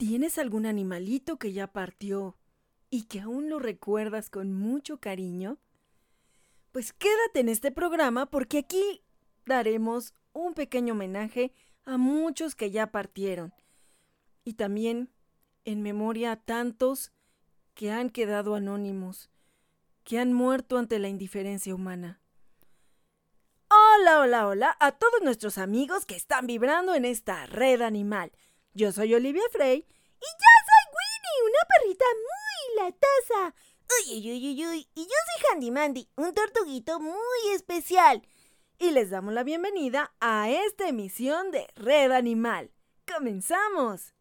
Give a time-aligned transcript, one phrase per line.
[0.00, 2.38] ¿Tienes algún animalito que ya partió
[2.88, 5.58] y que aún lo recuerdas con mucho cariño?
[6.72, 9.02] Pues quédate en este programa porque aquí
[9.44, 11.52] daremos un pequeño homenaje
[11.84, 13.52] a muchos que ya partieron
[14.42, 15.10] y también
[15.66, 17.12] en memoria a tantos
[17.74, 19.28] que han quedado anónimos,
[20.02, 22.22] que han muerto ante la indiferencia humana.
[23.68, 28.32] Hola, hola, hola a todos nuestros amigos que están vibrando en esta red animal.
[28.72, 33.54] Yo soy Olivia Frey y yo soy Winnie, una perrita muy latosa.
[33.98, 34.88] Uy, uy, uy, uy, uy.
[34.94, 38.22] Y yo soy Handy Mandy, un tortuguito muy especial.
[38.78, 42.70] Y les damos la bienvenida a esta emisión de Red Animal.
[43.12, 44.14] ¡Comenzamos!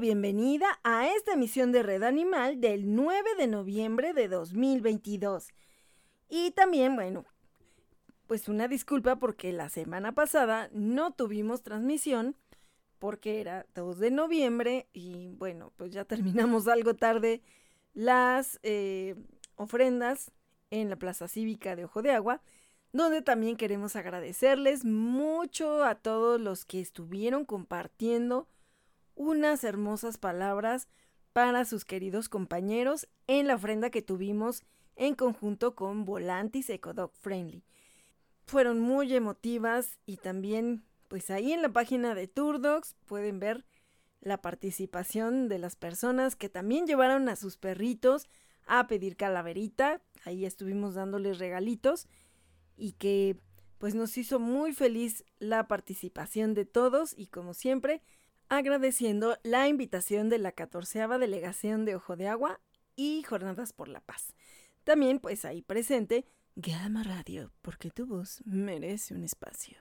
[0.00, 5.48] Bienvenida a esta emisión de Red Animal del 9 de noviembre de 2022.
[6.28, 7.24] Y también, bueno,
[8.26, 12.34] pues una disculpa porque la semana pasada no tuvimos transmisión
[12.98, 17.40] porque era 2 de noviembre y bueno, pues ya terminamos algo tarde
[17.94, 19.14] las eh,
[19.54, 20.32] ofrendas
[20.70, 22.42] en la Plaza Cívica de Ojo de Agua,
[22.92, 28.48] donde también queremos agradecerles mucho a todos los que estuvieron compartiendo
[29.16, 30.88] unas hermosas palabras
[31.32, 34.62] para sus queridos compañeros en la ofrenda que tuvimos
[34.94, 37.64] en conjunto con Volantis Ecodog Friendly.
[38.46, 43.66] Fueron muy emotivas y también, pues ahí en la página de Turdogs pueden ver
[44.20, 48.28] la participación de las personas que también llevaron a sus perritos
[48.66, 50.00] a pedir calaverita.
[50.24, 52.06] Ahí estuvimos dándoles regalitos
[52.76, 53.36] y que
[53.78, 58.02] pues nos hizo muy feliz la participación de todos y como siempre
[58.48, 62.60] agradeciendo la invitación de la catorceava delegación de Ojo de Agua
[62.94, 64.34] y Jornadas por la Paz.
[64.84, 66.24] También, pues ahí presente,
[66.54, 69.76] Gama Radio, porque tu voz merece un espacio.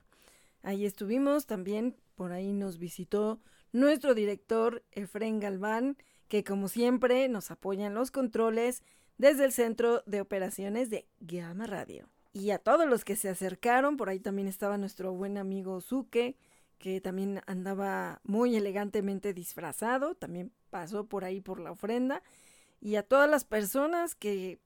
[0.61, 3.39] Ahí estuvimos, también por ahí nos visitó
[3.71, 5.97] nuestro director Efren Galván,
[6.27, 8.83] que como siempre nos apoya en los controles
[9.17, 12.09] desde el Centro de Operaciones de Gama Radio.
[12.33, 16.35] Y a todos los que se acercaron, por ahí también estaba nuestro buen amigo Zuke,
[16.77, 22.21] que también andaba muy elegantemente disfrazado, también pasó por ahí por la ofrenda,
[22.81, 24.59] y a todas las personas que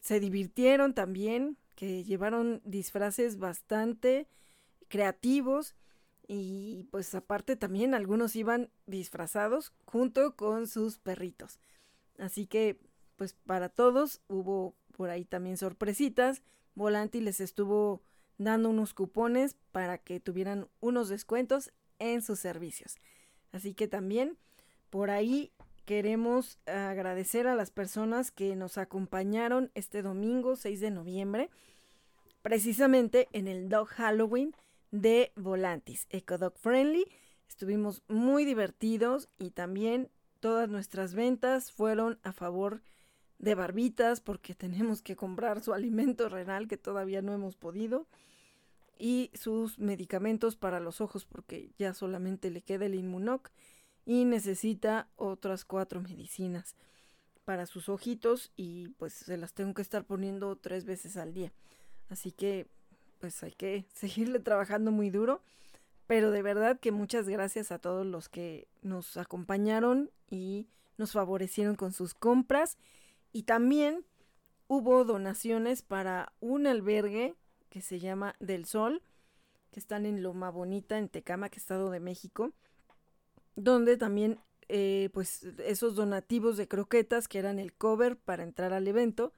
[0.00, 4.28] se divirtieron también, que llevaron disfraces bastante
[4.88, 5.74] creativos
[6.26, 11.58] y pues aparte también algunos iban disfrazados junto con sus perritos.
[12.18, 12.78] Así que
[13.16, 16.42] pues para todos hubo por ahí también sorpresitas.
[16.74, 18.02] Volanti les estuvo
[18.40, 22.96] dando unos cupones para que tuvieran unos descuentos en sus servicios.
[23.52, 24.38] Así que también
[24.88, 25.52] por ahí
[25.84, 31.50] queremos agradecer a las personas que nos acompañaron este domingo 6 de noviembre,
[32.40, 34.54] precisamente en el Dog Halloween
[34.90, 37.04] de Volantis, Dog Friendly.
[37.46, 40.08] Estuvimos muy divertidos y también
[40.40, 42.80] todas nuestras ventas fueron a favor de
[43.40, 48.06] barbitas porque tenemos que comprar su alimento renal que todavía no hemos podido
[48.98, 53.50] y sus medicamentos para los ojos porque ya solamente le queda el Inmunoc
[54.04, 56.76] y necesita otras cuatro medicinas
[57.44, 61.52] para sus ojitos y pues se las tengo que estar poniendo tres veces al día.
[62.10, 62.66] Así que
[63.20, 65.42] pues hay que seguirle trabajando muy duro
[66.06, 71.76] Pero de verdad que muchas gracias a todos los que nos acompañaron y nos favorecieron
[71.76, 72.76] con sus compras.
[73.32, 74.04] Y también
[74.66, 77.34] hubo donaciones para un albergue
[77.68, 79.02] que se llama Del Sol,
[79.70, 82.52] que están en Loma Bonita, en Tecamac, Estado de México,
[83.56, 88.86] donde también eh, pues esos donativos de croquetas que eran el cover para entrar al
[88.86, 89.32] evento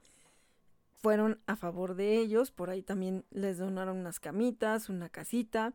[1.01, 2.51] fueron a favor de ellos.
[2.51, 5.73] Por ahí también les donaron unas camitas, una casita.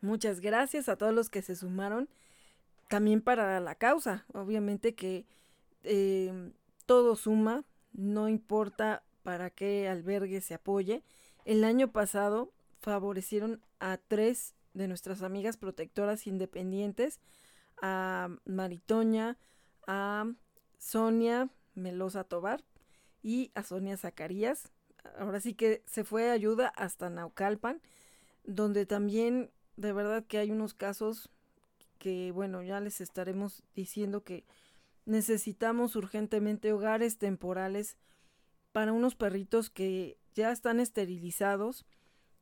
[0.00, 2.08] Muchas gracias a todos los que se sumaron
[2.88, 4.24] también para la causa.
[4.34, 5.26] Obviamente que
[5.84, 6.52] eh,
[6.88, 11.04] todo suma, no importa para qué albergue se apoye.
[11.44, 12.50] El año pasado
[12.80, 17.20] favorecieron a tres de nuestras amigas protectoras independientes
[17.82, 19.36] a Maritoña,
[19.86, 20.32] a
[20.78, 22.64] Sonia Melosa Tobar
[23.22, 24.72] y a Sonia Zacarías.
[25.18, 27.82] Ahora sí que se fue ayuda hasta Naucalpan,
[28.44, 31.28] donde también de verdad que hay unos casos
[31.98, 34.46] que, bueno, ya les estaremos diciendo que
[35.08, 37.96] necesitamos urgentemente hogares temporales
[38.72, 41.86] para unos perritos que ya están esterilizados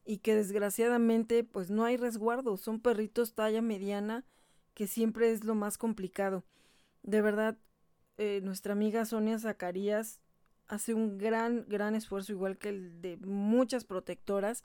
[0.04, 4.24] y que desgraciadamente pues no hay resguardo, son perritos talla mediana
[4.74, 6.44] que siempre es lo más complicado.
[7.02, 7.56] De verdad,
[8.18, 10.20] eh, nuestra amiga Sonia Zacarías
[10.66, 14.64] hace un gran, gran esfuerzo, igual que el de muchas protectoras,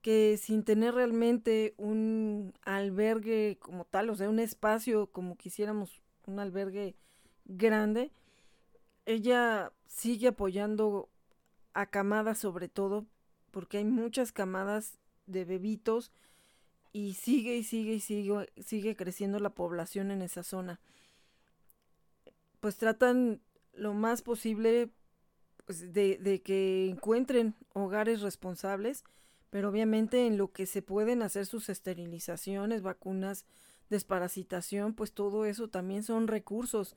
[0.00, 6.40] que sin tener realmente un albergue como tal, o sea, un espacio como quisiéramos, un
[6.40, 6.96] albergue
[7.44, 8.10] grande,
[9.06, 11.08] ella sigue apoyando
[11.72, 13.06] a camadas sobre todo,
[13.50, 16.10] porque hay muchas camadas de bebitos
[16.92, 20.80] y sigue y sigue y sigue, sigue creciendo la población en esa zona.
[22.60, 23.40] Pues tratan
[23.74, 24.90] lo más posible
[25.66, 29.04] pues, de, de, que encuentren hogares responsables,
[29.50, 33.44] pero obviamente en lo que se pueden hacer sus esterilizaciones, vacunas,
[33.90, 36.94] desparasitación, pues todo eso también son recursos.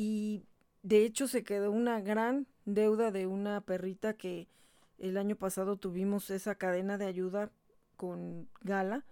[0.00, 0.44] Y
[0.84, 4.46] de hecho se quedó una gran deuda de una perrita que
[4.96, 7.50] el año pasado tuvimos esa cadena de ayuda
[7.96, 9.04] con Gala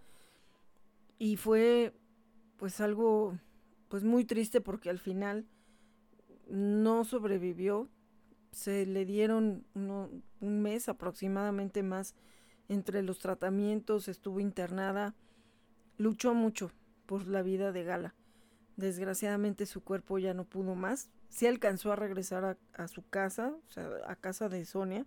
[1.19, 1.93] y fue
[2.55, 3.37] pues algo
[3.89, 5.45] pues muy triste porque al final
[6.47, 7.89] no sobrevivió.
[8.51, 12.15] Se le dieron un mes aproximadamente más
[12.69, 15.15] entre los tratamientos, estuvo internada,
[15.97, 16.71] luchó mucho
[17.05, 18.15] por la vida de Gala.
[18.77, 21.09] Desgraciadamente su cuerpo ya no pudo más.
[21.29, 25.05] Sí alcanzó a regresar a, su casa, o sea, a casa de Sonia,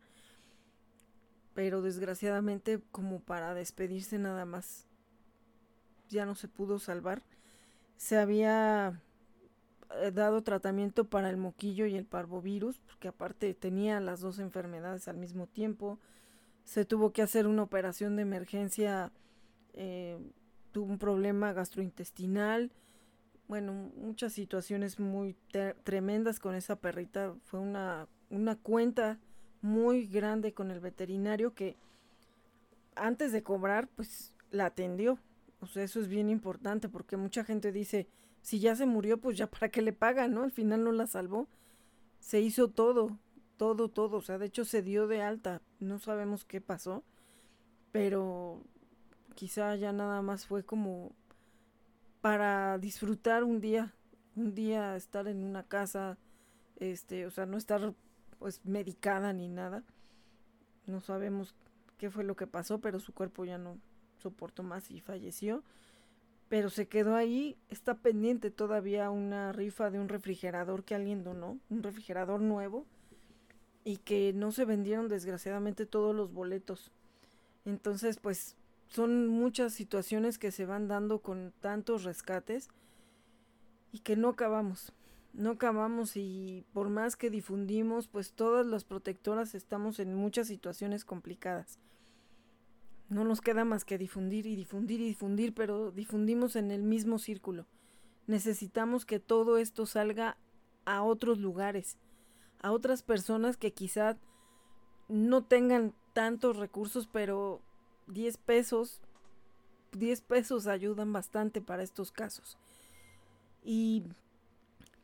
[1.54, 4.86] pero desgraciadamente como para despedirse nada más
[6.08, 7.22] ya no se pudo salvar.
[7.96, 9.00] Se había
[9.96, 15.08] eh, dado tratamiento para el moquillo y el parvovirus, porque aparte tenía las dos enfermedades
[15.08, 15.98] al mismo tiempo.
[16.64, 19.12] Se tuvo que hacer una operación de emergencia,
[19.74, 20.18] eh,
[20.72, 22.70] tuvo un problema gastrointestinal.
[23.50, 25.34] Bueno, muchas situaciones muy
[25.82, 27.34] tremendas con esa perrita.
[27.46, 29.18] Fue una, una cuenta
[29.60, 31.76] muy grande con el veterinario que
[32.94, 35.18] antes de cobrar, pues la atendió.
[35.58, 38.06] O sea, eso es bien importante porque mucha gente dice,
[38.40, 40.44] si ya se murió, pues ya para qué le pagan, ¿no?
[40.44, 41.48] Al final no la salvó.
[42.20, 43.18] Se hizo todo,
[43.56, 44.18] todo, todo.
[44.18, 45.60] O sea, de hecho se dio de alta.
[45.80, 47.02] No sabemos qué pasó.
[47.90, 48.62] Pero
[49.34, 51.10] quizá ya nada más fue como
[52.20, 53.92] para disfrutar un día.
[54.36, 56.18] Un día estar en una casa.
[56.76, 57.94] Este, o sea, no estar
[58.38, 59.82] pues medicada ni nada.
[60.86, 61.54] No sabemos
[61.98, 63.78] qué fue lo que pasó, pero su cuerpo ya no,
[64.18, 65.62] soportó más y falleció.
[66.48, 71.58] Pero se quedó ahí, está pendiente todavía una rifa de un refrigerador que alguien donó,
[71.68, 72.86] un refrigerador nuevo,
[73.84, 76.90] y que no se vendieron desgraciadamente todos los boletos.
[77.64, 78.56] Entonces, pues
[78.90, 82.68] son muchas situaciones que se van dando con tantos rescates
[83.92, 84.92] y que no acabamos.
[85.32, 91.04] No acabamos y por más que difundimos, pues todas las protectoras estamos en muchas situaciones
[91.04, 91.78] complicadas.
[93.08, 97.20] No nos queda más que difundir y difundir y difundir, pero difundimos en el mismo
[97.20, 97.66] círculo.
[98.26, 100.36] Necesitamos que todo esto salga
[100.84, 101.96] a otros lugares,
[102.60, 104.18] a otras personas que quizá
[105.08, 107.62] no tengan tantos recursos, pero
[108.12, 109.00] 10 pesos,
[109.92, 112.58] 10 pesos ayudan bastante para estos casos.
[113.62, 114.04] Y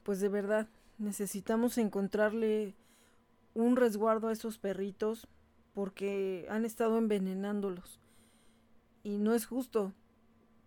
[0.02, 2.74] pues de verdad, necesitamos encontrarle
[3.54, 5.26] un resguardo a esos perritos
[5.74, 8.00] porque han estado envenenándolos.
[9.02, 9.92] Y no es justo,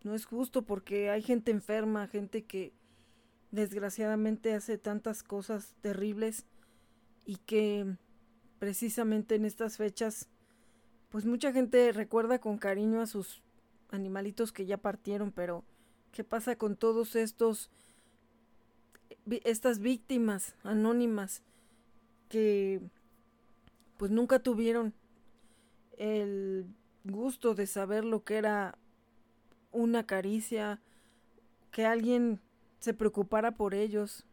[0.04, 2.74] no es justo porque hay gente enferma, gente que
[3.52, 6.46] desgraciadamente hace tantas cosas terribles
[7.26, 7.98] y que
[8.60, 10.28] precisamente en estas fechas,
[11.10, 13.42] pues mucha gente recuerda con cariño a sus
[13.92, 15.64] animalitos que ya partieron, pero
[16.12, 17.70] ¿qué pasa con todos estos,
[19.44, 21.42] estas víctimas anónimas
[22.30, 22.82] que
[23.98, 24.94] pues nunca tuvieron
[25.98, 26.68] el
[27.04, 28.78] gusto de saber lo que era
[29.72, 30.80] una caricia,
[31.72, 32.40] que alguien
[32.80, 34.26] se preocupara por ellos,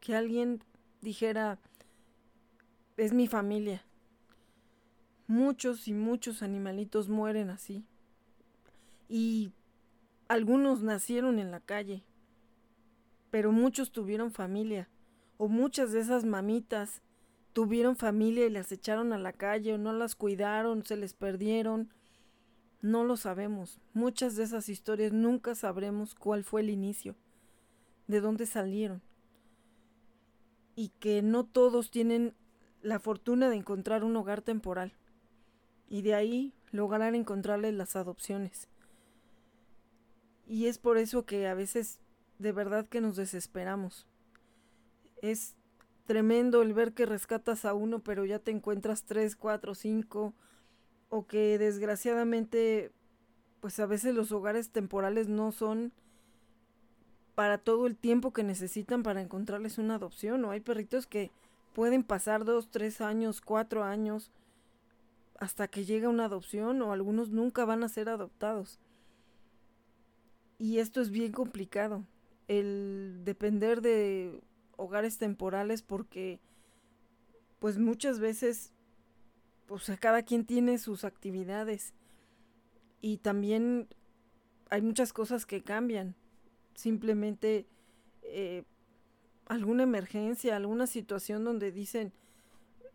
[0.00, 0.62] que alguien
[1.00, 1.58] dijera,
[2.96, 3.84] es mi familia.
[5.30, 7.84] Muchos y muchos animalitos mueren así.
[9.08, 9.52] Y
[10.26, 12.02] algunos nacieron en la calle,
[13.30, 14.88] pero muchos tuvieron familia,
[15.38, 17.00] o muchas de esas mamitas
[17.52, 21.90] tuvieron familia y las echaron a la calle, o no las cuidaron, se les perdieron.
[22.82, 23.78] No lo sabemos.
[23.94, 27.14] Muchas de esas historias nunca sabremos cuál fue el inicio,
[28.08, 29.00] de dónde salieron.
[30.74, 32.34] Y que no todos tienen
[32.82, 34.92] la fortuna de encontrar un hogar temporal.
[35.90, 38.68] Y de ahí lograr encontrarles las adopciones.
[40.46, 41.98] Y es por eso que a veces
[42.38, 44.06] de verdad que nos desesperamos.
[45.20, 45.56] Es
[46.06, 50.32] tremendo el ver que rescatas a uno, pero ya te encuentras tres, cuatro, cinco,
[51.10, 52.90] o que desgraciadamente,
[53.60, 55.92] pues a veces los hogares temporales no son
[57.34, 61.30] para todo el tiempo que necesitan para encontrarles una adopción, o hay perritos que
[61.74, 64.30] pueden pasar dos, tres años, cuatro años,
[65.40, 68.78] hasta que llega una adopción, o algunos nunca van a ser adoptados.
[70.58, 72.04] Y esto es bien complicado,
[72.46, 74.42] el depender de
[74.76, 76.40] hogares temporales porque
[77.58, 78.72] pues muchas veces
[79.66, 81.94] pues cada quien tiene sus actividades
[83.00, 83.88] y también
[84.68, 86.14] hay muchas cosas que cambian.
[86.74, 87.66] Simplemente
[88.22, 88.64] eh,
[89.46, 92.12] alguna emergencia, alguna situación donde dicen,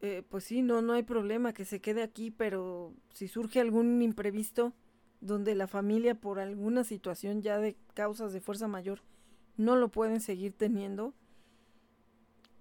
[0.02, 4.02] eh, pues sí, no, no hay problema que se quede aquí, pero si surge algún
[4.02, 4.74] imprevisto,
[5.22, 9.02] donde la familia por alguna situación ya de causas de fuerza mayor
[9.58, 11.14] no lo pueden seguir teniendo.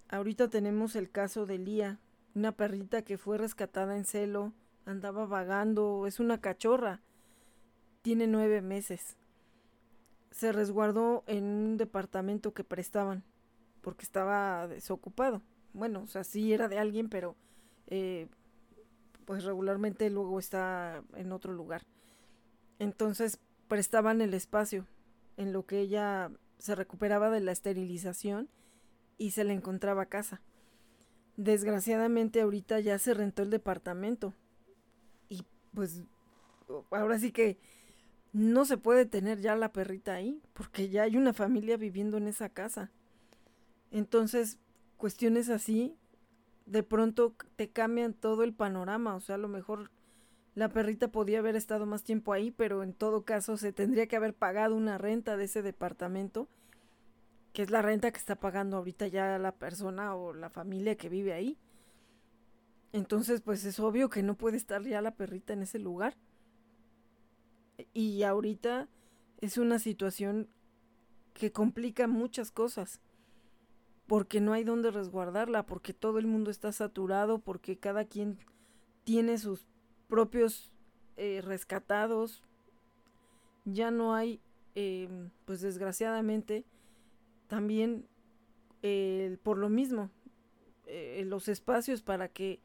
[0.09, 1.99] Ahorita tenemos el caso de Lía,
[2.35, 4.53] una perrita que fue rescatada en celo,
[4.87, 7.03] andaba vagando, es una cachorra,
[8.03, 9.17] tiene nueve meses.
[10.31, 13.25] Se resguardó en un departamento que prestaban,
[13.81, 15.43] porque estaba desocupado.
[15.75, 17.37] Bueno, o sea, sí era de alguien, pero
[17.89, 18.29] eh,
[19.25, 21.83] pues regularmente luego está en otro lugar.
[22.79, 23.39] Entonces
[23.69, 24.87] prestaban el espacio
[25.37, 28.49] en lo que ella se recuperaba de la esterilización
[29.19, 30.41] y se le encontraba casa.
[31.37, 34.33] Desgraciadamente ahorita ya se rentó el departamento
[35.29, 36.03] y pues
[36.93, 37.59] ahora sí que
[38.33, 42.29] no se puede tener ya la perrita ahí porque ya hay una familia viviendo en
[42.29, 42.93] esa casa.
[43.91, 44.59] Entonces,
[44.97, 45.97] cuestiones así
[46.67, 49.91] de pronto te cambian todo el panorama, o sea, a lo mejor
[50.55, 54.17] la perrita podía haber estado más tiempo ahí, pero en todo caso se tendría que
[54.17, 56.49] haber pagado una renta de ese departamento,
[57.53, 61.09] que es la renta que está pagando ahorita ya la persona o la familia que
[61.09, 61.59] vive ahí.
[62.93, 66.17] Entonces, pues es obvio que no puede estar ya la perrita en ese lugar.
[67.93, 68.89] Y ahorita
[69.41, 70.49] es una situación
[71.33, 73.01] que complica muchas cosas.
[74.07, 78.39] Porque no hay dónde resguardarla, porque todo el mundo está saturado, porque cada quien
[79.05, 79.67] tiene sus
[80.09, 80.71] propios
[81.17, 82.43] eh, rescatados.
[83.65, 84.41] Ya no hay,
[84.75, 86.65] em, pues desgraciadamente,
[87.47, 88.07] también
[89.43, 90.11] por lo mismo,
[90.87, 92.61] eh, los espacios para que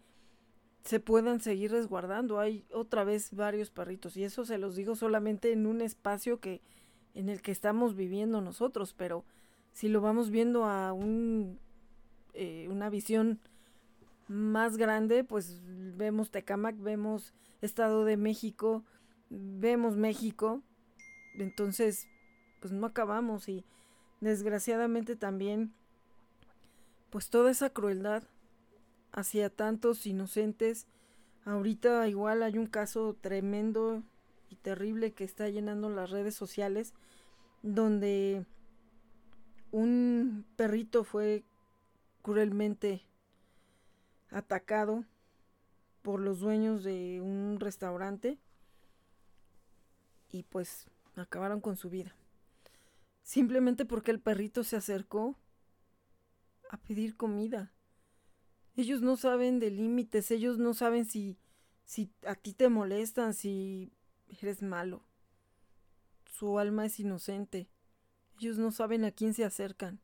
[0.84, 2.39] se puedan seguir resguardando.
[2.39, 6.62] Hay otra vez varios perritos y eso se los digo solamente en un espacio que
[7.13, 9.25] en el que estamos viviendo nosotros, pero
[9.79, 11.57] si lo vamos viendo a un,
[12.33, 13.39] eh, una visión
[14.27, 15.62] más grande, pues
[15.95, 18.83] vemos Tecamac, vemos Estado de México,
[19.29, 20.62] vemos México,
[21.36, 22.09] entonces
[22.59, 23.63] pues no acabamos y
[24.19, 25.71] desgraciadamente también
[27.09, 28.24] pues toda esa crueldad
[29.13, 30.88] hacia tantos inocentes,
[31.45, 34.03] ahorita igual hay un caso tremendo
[34.50, 36.93] y terrible que está llenando las redes sociales
[37.63, 38.45] donde
[39.71, 41.43] un perrito fue
[42.21, 43.05] cruelmente
[44.29, 45.05] atacado
[46.01, 48.39] por los dueños de un restaurante
[50.31, 52.15] y pues acabaron con su vida.
[53.23, 55.38] Simplemente porque el perrito se acercó
[56.69, 57.71] a pedir comida.
[58.75, 61.38] Ellos no saben de límites, ellos no saben si,
[61.83, 63.91] si a ti te molestan, si
[64.41, 65.03] eres malo.
[66.25, 67.69] Su alma es inocente.
[68.39, 70.00] Ellos no saben a quién se acercan.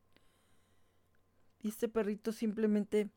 [1.62, 3.10] Y este perrito simplemente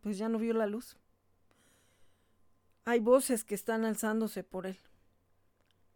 [0.00, 0.96] pues ya no vio la luz.
[2.84, 4.78] Hay voces que están alzándose por él.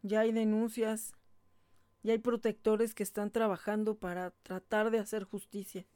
[0.02, 1.14] ya hay denuncias,
[2.02, 5.87] ya hay protectores que están trabajando para tratar de hacer justicia.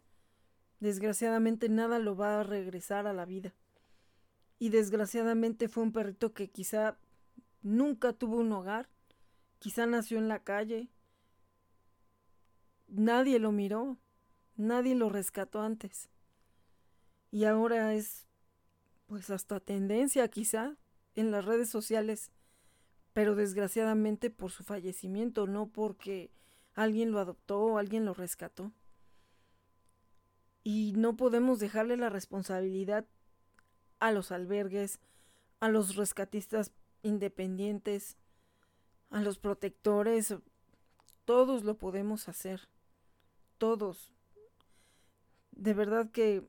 [0.81, 3.53] Desgraciadamente nada lo va a regresar a la vida.
[4.59, 6.97] Y desgraciadamente fue un perrito que quizá
[7.63, 8.89] nunca tuvo un hogar,
[9.59, 10.89] quizá nació en la calle.
[12.89, 13.99] Nadie lo miró,
[14.57, 16.09] nadie lo rescató antes.
[17.31, 18.27] Y ahora es
[19.07, 20.77] pues hasta tendencia quizá
[21.15, 22.31] en las redes sociales,
[23.13, 26.31] pero desgraciadamente por su fallecimiento, no porque
[26.75, 28.73] alguien lo adoptó alguien lo rescató.
[30.63, 33.07] Y no podemos dejarle la responsabilidad
[34.01, 35.01] a los albergues,
[35.61, 38.17] a los rescatistas independientes,
[39.11, 40.35] a los protectores,
[41.25, 42.69] todos lo podemos hacer,
[43.59, 44.13] todos.
[45.53, 46.49] De verdad que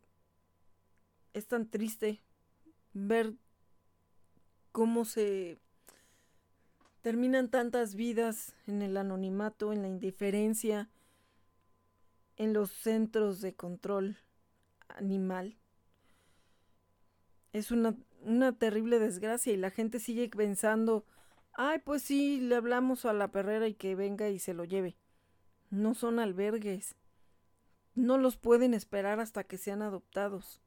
[1.33, 2.21] es tan triste
[2.93, 3.33] ver
[4.71, 5.59] cómo se
[7.01, 10.89] terminan tantas vidas en el anonimato, en la indiferencia,
[12.37, 14.17] en los centros de control
[14.87, 15.57] animal.
[17.51, 21.05] Es una, una terrible desgracia y la gente sigue pensando,
[21.53, 24.97] ay, pues sí, le hablamos a la perrera y que venga y se lo lleve.
[25.69, 26.95] No son albergues.
[27.95, 30.61] No los pueden esperar hasta que sean adoptados.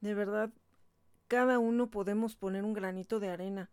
[0.00, 0.52] De verdad,
[1.28, 3.70] cada uno podemos poner un granito de arena.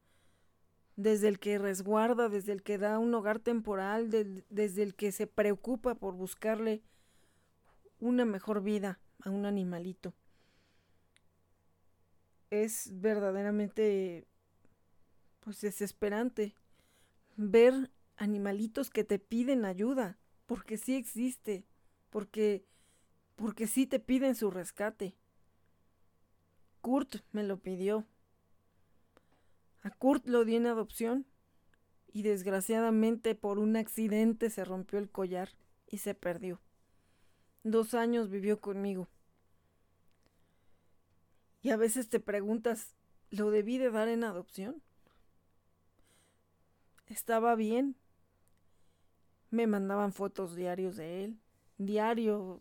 [0.96, 5.28] Desde el que resguarda, desde el que da un hogar temporal, desde el que se
[5.28, 6.82] preocupa por buscarle
[8.00, 10.14] una mejor vida a un animalito.
[12.50, 14.28] Es verdaderamente
[15.42, 16.56] pues desesperante
[17.38, 21.66] ver animalitos que te piden ayuda, porque sí existe,
[22.10, 22.66] porque
[23.36, 25.16] porque sí te piden su rescate.
[26.82, 28.06] Kurt me lo pidió.
[29.84, 31.26] A Kurt lo di en adopción
[32.12, 35.50] y desgraciadamente por un accidente se rompió el collar
[35.88, 36.60] y se perdió.
[37.64, 39.08] Dos años vivió conmigo.
[41.62, 42.96] Y a veces te preguntas,
[43.30, 44.82] ¿lo debí de dar en adopción?
[47.06, 47.96] Estaba bien.
[49.52, 51.40] Me mandaban fotos diarios de él.
[51.78, 52.60] Diario.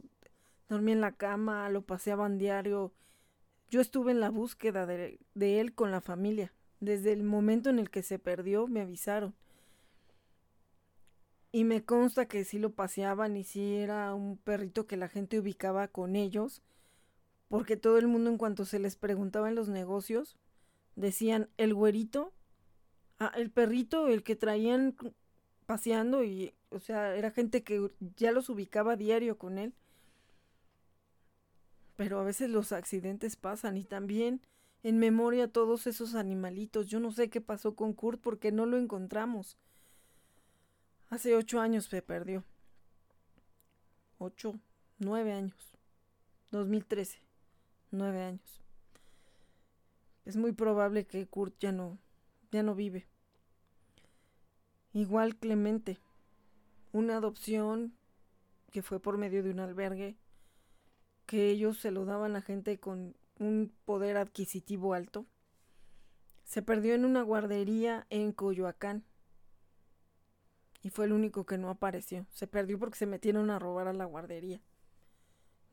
[0.68, 2.92] Dormía en la cama, lo paseaban diario
[3.68, 6.52] yo estuve en la búsqueda de, él con la familia.
[6.80, 9.34] Desde el momento en el que se perdió, me avisaron.
[11.50, 15.38] Y me consta que sí lo paseaban y sí era un perrito que la gente
[15.38, 16.62] ubicaba con ellos,
[17.48, 20.36] porque todo el mundo en cuanto se les preguntaba en los negocios,
[20.96, 22.34] decían el güerito,
[23.18, 24.96] ah, el perrito, el que traían
[25.66, 29.74] paseando y, o sea, era gente que ya los ubicaba diario con él
[31.96, 34.40] pero a veces los accidentes pasan y también
[34.82, 36.86] en memoria todos esos animalitos.
[36.88, 39.56] Yo no sé qué pasó con Kurt porque no lo encontramos.
[41.08, 42.44] Hace ocho años se perdió.
[44.18, 44.58] Ocho,
[44.98, 45.72] nueve años.
[46.50, 47.18] 2013.
[47.90, 48.60] Nueve años.
[50.26, 51.98] Es muy probable que Kurt ya no,
[52.50, 53.06] ya no vive.
[54.96, 55.98] Igual Clemente.
[56.90, 57.92] Una adopción
[58.72, 60.16] que fue por medio de un albergue
[61.26, 65.26] que ellos se lo daban a gente con un poder adquisitivo alto.
[66.44, 69.04] Se perdió en una guardería en Coyoacán.
[70.80, 72.26] Y fue el único que no apareció.
[72.30, 74.62] Se perdió porque se metieron a robar a la guardería.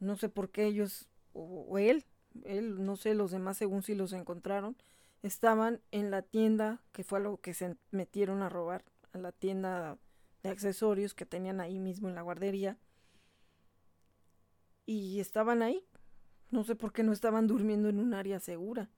[0.01, 2.03] No sé por qué ellos, o, él,
[2.43, 4.75] él, no sé, los demás según si los encontraron,
[5.21, 8.83] estaban en la tienda, que fue lo que se metieron a robar,
[9.13, 9.97] a la tienda
[10.43, 12.77] de accesorios que tenían ahí mismo en la guardería
[14.85, 15.85] y estaban ahí.
[16.51, 18.89] No sé por qué no estaban durmiendo en un área segura.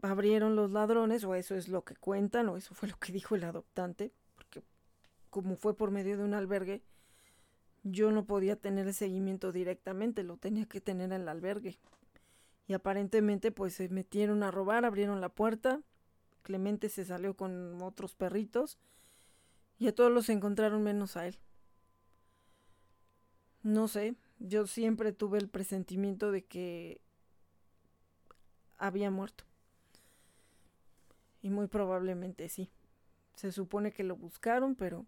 [0.00, 3.34] Abrieron los ladrones, o eso es lo que cuentan, o eso fue lo que dijo
[3.34, 4.62] el adoptante, porque
[5.30, 6.82] como fue por medio de un albergue,
[7.84, 11.78] yo no podía tener el seguimiento directamente, lo tenía que tener en el albergue.
[12.66, 15.80] Y aparentemente pues se metieron a robar, abrieron la puerta,
[16.42, 18.78] Clemente se salió con otros perritos
[19.78, 21.38] y a todos los encontraron menos a él.
[23.62, 27.00] No sé, yo siempre tuve el presentimiento de que
[28.76, 29.44] había muerto.
[31.42, 32.70] Y muy probablemente sí.
[33.34, 35.06] Se supone que lo buscaron, pero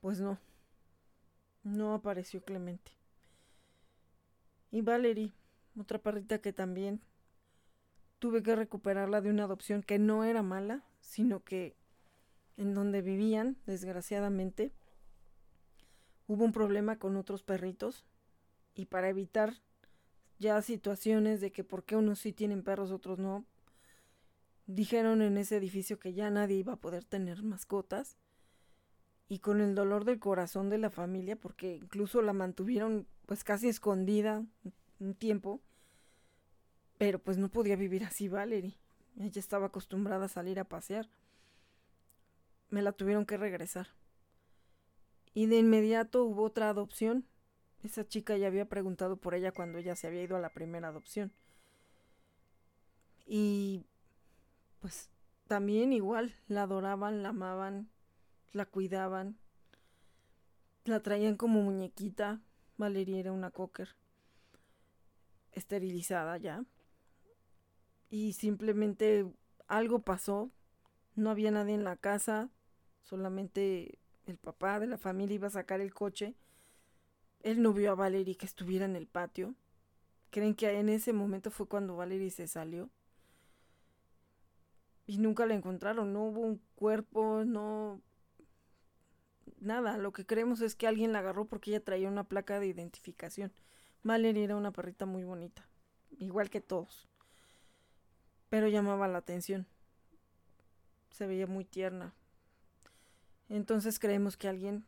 [0.00, 0.38] pues no.
[1.62, 2.92] No apareció Clemente.
[4.70, 5.32] Y Valerie,
[5.78, 7.00] otra perrita que también
[8.20, 11.74] tuve que recuperarla de una adopción que no era mala, sino que
[12.56, 14.72] en donde vivían, desgraciadamente,
[16.28, 18.06] hubo un problema con otros perritos
[18.74, 19.54] y para evitar
[20.38, 23.44] ya situaciones de que por qué unos sí tienen perros, otros no,
[24.66, 28.16] dijeron en ese edificio que ya nadie iba a poder tener mascotas.
[29.28, 33.68] Y con el dolor del corazón de la familia, porque incluso la mantuvieron pues casi
[33.68, 34.44] escondida
[34.98, 35.60] un tiempo.
[37.00, 38.76] Pero pues no podía vivir así Valerie.
[39.18, 41.08] Ella estaba acostumbrada a salir a pasear.
[42.68, 43.88] Me la tuvieron que regresar.
[45.32, 47.24] Y de inmediato hubo otra adopción.
[47.82, 50.88] Esa chica ya había preguntado por ella cuando ella se había ido a la primera
[50.88, 51.32] adopción.
[53.24, 53.86] Y
[54.80, 55.08] pues
[55.48, 57.88] también igual, la adoraban, la amaban,
[58.52, 59.38] la cuidaban,
[60.84, 62.42] la traían como muñequita.
[62.76, 63.88] Valeria era una cocker
[65.52, 66.62] esterilizada ya.
[68.10, 69.26] Y simplemente
[69.66, 70.50] algo pasó.
[71.14, 72.50] No había nadie en la casa.
[73.02, 76.34] Solamente el papá de la familia iba a sacar el coche.
[77.42, 79.54] Él no vio a Valerie que estuviera en el patio.
[80.30, 82.90] Creen que en ese momento fue cuando Valerie se salió
[85.10, 88.00] y nunca la encontraron, no hubo un cuerpo, no
[89.58, 92.68] nada, lo que creemos es que alguien la agarró porque ella traía una placa de
[92.68, 93.52] identificación.
[94.04, 95.68] Valerie era una perrita muy bonita,
[96.10, 97.09] igual que todos,
[98.50, 99.66] pero llamaba la atención,
[101.10, 102.12] se veía muy tierna.
[103.48, 104.84] Entonces creemos que alguien,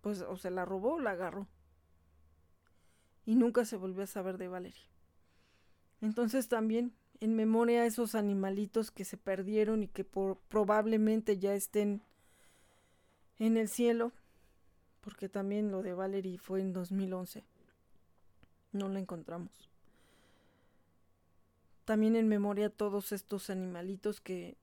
[0.00, 1.46] pues, o se la robó o la agarró.
[3.26, 4.86] Y nunca se volvió a saber de Valerie.
[6.00, 12.00] Entonces también en memoria a esos animalitos que se perdieron y que probablemente ya estén
[13.38, 14.12] en el cielo,
[15.00, 17.44] porque también lo de Valerie fue en 2011.
[18.72, 19.67] No la encontramos.
[21.88, 24.58] También en memoria a todos estos animalitos que,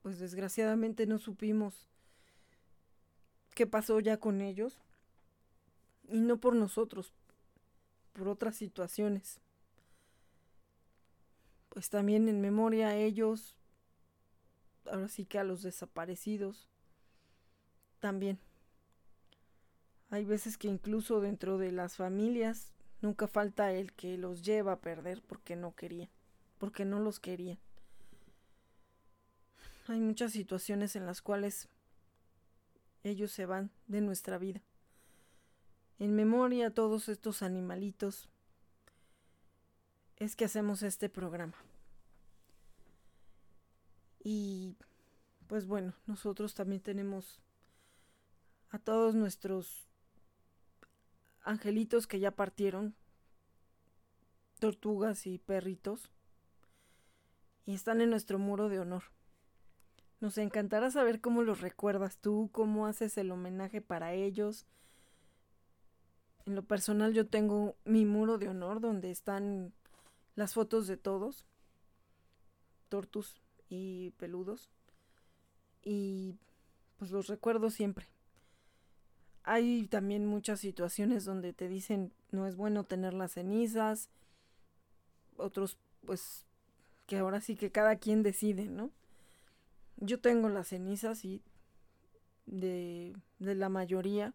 [0.00, 1.74] pues desgraciadamente no supimos
[3.54, 4.80] qué pasó ya con ellos.
[6.08, 7.12] Y no por nosotros,
[8.14, 9.40] por otras situaciones
[11.74, 13.56] pues también en memoria a ellos,
[14.86, 16.68] ahora sí que a los desaparecidos,
[17.98, 18.38] también.
[20.08, 22.72] Hay veces que incluso dentro de las familias
[23.02, 26.08] nunca falta el que los lleva a perder porque no quería,
[26.58, 27.58] porque no los querían.
[29.86, 31.68] Hay muchas situaciones en las cuales
[33.02, 34.62] ellos se van de nuestra vida.
[35.98, 38.28] En memoria a todos estos animalitos
[40.16, 41.56] es que hacemos este programa.
[44.22, 44.76] Y
[45.46, 47.42] pues bueno, nosotros también tenemos
[48.70, 49.86] a todos nuestros
[51.42, 52.94] angelitos que ya partieron,
[54.58, 56.10] tortugas y perritos,
[57.66, 59.04] y están en nuestro muro de honor.
[60.20, 64.66] Nos encantará saber cómo los recuerdas tú, cómo haces el homenaje para ellos.
[66.46, 69.72] En lo personal yo tengo mi muro de honor donde están
[70.36, 71.44] las fotos de todos,
[72.88, 74.70] tortus y peludos,
[75.82, 76.36] y
[76.98, 78.06] pues los recuerdo siempre.
[79.42, 84.08] Hay también muchas situaciones donde te dicen no es bueno tener las cenizas,
[85.36, 86.46] otros pues
[87.06, 88.90] que ahora sí que cada quien decide, ¿no?
[89.96, 91.42] Yo tengo las cenizas y
[92.46, 94.34] de, de la mayoría,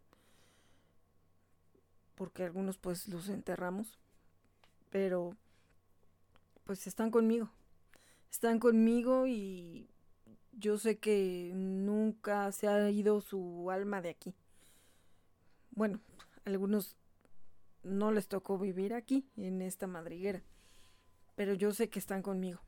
[2.16, 4.00] porque algunos pues los enterramos,
[4.90, 5.36] pero
[6.64, 7.50] pues están conmigo.
[8.32, 9.90] Están conmigo y
[10.52, 14.36] yo sé que nunca se ha ido su alma de aquí.
[15.72, 16.00] Bueno,
[16.46, 16.96] algunos
[17.84, 20.44] no les tocó vivir aquí, en esta madriguera,
[21.40, 22.60] pero yo sé que están conmigo.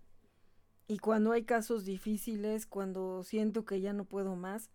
[0.87, 4.69] Y cuando hay casos difíciles, cuando siento que ya no puedo más,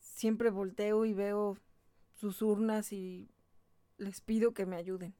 [0.00, 1.58] siempre volteo y veo
[2.14, 3.28] sus urnas y
[3.98, 5.14] les pido que me ayuden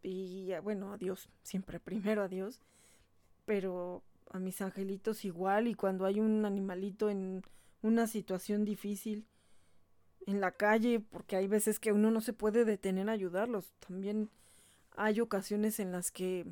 [0.00, 2.62] y bueno, a Dios, siempre primero a Dios,
[3.44, 7.42] pero a mis angelitos igual y cuando hay un animalito en
[7.82, 9.26] una situación difícil
[10.26, 14.30] en la calle, porque hay veces que uno no se puede detener a ayudarlos, también
[14.96, 16.46] hay ocasiones en las que,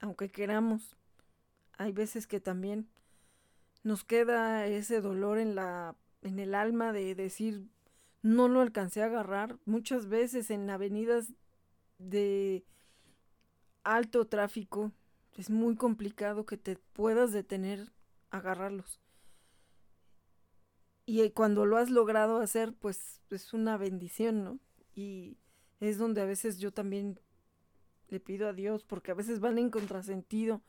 [0.00, 0.96] aunque queramos,
[1.76, 2.88] hay veces que también
[3.82, 7.68] nos queda ese dolor en la en el alma de decir
[8.22, 11.32] no lo alcancé a agarrar muchas veces en avenidas
[11.98, 12.64] de
[13.84, 14.92] alto tráfico,
[15.36, 17.92] es muy complicado que te puedas detener,
[18.30, 19.00] agarrarlos.
[21.06, 24.58] Y eh, cuando lo has logrado hacer, pues es una bendición, ¿no?
[24.94, 25.38] Y
[25.80, 27.20] es donde a veces yo también
[28.08, 30.62] le pido a Dios, porque a veces van en contrasentido,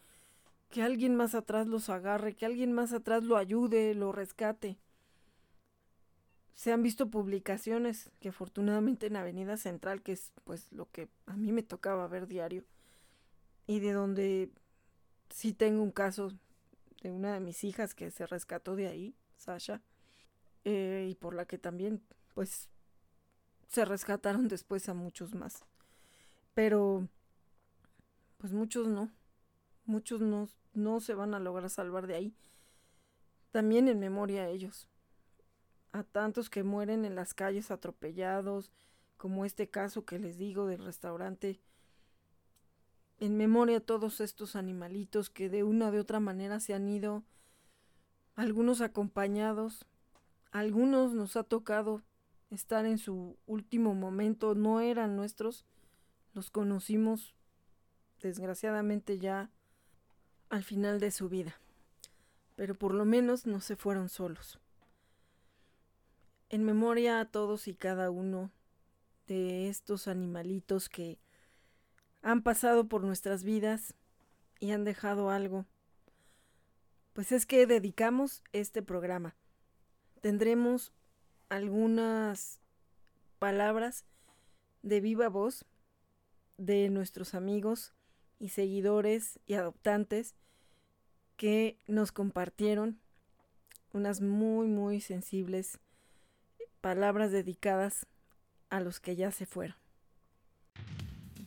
[0.69, 4.78] que alguien más atrás los agarre, que alguien más atrás lo ayude, lo rescate.
[6.54, 11.36] Se han visto publicaciones que afortunadamente en Avenida Central, que es pues lo que a
[11.36, 12.65] mí me tocaba ver diario,
[13.65, 14.52] y de donde
[15.30, 16.34] sí tengo un caso
[17.02, 19.82] de una de mis hijas que se rescató de ahí, Sasha,
[20.65, 22.02] eh, y por la que también,
[22.34, 22.67] pues,
[23.67, 25.63] se rescataron después a muchos más.
[26.54, 27.08] Pero,
[28.39, 29.12] pues muchos no,
[29.86, 32.36] muchos no, no se van a lograr salvar de ahí.
[33.52, 34.88] También en memoria a ellos,
[35.91, 38.71] a tantos que mueren en las calles atropellados,
[39.17, 41.60] como este caso que les digo del restaurante
[43.19, 47.23] en memoria a todos estos animalitos que de una de otra manera se han ido,
[48.36, 49.86] algunos acompañados,
[50.52, 52.02] algunos nos ha tocado
[52.49, 55.65] estar en su último momento, no eran nuestros,
[56.34, 57.36] los conocimos
[58.21, 59.49] desgraciadamente ya
[60.49, 61.60] al final de su vida,
[62.55, 64.60] pero por lo menos no se fueron solos.
[66.49, 68.51] En memoria a todos y cada uno
[69.27, 71.19] de estos animalitos que
[72.21, 73.93] han pasado por nuestras vidas
[74.60, 75.65] y han dejado algo.
[77.13, 79.36] Pues es que dedicamos este programa.
[80.21, 80.91] Tendremos
[81.49, 82.60] algunas
[83.38, 84.05] palabras
[84.82, 85.65] de viva voz
[86.58, 87.93] de nuestros amigos
[88.39, 90.36] y seguidores y adoptantes
[91.36, 92.99] que nos compartieron
[93.93, 95.80] unas muy muy sensibles
[96.82, 98.06] palabras dedicadas
[98.69, 99.75] a los que ya se fueron.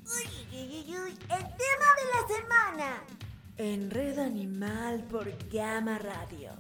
[0.05, 3.05] El tema de la semana.
[3.57, 6.51] En Red Animal por Gama Radio.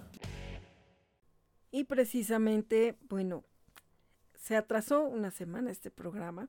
[1.70, 3.44] Y precisamente, bueno,
[4.34, 6.48] se atrasó una semana este programa,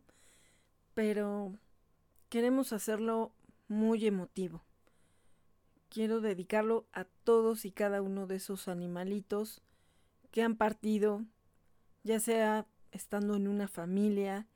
[0.94, 1.54] pero
[2.30, 3.34] queremos hacerlo
[3.68, 4.64] muy emotivo.
[5.90, 9.62] Quiero dedicarlo a todos y cada uno de esos animalitos
[10.32, 11.24] que han partido,
[12.04, 14.48] ya sea estando en una familia,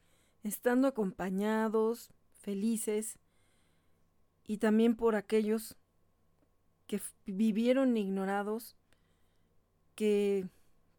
[0.44, 2.10] estando acompañados,
[2.42, 3.20] felices,
[4.48, 5.76] y también por aquellos
[6.88, 8.76] que vivieron ignorados,
[9.94, 10.48] que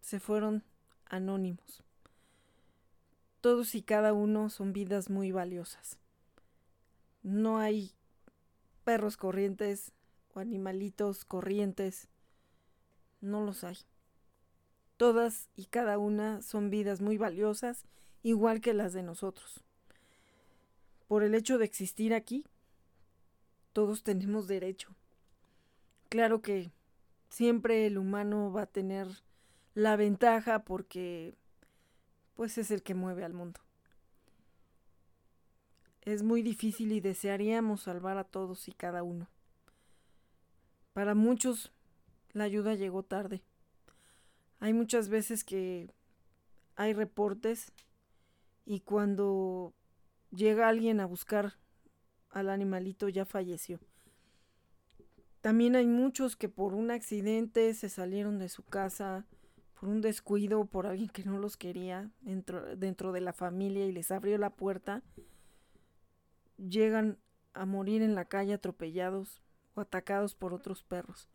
[0.01, 0.62] se fueron
[1.07, 1.83] anónimos.
[3.40, 5.99] Todos y cada uno son vidas muy valiosas.
[7.23, 7.94] No hay
[8.88, 9.92] perros corrientes
[10.33, 12.09] o animalitos corrientes.
[13.20, 13.77] No los hay.
[14.96, 17.85] Todas y cada una son vidas muy valiosas,
[18.22, 19.62] igual que las de nosotros
[21.09, 22.44] por el hecho de existir aquí,
[23.72, 24.94] todos tenemos derecho.
[26.11, 26.70] Claro que
[27.31, 29.09] siempre el humano va a tener
[29.74, 31.35] la ventaja porque
[32.37, 33.61] pues es el que mueve al mundo.
[36.09, 39.29] Es muy difícil y desearíamos salvar a todos y cada uno.
[40.94, 41.71] Para muchos
[42.33, 43.42] la ayuda llegó tarde.
[44.59, 45.92] Hay muchas veces que
[46.77, 47.75] hay reportes
[48.64, 49.75] y cuando
[50.31, 51.59] llega alguien a buscar
[52.31, 53.79] al animalito ya falleció.
[55.42, 59.27] También hay muchos que por un accidente se salieron de su casa,
[59.79, 63.92] por un descuido, por alguien que no los quería dentro, dentro de la familia y
[63.92, 65.03] les abrió la puerta,
[66.59, 67.18] llegan
[67.55, 69.42] a morir en la calle atropellados
[69.75, 71.29] o atacados por otros perros.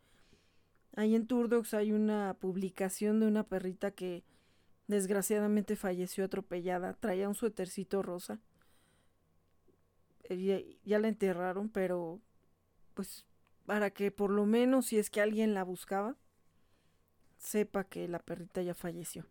[0.96, 4.24] Ahí en Turdox hay una publicación de una perrita que
[4.88, 8.40] desgraciadamente falleció atropellada, traía un suétercito rosa
[10.24, 12.22] eh, ya, la enterraron, pero
[12.94, 13.26] pues
[13.66, 16.16] para que por lo menos si es que alguien la buscaba,
[17.38, 19.26] sepa que la perrita ya falleció.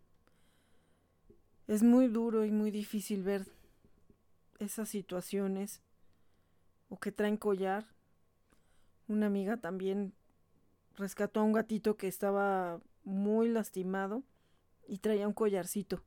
[1.67, 3.47] Es muy duro y muy difícil ver
[4.59, 5.81] esas situaciones
[6.89, 7.85] o que traen collar.
[9.07, 10.13] Una amiga también
[10.95, 14.23] rescató a un gatito que estaba muy lastimado
[14.87, 16.03] y traía un collarcito.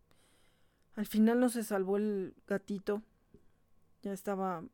[0.94, 3.02] Al final no se salvó el gatito,
[4.02, 4.64] ya estaba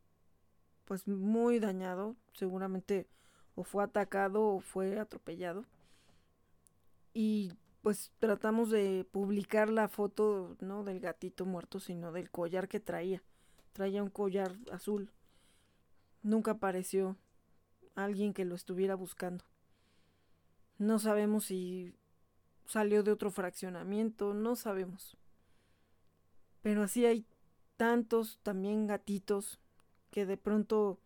[0.85, 3.07] pues muy dañado, seguramente
[3.55, 5.65] o fue atacado o fue atropellado.
[7.13, 12.79] Y pues tratamos de publicar la foto no del gatito muerto, sino del collar que
[12.79, 13.21] traía.
[13.73, 15.11] Traía un collar azul.
[16.21, 17.17] Nunca apareció
[17.95, 19.43] alguien que lo estuviera buscando.
[20.77, 21.93] No sabemos si
[22.65, 25.17] salió de otro fraccionamiento, no sabemos.
[26.61, 27.25] Pero así hay
[27.77, 29.59] tantos también gatitos
[30.11, 30.99] que de pronto,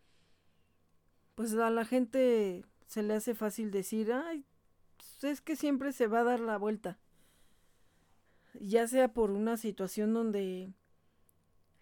[1.36, 4.46] pues a la gente se le hace fácil decir, ay,
[5.22, 7.00] es que siempre se va a dar la vuelta.
[8.60, 10.74] Ya sea por una situación donde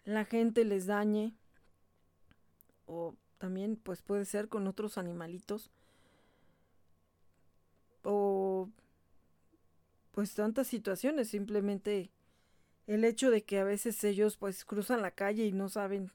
[0.05, 1.33] la gente les dañe,
[2.85, 5.71] o también pues puede ser con otros animalitos,
[8.03, 8.69] o
[10.11, 12.09] pues tantas situaciones, simplemente
[12.87, 16.11] el hecho de que a veces ellos pues cruzan la calle y no saben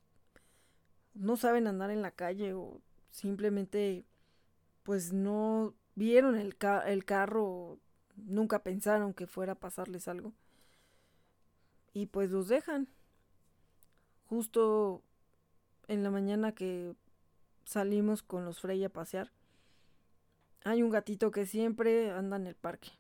[1.14, 4.05] no saben andar en la calle o simplemente
[4.85, 7.79] pues no vieron el, el carro,
[8.16, 10.33] nunca pensaron que fuera a pasarles algo.
[11.92, 12.88] Y pues los dejan.
[14.31, 15.03] Justo
[15.88, 16.95] en la mañana que
[17.64, 19.33] salimos con los Frey a pasear,
[20.62, 22.90] hay un gatito que siempre anda en el parque.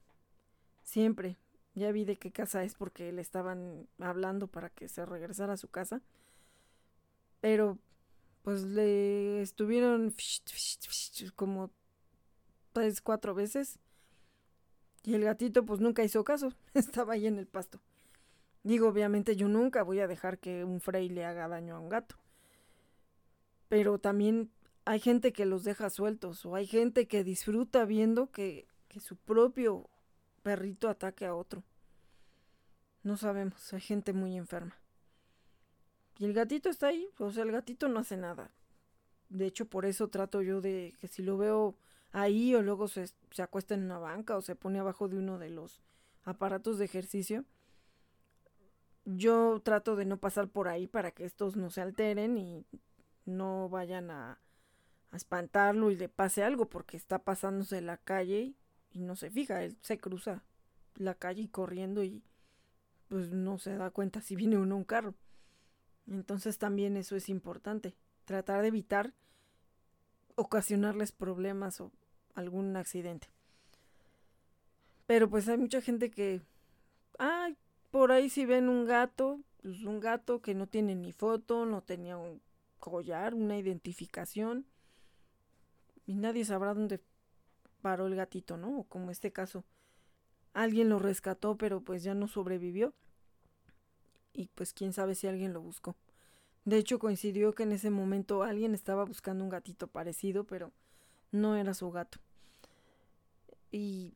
[0.82, 1.36] Siempre.
[1.76, 5.56] Ya vi de qué casa es porque le estaban hablando para que se regresara a
[5.56, 6.02] su casa.
[7.40, 7.78] Pero
[8.42, 10.12] pues le estuvieron
[11.36, 11.70] como
[12.72, 13.78] tres, cuatro veces.
[15.04, 16.52] Y el gatito pues nunca hizo caso.
[16.74, 17.80] Estaba ahí en el pasto.
[18.62, 21.88] Digo, obviamente yo nunca voy a dejar que un frey le haga daño a un
[21.88, 22.16] gato.
[23.68, 24.50] Pero también
[24.84, 29.16] hay gente que los deja sueltos o hay gente que disfruta viendo que, que su
[29.16, 29.88] propio
[30.42, 31.62] perrito ataque a otro.
[33.02, 34.76] No sabemos, hay gente muy enferma.
[36.18, 38.50] Y el gatito está ahí, o sea, el gatito no hace nada.
[39.30, 41.76] De hecho, por eso trato yo de que si lo veo
[42.12, 45.38] ahí o luego se, se acuesta en una banca o se pone abajo de uno
[45.38, 45.80] de los
[46.24, 47.44] aparatos de ejercicio,
[49.04, 52.64] yo trato de no pasar por ahí para que estos no se alteren y
[53.24, 54.38] no vayan a,
[55.10, 58.54] a espantarlo y le pase algo porque está pasándose la calle
[58.92, 60.42] y no se fija, él se cruza
[60.96, 62.22] la calle y corriendo y
[63.08, 65.14] pues no se da cuenta si viene uno un carro.
[66.06, 69.12] Entonces también eso es importante, tratar de evitar
[70.36, 71.92] ocasionarles problemas o
[72.34, 73.28] algún accidente.
[75.06, 76.40] Pero pues hay mucha gente que,
[77.18, 77.56] ay,
[77.90, 81.82] por ahí si ven un gato, pues un gato que no tiene ni foto, no
[81.82, 82.40] tenía un
[82.78, 84.66] collar, una identificación,
[86.06, 87.00] y nadie sabrá dónde
[87.82, 88.84] paró el gatito, ¿no?
[88.88, 89.64] Como este caso,
[90.54, 92.94] alguien lo rescató, pero pues ya no sobrevivió.
[94.32, 95.96] Y pues quién sabe si alguien lo buscó.
[96.64, 100.72] De hecho, coincidió que en ese momento alguien estaba buscando un gatito parecido, pero
[101.32, 102.18] no era su gato.
[103.70, 104.14] Y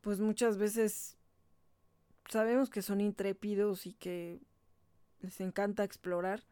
[0.00, 1.16] pues muchas veces
[2.28, 4.40] sabemos que son intrépidos y que
[5.20, 6.42] les encanta explorar,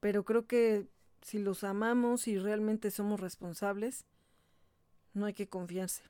[0.00, 0.88] pero creo que
[1.22, 4.04] si los amamos y realmente somos responsables,
[5.12, 6.02] no hay que confiarse.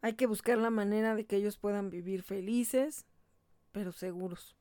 [0.00, 3.06] Hay que buscar la manera de que ellos puedan vivir felices,
[3.72, 4.56] pero seguros.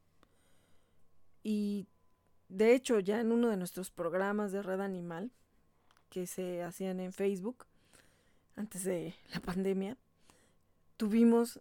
[1.43, 1.87] Y
[2.49, 5.31] de hecho, ya en uno de nuestros programas de Red Animal,
[6.09, 7.65] que se hacían en Facebook,
[8.55, 9.97] antes de la pandemia,
[10.97, 11.59] tuvimos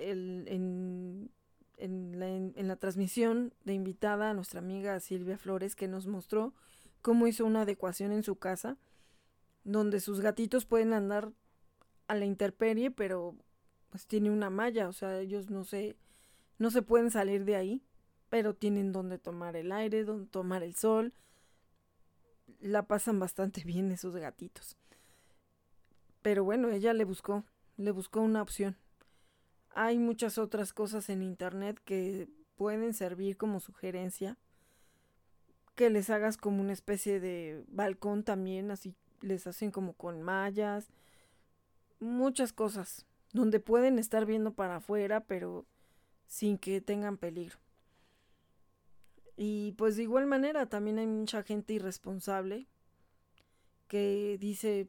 [0.00, 6.06] el, en, la, en la transmisión de invitada a nuestra amiga Silvia Flores, que nos
[6.06, 6.54] mostró
[7.02, 8.76] cómo hizo una adecuación en su casa,
[9.64, 11.32] donde sus gatitos pueden andar
[12.08, 13.36] a la intemperie, pero
[13.90, 15.96] pues tiene una malla, o sea, ellos no se,
[16.58, 17.82] no se pueden salir de ahí,
[18.28, 21.12] pero tienen donde tomar el aire, donde tomar el sol.
[22.60, 24.76] La pasan bastante bien esos gatitos.
[26.22, 27.44] Pero bueno, ella le buscó,
[27.76, 28.76] le buscó una opción.
[29.74, 34.36] Hay muchas otras cosas en internet que pueden servir como sugerencia
[35.80, 40.90] que les hagas como una especie de balcón también, así les hacen como con mallas,
[42.00, 45.64] muchas cosas, donde pueden estar viendo para afuera, pero
[46.26, 47.58] sin que tengan peligro.
[49.38, 52.66] Y pues de igual manera también hay mucha gente irresponsable
[53.88, 54.86] que dice,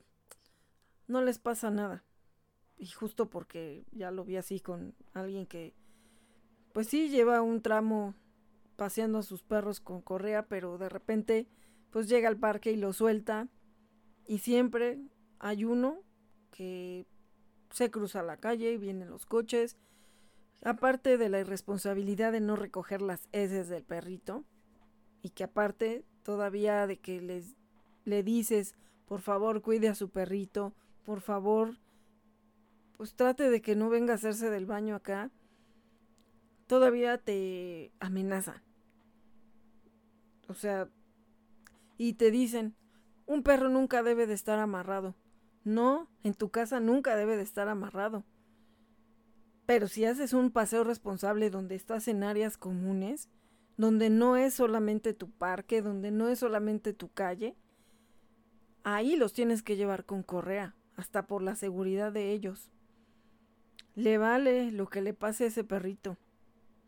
[1.08, 2.04] no les pasa nada.
[2.82, 5.76] Y justo porque ya lo vi así con alguien que,
[6.74, 8.15] pues sí, lleva un tramo
[8.76, 11.48] paseando a sus perros con correa, pero de repente
[11.91, 13.50] pues llega al parque y lo suelta
[14.26, 15.00] y siempre
[15.38, 16.00] hay uno
[16.50, 17.06] que
[17.70, 19.78] se cruza la calle y vienen los coches.
[20.63, 24.44] Aparte de la irresponsabilidad de no recoger las heces del perrito
[25.22, 27.56] y que aparte todavía de que les
[28.06, 28.74] le dices,
[29.06, 30.74] por favor, cuide a su perrito,
[31.06, 31.78] por favor,
[33.02, 35.32] pues trate de que no venga a hacerse del baño acá,
[36.68, 38.62] todavía te amenaza.
[40.48, 40.88] O sea,
[41.98, 42.76] y te dicen,
[43.26, 45.16] un perro nunca debe de estar amarrado.
[45.64, 48.23] No, en tu casa nunca debe de estar amarrado.
[49.65, 53.30] Pero si haces un paseo responsable donde estás en áreas comunes,
[53.78, 57.56] donde no es solamente tu parque, donde no es solamente tu calle,
[58.84, 62.71] ahí los tienes que llevar con correa, hasta por la seguridad de ellos.
[63.96, 66.17] Le vale lo que le pase a ese perrito.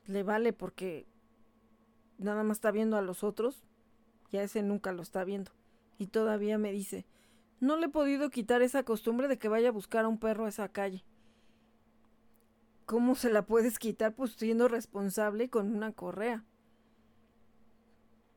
[0.05, 1.05] Le vale porque
[2.17, 3.63] nada más está viendo a los otros,
[4.31, 5.51] ya ese nunca lo está viendo.
[5.97, 7.05] Y todavía me dice,
[7.59, 10.45] no le he podido quitar esa costumbre de que vaya a buscar a un perro
[10.45, 11.03] a esa calle.
[12.85, 14.13] ¿Cómo se la puedes quitar?
[14.13, 16.43] Pues siendo responsable con una correa.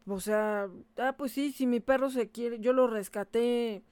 [0.06, 3.82] O sea, ah, pues sí, si mi perro se quiere, yo lo rescaté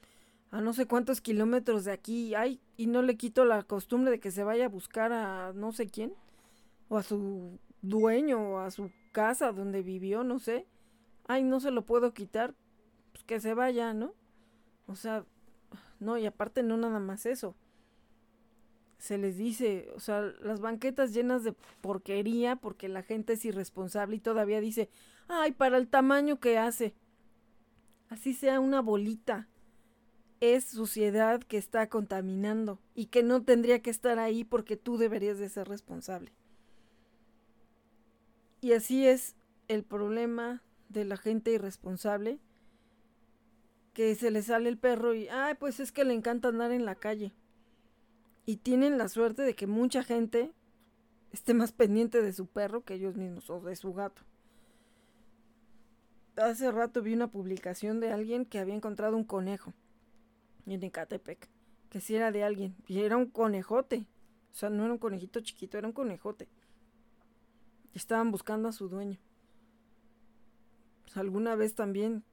[0.54, 4.20] a no sé cuántos kilómetros de aquí, ay, y no le quito la costumbre de
[4.20, 6.14] que se vaya a buscar a no sé quién,
[6.88, 10.68] o a su dueño, o a su casa donde vivió, no sé.
[11.26, 12.54] Ay, no se lo puedo quitar,
[13.10, 14.14] pues que se vaya, ¿no?
[14.86, 15.24] O sea,
[15.98, 17.56] no, y aparte no nada más eso.
[18.98, 24.14] Se les dice, o sea, las banquetas llenas de porquería porque la gente es irresponsable
[24.14, 24.88] y todavía dice,
[25.26, 26.94] ay, para el tamaño que hace.
[28.08, 29.48] Así sea una bolita
[30.52, 35.38] es suciedad que está contaminando y que no tendría que estar ahí porque tú deberías
[35.38, 36.32] de ser responsable.
[38.60, 39.36] Y así es
[39.68, 42.38] el problema de la gente irresponsable
[43.92, 46.84] que se le sale el perro y, ay, pues es que le encanta andar en
[46.84, 47.32] la calle.
[48.44, 50.52] Y tienen la suerte de que mucha gente
[51.32, 54.22] esté más pendiente de su perro que ellos mismos o de su gato.
[56.36, 59.72] Hace rato vi una publicación de alguien que había encontrado un conejo
[60.72, 61.48] en Ecatepec,
[61.90, 64.06] que si era de alguien, y era un conejote,
[64.52, 66.48] o sea, no era un conejito chiquito, era un conejote.
[67.92, 69.18] Y estaban buscando a su dueño.
[71.14, 72.24] Alguna vez también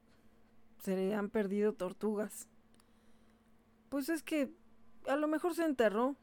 [0.82, 2.48] se le han perdido tortugas.
[3.88, 4.52] Pues es que
[5.06, 6.16] a lo mejor se enterró.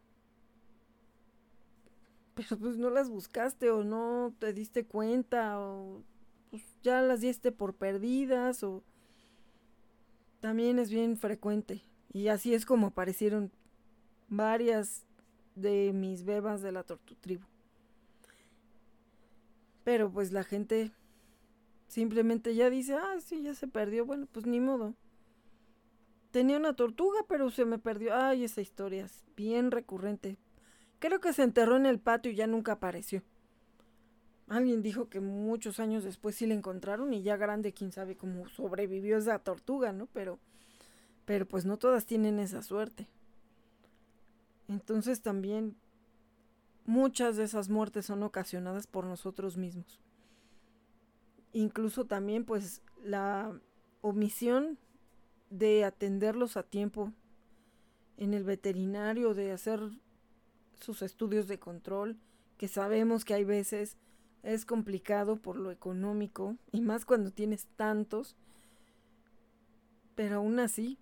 [2.36, 6.04] Pero pues no las buscaste o no te diste cuenta o
[6.50, 8.84] pues ya las diste por perdidas o
[10.40, 11.84] también es bien frecuente.
[12.12, 13.52] Y así es como aparecieron
[14.28, 15.06] varias
[15.56, 17.46] de mis bebas de la tortutribu.
[19.84, 20.92] Pero pues la gente
[21.88, 24.06] simplemente ya dice, ah, sí, ya se perdió.
[24.06, 24.96] Bueno, pues ni modo.
[26.32, 28.16] Tenía una tortuga, pero se me perdió.
[28.16, 30.38] Ay, esa historia es bien recurrente.
[31.00, 33.24] Creo que se enterró en el patio y ya nunca apareció.
[34.48, 38.48] Alguien dijo que muchos años después sí la encontraron y ya grande, quién sabe cómo
[38.50, 40.08] sobrevivió esa tortuga, ¿no?
[40.08, 40.40] Pero
[41.30, 43.08] pero pues no todas tienen esa suerte.
[44.68, 45.76] Entonces también
[46.88, 50.00] muchas de esas muertes son ocasionadas por nosotros mismos.
[51.54, 53.56] Incluso también pues la
[54.02, 54.80] omisión
[55.52, 57.14] de atenderlos a tiempo
[58.18, 59.82] en el veterinario, de hacer
[60.82, 62.18] sus estudios de control,
[62.58, 63.98] que sabemos que hay veces
[64.42, 68.36] es complicado por lo económico y más cuando tienes tantos,
[70.16, 70.98] pero aún así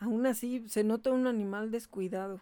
[0.00, 2.40] Aún así, se nota un animal descuidado.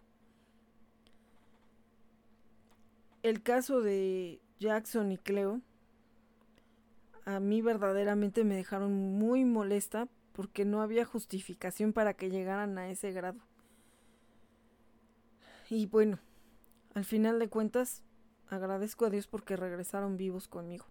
[3.23, 5.61] El caso de Jackson y Cleo
[7.25, 12.89] a mí verdaderamente me dejaron muy molesta porque no había justificación para que llegaran a
[12.89, 13.41] ese grado.
[15.69, 16.21] Y bueno,
[16.95, 18.03] al final de cuentas,
[18.49, 20.87] agradezco a Dios porque regresaron vivos conmigo.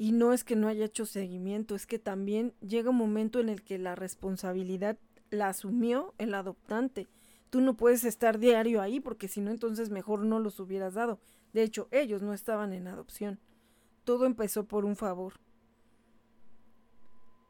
[0.00, 3.48] Y no es que no haya hecho seguimiento, es que también llega un momento en
[3.48, 4.96] el que la responsabilidad
[5.30, 7.08] la asumió el adoptante.
[7.50, 11.18] Tú no puedes estar diario ahí porque si no entonces mejor no los hubieras dado.
[11.52, 13.40] De hecho, ellos no estaban en adopción.
[14.04, 15.34] Todo empezó por un favor.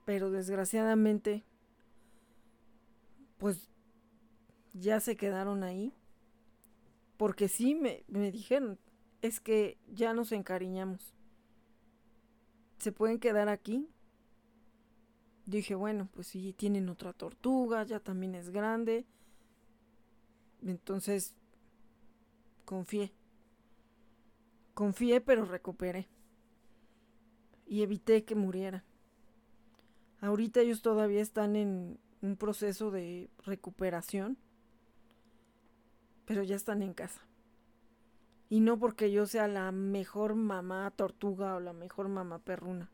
[0.06, 1.44] Pero desgraciadamente,
[3.36, 3.68] pues
[4.72, 5.92] ya se quedaron ahí.
[7.18, 8.78] Porque sí me, me dijeron,
[9.20, 11.17] es que ya nos encariñamos
[12.78, 13.88] se pueden quedar aquí.
[15.46, 19.06] Dije, bueno, pues sí, tienen otra tortuga, ya también es grande.
[20.62, 21.34] Entonces,
[22.64, 23.12] confié.
[24.74, 26.08] Confié, pero recuperé.
[27.66, 28.84] Y evité que muriera.
[30.20, 34.36] Ahorita ellos todavía están en un proceso de recuperación,
[36.24, 37.27] pero ya están en casa.
[38.48, 42.90] Y no porque yo sea la mejor mamá tortuga o la mejor mamá perruna.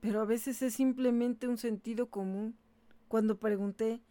[0.00, 2.56] Pero a veces es simplemente un sentido común.
[3.08, 4.02] Cuando pregunté,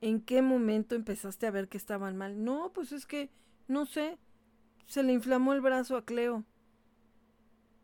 [0.00, 2.44] ¿en qué momento empezaste a ver que estaban mal?
[2.44, 3.30] No, pues es que,
[3.66, 4.18] no sé,
[4.86, 6.44] se le inflamó el brazo a Cleo.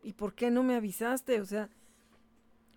[0.02, 1.40] ¿Y por qué no me avisaste?
[1.40, 1.70] O sea,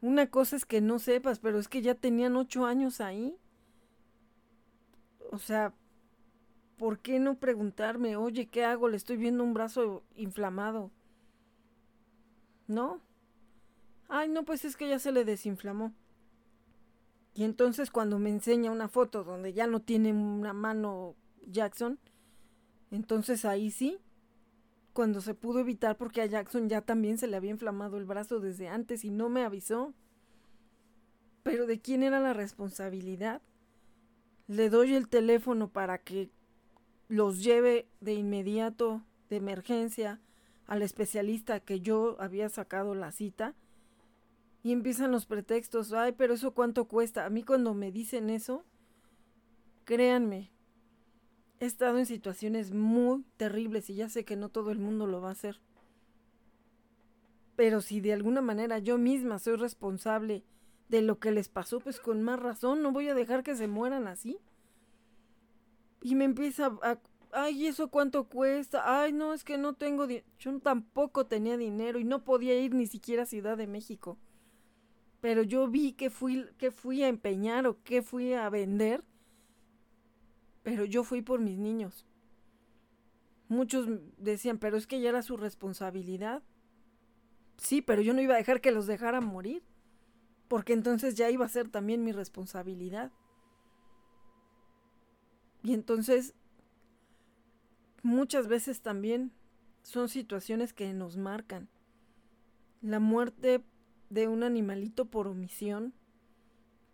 [0.02, 3.38] una cosa es que no sepas, pero es que ya tenían ocho años ahí.
[5.32, 5.74] O sea,
[6.78, 8.90] ¿por qué no preguntarme, oye, ¿qué hago?
[8.90, 10.92] Le estoy viendo un brazo inflamado.
[12.68, 13.02] ¿No?
[14.08, 15.94] Ay, no, pues es que ya se le desinflamó.
[17.34, 21.16] Y entonces cuando me enseña una foto donde ya no tiene una mano
[21.46, 22.00] Jackson,
[22.92, 24.00] entonces ahí sí,
[24.94, 28.40] cuando se pudo evitar porque a Jackson ya también se le había inflamado el brazo
[28.40, 29.94] desde antes y no me avisó.
[31.44, 33.42] Pero ¿de quién era la responsabilidad?
[34.48, 36.32] Le doy el teléfono para que
[37.08, 40.22] los lleve de inmediato, de emergencia,
[40.68, 43.56] al especialista que yo había sacado la cita
[44.64, 47.26] Y empiezan los pretextos, ay, pero eso cuánto cuesta.
[47.26, 48.66] A mí cuando me dicen eso,
[49.84, 50.52] créanme,
[51.60, 55.22] he estado en situaciones muy terribles y ya sé que no todo el mundo lo
[55.22, 55.62] va a hacer.
[57.56, 60.44] Pero si de alguna manera yo misma soy responsable
[60.90, 63.68] de lo que les pasó, pues con más razón no voy a dejar que se
[63.68, 64.40] mueran así.
[66.06, 67.00] Y me empieza a...
[67.32, 69.02] Ay, ¿eso cuánto cuesta?
[69.02, 70.06] Ay, no, es que no tengo...
[70.38, 74.20] Yo tampoco tenía dinero y no podía ir ni siquiera a Ciudad de México.
[75.20, 79.04] Pero yo vi que fui, que fui a empeñar o que fui a vender.
[80.62, 82.06] Pero yo fui por mis niños.
[83.48, 83.88] Muchos
[84.18, 86.44] decían, pero es que ya era su responsabilidad.
[87.58, 89.64] Sí, pero yo no iba a dejar que los dejaran morir,
[90.50, 93.12] porque entonces ya iba a ser también mi responsabilidad.
[95.66, 96.36] Y entonces,
[98.04, 99.32] muchas veces también
[99.82, 101.70] son situaciones que nos marcan.
[102.82, 103.64] La muerte
[104.12, 105.96] de un animalito por omisión,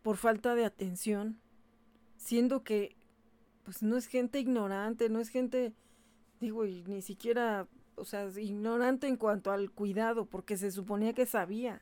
[0.04, 1.42] por falta de atención,
[2.16, 2.96] siendo que
[3.64, 5.74] pues no es gente ignorante, no es gente,
[6.40, 11.26] digo, y ni siquiera o sea, ignorante en cuanto al cuidado, porque se suponía que
[11.26, 11.82] sabía.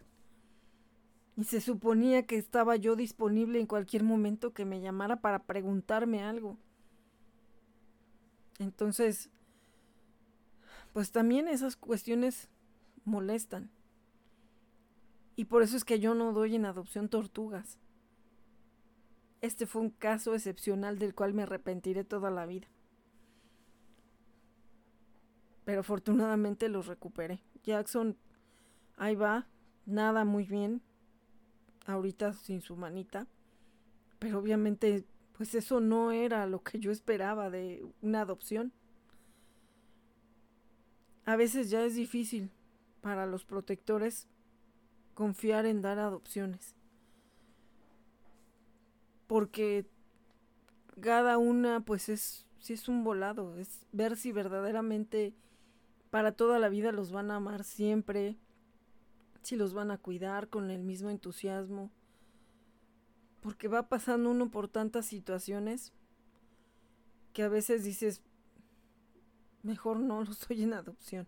[1.37, 6.23] Y se suponía que estaba yo disponible en cualquier momento que me llamara para preguntarme
[6.23, 6.57] algo.
[8.59, 9.29] Entonces,
[10.93, 12.49] pues también esas cuestiones
[13.05, 13.71] molestan.
[15.35, 17.79] Y por eso es que yo no doy en adopción tortugas.
[19.41, 22.67] Este fue un caso excepcional del cual me arrepentiré toda la vida
[25.69, 27.43] pero afortunadamente los recuperé.
[27.63, 28.17] Jackson,
[28.97, 29.45] ahí va,
[29.85, 30.81] nada muy bien,
[31.85, 33.27] ahorita sin su manita,
[34.17, 35.05] pero obviamente
[35.39, 38.73] pues eso no era lo que yo esperaba de una adopción.
[41.23, 42.51] A veces ya es difícil
[42.99, 44.27] para los protectores
[45.13, 46.75] confiar en dar adopciones.
[49.27, 49.85] Porque
[50.99, 55.33] cada una pues es si es un volado, es ver si verdaderamente
[56.09, 58.35] para toda la vida los van a amar siempre,
[59.41, 61.91] si los van a cuidar con el mismo entusiasmo,
[63.41, 65.93] porque va pasando uno por tantas situaciones
[67.33, 68.21] que a veces dices,
[69.63, 71.27] mejor no los doy en adopción.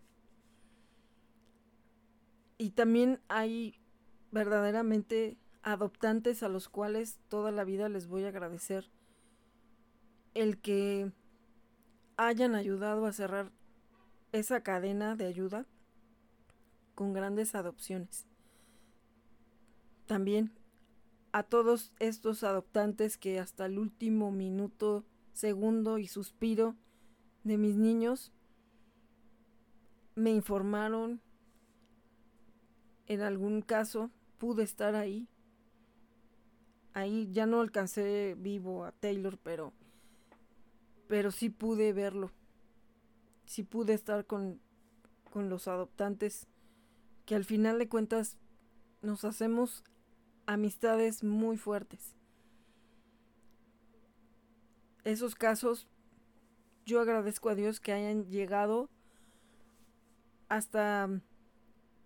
[2.58, 3.74] Y también hay
[4.30, 8.90] verdaderamente adoptantes a los cuales toda la vida les voy a agradecer
[10.34, 11.12] el que
[12.16, 13.52] hayan ayudado a cerrar
[14.32, 15.66] esa cadena de ayuda
[16.94, 18.26] con grandes adopciones.
[20.06, 20.52] También
[21.32, 26.76] a todos estos adoptantes que hasta el último minuto, segundo y suspiro
[27.44, 28.32] de mis niños
[30.14, 31.20] me informaron,
[33.06, 35.28] en algún caso pude estar ahí.
[36.92, 39.72] Ahí ya no alcancé vivo a Taylor, pero
[41.08, 42.30] pero sí pude verlo
[43.52, 44.60] si pude estar con,
[45.30, 46.46] con los adoptantes,
[47.26, 48.38] que al final de cuentas
[49.02, 49.84] nos hacemos
[50.46, 52.14] amistades muy fuertes.
[55.04, 55.88] Esos casos,
[56.86, 58.88] yo agradezco a Dios que hayan llegado
[60.48, 61.08] hasta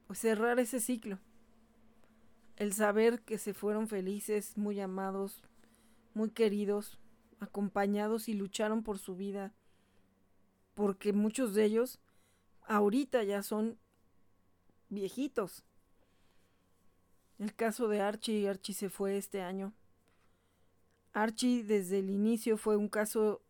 [0.07, 1.19] pues, cerrar ese ciclo.
[2.57, 5.43] El saber que se fueron felices, muy amados,
[6.15, 6.99] muy queridos,
[7.41, 9.53] acompañados y lucharon por su vida
[10.77, 11.99] porque muchos de ellos
[12.67, 13.79] ahorita ya son
[14.91, 15.65] viejitos.
[17.39, 19.73] El caso de Archie, Archie se fue este año.
[21.13, 23.43] Archie desde el inicio fue un caso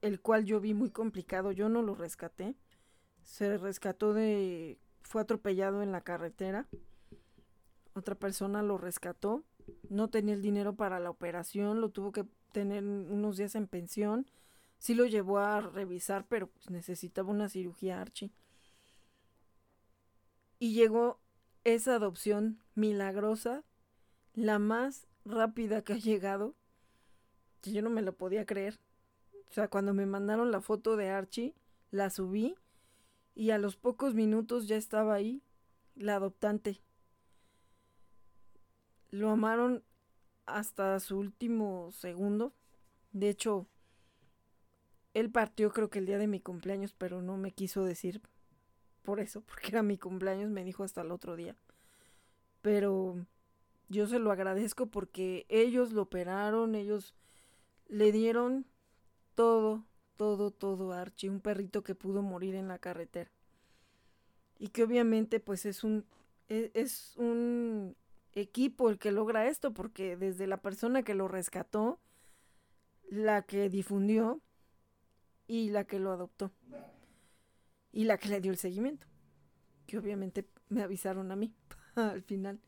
[0.00, 2.56] el cual yo vi muy complicado, yo no lo rescaté.
[3.22, 6.68] Se rescató de fue atropellado en la carretera.
[7.94, 9.44] Otra persona lo rescató.
[9.88, 14.26] No tenía el dinero para la operación, lo tuvo que tener unos días en pensión
[14.80, 18.30] Sí lo llevó a revisar, pero pues necesitaba una cirugía Archie.
[20.58, 21.20] Y llegó
[21.64, 23.64] esa adopción milagrosa,
[24.34, 26.54] la más rápida que ha llegado,
[27.60, 28.80] que yo no me lo podía creer.
[29.50, 31.54] O sea, cuando me mandaron la foto de Archie,
[31.90, 32.54] la subí
[33.34, 35.42] y a los pocos minutos ya estaba ahí
[35.94, 36.80] la adoptante.
[39.10, 39.82] Lo amaron
[40.46, 42.54] hasta su último segundo.
[43.12, 43.66] De hecho,
[45.14, 48.22] él partió creo que el día de mi cumpleaños, pero no me quiso decir
[49.02, 51.56] por eso, porque era mi cumpleaños, me dijo hasta el otro día.
[52.62, 53.16] Pero
[53.88, 57.14] yo se lo agradezco porque ellos lo operaron, ellos
[57.88, 58.66] le dieron
[59.34, 59.84] todo,
[60.16, 63.30] todo, todo a Archie, un perrito que pudo morir en la carretera.
[64.58, 66.04] Y que obviamente pues es un,
[66.48, 67.96] es, es un
[68.34, 71.98] equipo el que logra esto, porque desde la persona que lo rescató,
[73.08, 74.40] la que difundió
[75.48, 76.52] y la que lo adoptó
[77.92, 79.06] y la que le dio el seguimiento,
[79.86, 81.54] que obviamente me avisaron a mí
[81.94, 82.60] al final.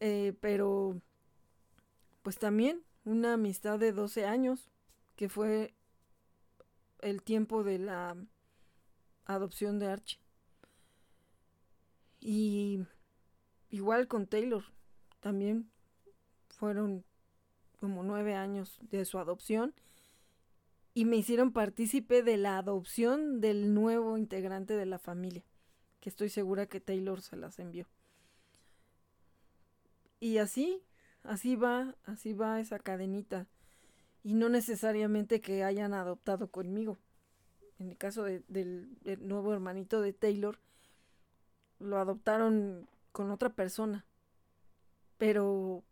[0.00, 1.00] Eh, pero,
[2.22, 4.70] pues también una amistad de 12 años,
[5.16, 5.74] que fue
[7.00, 8.16] el tiempo de la
[9.24, 10.20] adopción de Archie.
[12.20, 12.84] Y
[13.70, 14.64] igual con Taylor,
[15.20, 15.70] también
[16.48, 17.04] fueron
[17.80, 19.74] como nueve años de su adopción
[20.94, 25.42] y me hicieron partícipe de la adopción del nuevo integrante de la familia,
[26.00, 27.86] que estoy segura que Taylor se las envió.
[30.20, 30.82] Y así,
[31.24, 33.46] así va, así va esa cadenita.
[34.22, 36.96] Y no necesariamente que hayan adoptado conmigo.
[37.80, 38.88] En el caso del
[39.20, 40.60] nuevo hermanito de Taylor,
[41.80, 44.04] lo adoptaron con otra persona.
[45.18, 45.82] Pero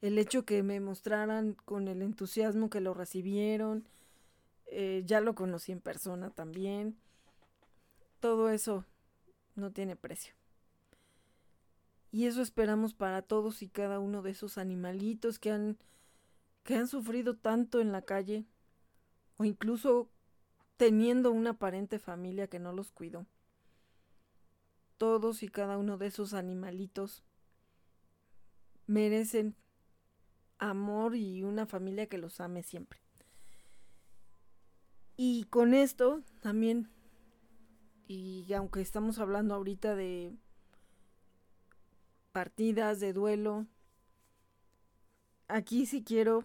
[0.00, 3.86] el hecho que me mostraran con el entusiasmo que lo recibieron,
[4.66, 6.96] eh, ya lo conocí en persona también,
[8.20, 8.84] todo eso
[9.54, 10.34] no tiene precio.
[12.10, 15.76] Y eso esperamos para todos y cada uno de esos animalitos que han,
[16.62, 18.46] que han sufrido tanto en la calle
[19.36, 20.08] o incluso
[20.76, 23.26] teniendo una aparente familia que no los cuidó.
[24.96, 27.24] Todos y cada uno de esos animalitos
[28.86, 29.56] merecen
[30.58, 33.03] amor y una familia que los ame siempre.
[35.16, 36.90] Y con esto también,
[38.08, 40.36] y aunque estamos hablando ahorita de
[42.34, 43.64] partidas de duelo.
[45.46, 46.44] Aquí sí quiero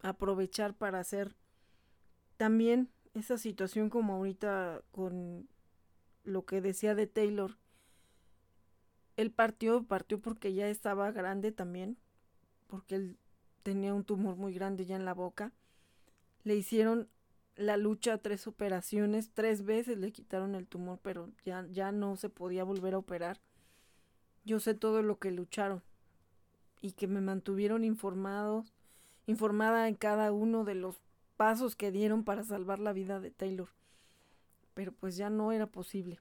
[0.00, 1.36] aprovechar para hacer
[2.38, 5.46] también esa situación como ahorita con
[6.24, 7.58] lo que decía de Taylor.
[9.18, 11.98] Él partió, partió porque ya estaba grande también,
[12.66, 13.18] porque él
[13.62, 15.52] tenía un tumor muy grande ya en la boca.
[16.44, 17.10] Le hicieron
[17.56, 22.28] la lucha, tres operaciones, tres veces le quitaron el tumor, pero ya, ya no se
[22.28, 23.40] podía volver a operar.
[24.44, 25.82] Yo sé todo lo que lucharon
[26.80, 28.72] y que me mantuvieron informados,
[29.26, 31.00] informada en cada uno de los
[31.36, 33.70] pasos que dieron para salvar la vida de Taylor.
[34.74, 36.20] Pero pues ya no era posible.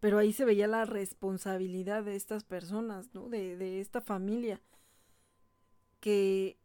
[0.00, 3.28] Pero ahí se veía la responsabilidad de estas personas, ¿no?
[3.28, 4.60] De, de esta familia
[6.00, 6.58] que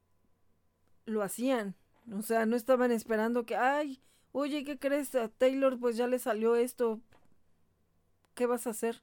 [1.05, 1.76] lo hacían.
[2.09, 5.13] O sea, no estaban esperando que, ay, oye, ¿qué crees?
[5.15, 6.99] A Taylor pues ya le salió esto.
[8.33, 9.01] ¿Qué vas a hacer?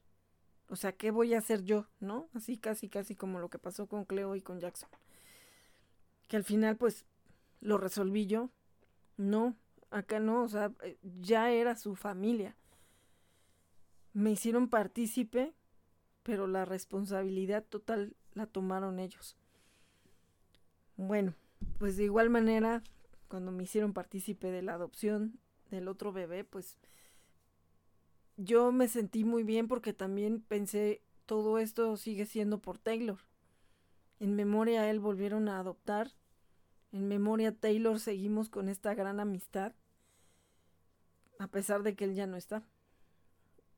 [0.69, 1.87] O sea, ¿qué voy a hacer yo?
[1.99, 2.29] ¿No?
[2.33, 4.89] Así casi, casi como lo que pasó con Cleo y con Jackson.
[6.27, 7.05] Que al final, pues,
[7.61, 8.49] lo resolví yo.
[9.17, 9.55] No,
[9.91, 12.55] acá no, o sea, eh, ya era su familia.
[14.13, 15.53] Me hicieron partícipe,
[16.23, 19.35] pero la responsabilidad total la tomaron ellos.
[20.97, 21.33] Bueno,
[21.79, 22.83] pues de igual manera,
[23.29, 25.39] cuando me hicieron partícipe de la adopción
[25.71, 26.77] del otro bebé, pues
[28.35, 33.19] yo me sentí muy bien porque también pensé, todo esto sigue siendo por Taylor.
[34.19, 36.11] En memoria a él volvieron a adoptar.
[36.91, 39.73] En memoria a Taylor seguimos con esta gran amistad.
[41.37, 42.63] A pesar de que él ya no está.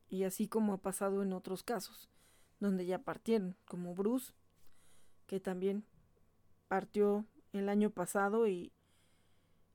[0.09, 2.09] Y así como ha pasado en otros casos,
[2.59, 4.33] donde ya partieron, como Bruce,
[5.27, 5.85] que también
[6.67, 8.71] partió el año pasado y,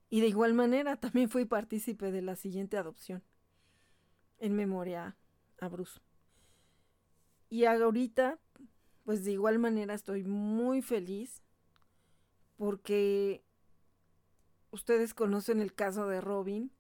[0.09, 3.23] y de igual manera también fui partícipe de la siguiente adopción
[4.39, 5.17] en memoria
[5.61, 6.01] a Bruce.
[7.49, 8.39] Y ahorita,
[9.05, 11.43] pues de igual manera estoy muy feliz
[12.57, 13.45] porque
[14.71, 16.73] ustedes conocen el caso de Robin,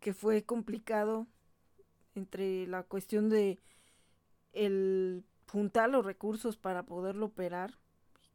[0.00, 1.26] que fue complicado
[2.14, 3.60] entre la cuestión de
[4.52, 7.78] el juntar los recursos para poderlo operar.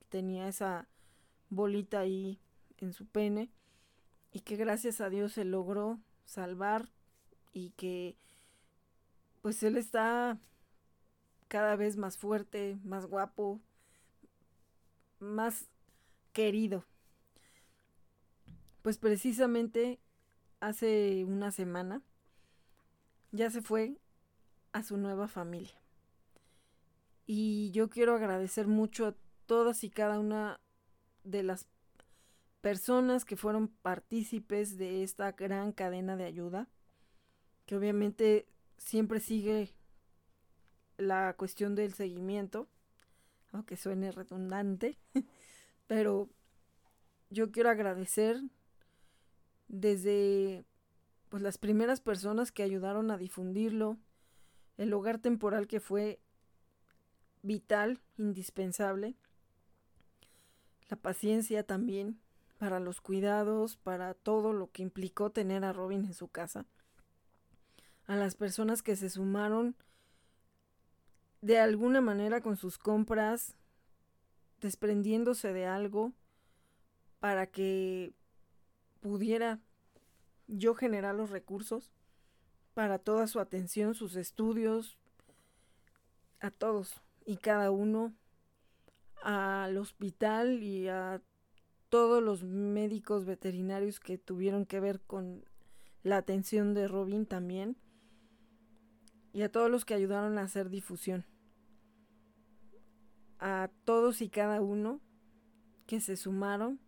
[0.09, 0.87] Tenía esa
[1.49, 2.39] bolita ahí
[2.77, 3.49] en su pene
[4.31, 6.89] y que gracias a Dios se logró salvar
[7.53, 8.15] y que
[9.41, 10.37] pues él está
[11.47, 13.61] cada vez más fuerte, más guapo,
[15.19, 15.67] más
[16.33, 16.85] querido.
[18.81, 19.99] Pues precisamente
[20.59, 22.01] hace una semana
[23.31, 23.97] ya se fue
[24.71, 25.81] a su nueva familia.
[27.25, 30.59] Y yo quiero agradecer mucho a todas y cada una
[31.29, 31.67] de las
[32.61, 36.67] personas que fueron partícipes de esta gran cadena de ayuda
[37.67, 38.47] que obviamente
[38.77, 39.73] siempre sigue
[40.97, 42.67] la cuestión del seguimiento,
[43.51, 44.97] aunque suene redundante,
[45.87, 46.29] pero
[47.29, 48.41] yo quiero agradecer
[49.67, 50.65] desde
[51.29, 53.97] pues las primeras personas que ayudaron a difundirlo,
[54.77, 56.21] el hogar temporal que fue
[57.41, 59.15] vital, indispensable.
[60.89, 62.19] La paciencia también
[62.57, 66.65] para los cuidados, para todo lo que implicó tener a Robin en su casa.
[68.05, 69.75] A las personas que se sumaron
[71.41, 73.55] de alguna manera con sus compras,
[74.61, 76.13] desprendiéndose de algo
[77.19, 78.13] para que
[79.01, 79.59] pudiera
[80.47, 81.91] yo generar los recursos
[82.73, 84.97] para toda su atención, sus estudios,
[86.39, 88.13] a todos y cada uno,
[89.23, 91.21] al hospital y a
[91.89, 95.45] todos los médicos veterinarios que tuvieron que ver con
[96.03, 97.77] la atención de Robin también,
[99.33, 101.25] y a todos los que ayudaron a hacer difusión,
[103.39, 104.99] a todos y cada uno
[105.85, 106.79] que se sumaron,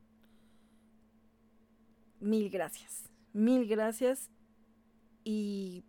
[2.19, 4.29] mil gracias, mil gracias
[5.23, 5.85] y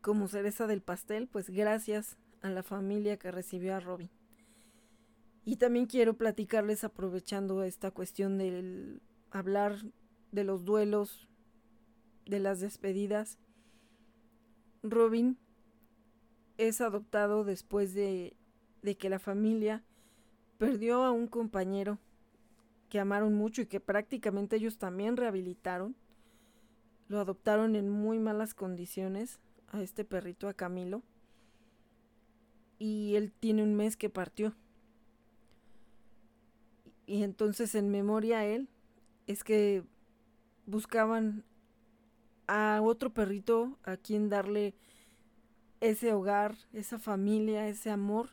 [0.00, 4.10] como cereza del pastel, pues gracias a la familia que recibió a Robin.
[5.44, 9.76] Y también quiero platicarles aprovechando esta cuestión del hablar
[10.30, 11.28] de los duelos,
[12.26, 13.38] de las despedidas.
[14.82, 15.36] Robin
[16.58, 18.36] es adoptado después de,
[18.82, 19.82] de que la familia
[20.58, 21.98] perdió a un compañero
[22.88, 25.96] que amaron mucho y que prácticamente ellos también rehabilitaron.
[27.08, 31.02] Lo adoptaron en muy malas condiciones a este perrito, a Camilo.
[32.78, 34.54] Y él tiene un mes que partió.
[37.12, 38.70] Y entonces en memoria a él
[39.26, 39.84] es que
[40.64, 41.44] buscaban
[42.46, 44.72] a otro perrito a quien darle
[45.82, 48.30] ese hogar, esa familia, ese amor,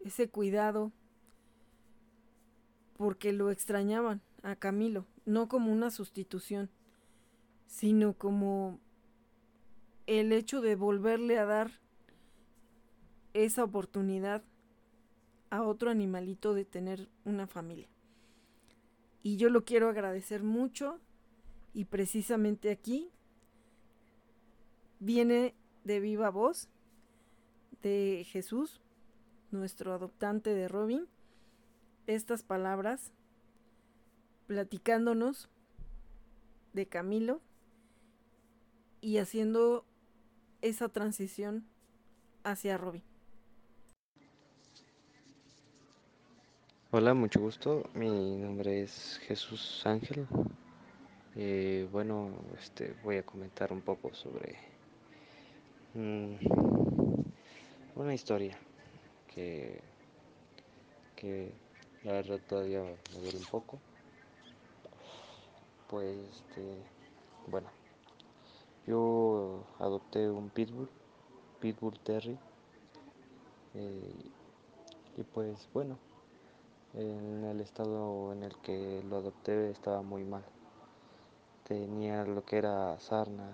[0.00, 0.90] ese cuidado,
[2.96, 6.70] porque lo extrañaban a Camilo, no como una sustitución,
[7.68, 8.80] sino como
[10.08, 11.70] el hecho de volverle a dar
[13.32, 14.42] esa oportunidad
[15.50, 17.88] a otro animalito de tener una familia.
[19.22, 20.98] Y yo lo quiero agradecer mucho
[21.74, 23.10] y precisamente aquí
[24.98, 26.68] viene de viva voz
[27.82, 28.80] de Jesús,
[29.50, 31.06] nuestro adoptante de Robin,
[32.06, 33.12] estas palabras
[34.46, 35.48] platicándonos
[36.72, 37.40] de Camilo
[39.00, 39.84] y haciendo
[40.62, 41.64] esa transición
[42.44, 43.09] hacia Robin.
[46.92, 47.84] Hola, mucho gusto.
[47.94, 50.26] Mi nombre es Jesús Ángel.
[51.36, 54.56] Eh, bueno, este, voy a comentar un poco sobre
[55.94, 56.34] mm,
[57.94, 58.58] una historia
[59.32, 59.80] que,
[61.14, 61.52] que
[62.02, 63.78] la verdad todavía me duele un poco.
[65.88, 66.60] Pues, este,
[67.46, 67.70] bueno,
[68.88, 70.88] yo adopté un pitbull,
[71.60, 72.36] pitbull Terry.
[73.74, 74.12] Eh,
[75.16, 75.96] y pues bueno,
[76.94, 80.44] en el estado en el que lo adopté estaba muy mal.
[81.64, 83.52] Tenía lo que era sarna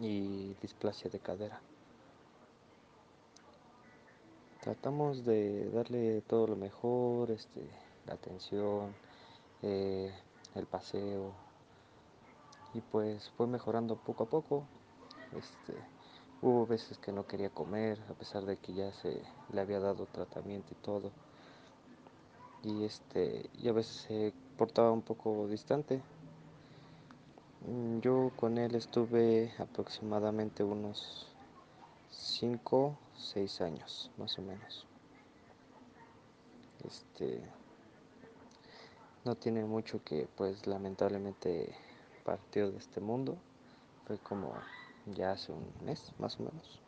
[0.00, 1.60] y displasia de cadera.
[4.60, 7.68] Tratamos de darle todo lo mejor, este,
[8.06, 8.94] la atención,
[9.60, 10.14] eh,
[10.54, 11.32] el paseo
[12.72, 14.64] y pues fue mejorando poco a poco.
[15.36, 15.74] Este,
[16.40, 19.22] hubo veces que no quería comer a pesar de que ya se
[19.52, 21.10] le había dado tratamiento y todo
[22.62, 26.00] y este y a veces se portaba un poco distante.
[27.66, 31.28] Mm, yo con él estuve aproximadamente unos
[32.10, 34.86] 5 6 años más o menos.
[36.84, 37.40] Este
[39.24, 41.74] no tiene mucho que pues lamentablemente
[42.24, 43.36] partió de este mundo.
[44.06, 44.52] Fue como
[45.06, 46.80] ya hace un mes más o menos.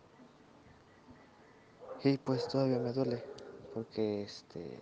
[2.03, 3.22] Y pues todavía me duele
[3.72, 4.79] porque este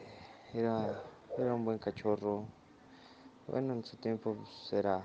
[0.54, 1.02] era,
[1.38, 2.44] era un buen cachorro.
[3.46, 5.02] Bueno, en su tiempo pues, era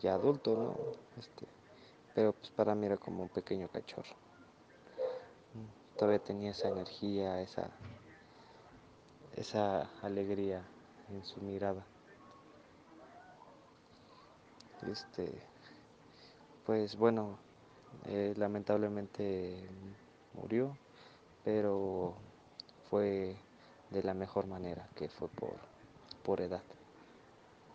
[0.00, 0.76] ya adulto, ¿no?
[1.18, 1.46] Este,
[2.14, 4.14] pero pues para mí era como un pequeño cachorro.
[5.96, 7.68] Todavía tenía esa energía, esa,
[9.36, 10.62] esa alegría
[11.10, 11.84] en su mirada.
[14.90, 15.30] Este,
[16.66, 17.38] pues bueno,
[18.06, 19.68] eh, lamentablemente
[20.34, 20.76] murió,
[21.44, 22.14] pero
[22.90, 23.36] fue
[23.92, 25.56] de la mejor manera, que fue por,
[26.24, 26.62] por edad.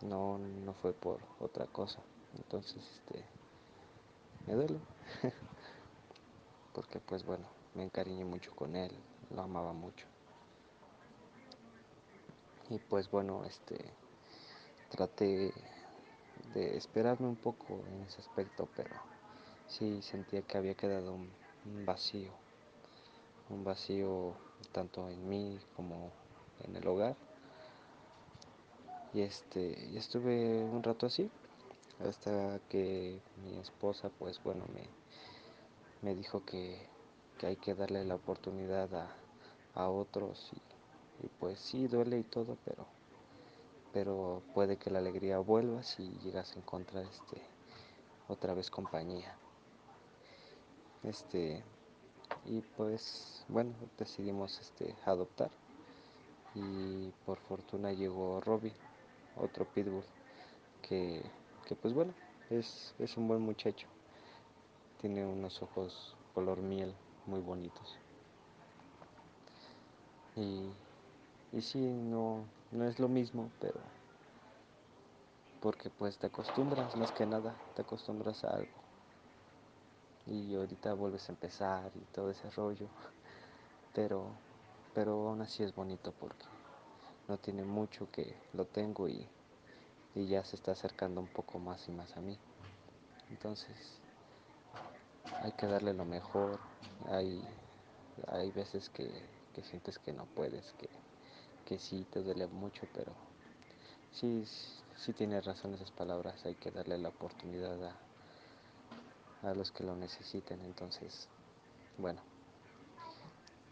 [0.01, 1.99] No, no fue por otra cosa.
[2.35, 3.23] Entonces, este,
[4.45, 4.79] me duele.
[6.73, 8.91] Porque pues bueno, me encariñé mucho con él,
[9.33, 10.05] lo amaba mucho.
[12.69, 13.77] Y pues bueno, este,
[14.89, 15.53] traté
[16.53, 18.95] de esperarme un poco en ese aspecto, pero
[19.67, 21.29] sí sentía que había quedado un,
[21.85, 22.31] vacío.
[23.49, 24.33] un vacío
[24.71, 26.11] tanto en mí como
[26.63, 27.15] en el hogar.
[29.13, 31.29] Y este, y estuve un rato así,
[32.07, 34.87] hasta que mi esposa, pues bueno, me,
[36.01, 36.79] me dijo que,
[37.37, 39.15] que, hay que darle la oportunidad a,
[39.73, 40.51] a otros.
[40.53, 42.85] Y, y, pues sí, duele y todo, pero,
[43.93, 47.41] pero puede que la alegría vuelva si llegas a encontrar este,
[48.27, 49.35] otra vez compañía.
[51.03, 51.63] Este,
[52.47, 55.51] y pues bueno, decidimos este, adoptar
[56.55, 58.73] y por fortuna llegó Robbie,
[59.35, 60.03] otro pitbull,
[60.81, 61.21] que,
[61.65, 62.13] que pues bueno,
[62.49, 63.87] es, es, un buen muchacho,
[65.01, 66.93] tiene unos ojos color miel
[67.25, 67.97] muy bonitos.
[70.35, 70.69] Y,
[71.51, 73.79] y sí, no, no es lo mismo, pero
[75.61, 78.86] porque pues te acostumbras más que nada, te acostumbras a algo.
[80.29, 82.87] Y ahorita vuelves a empezar y todo ese rollo.
[83.93, 84.29] Pero,
[84.93, 86.45] pero aún así es bonito porque
[87.27, 89.27] no tiene mucho que lo tengo y,
[90.15, 92.37] y ya se está acercando un poco más y más a mí.
[93.29, 93.99] Entonces,
[95.43, 96.59] hay que darle lo mejor.
[97.09, 97.41] Hay,
[98.27, 99.09] hay veces que,
[99.53, 100.89] que sientes que no puedes, que,
[101.65, 103.13] que sí te duele mucho, pero
[104.11, 104.45] sí,
[104.95, 106.45] sí tiene razón esas palabras.
[106.45, 108.06] Hay que darle la oportunidad a,
[109.47, 110.59] a los que lo necesiten.
[110.61, 111.27] Entonces,
[111.97, 112.21] bueno,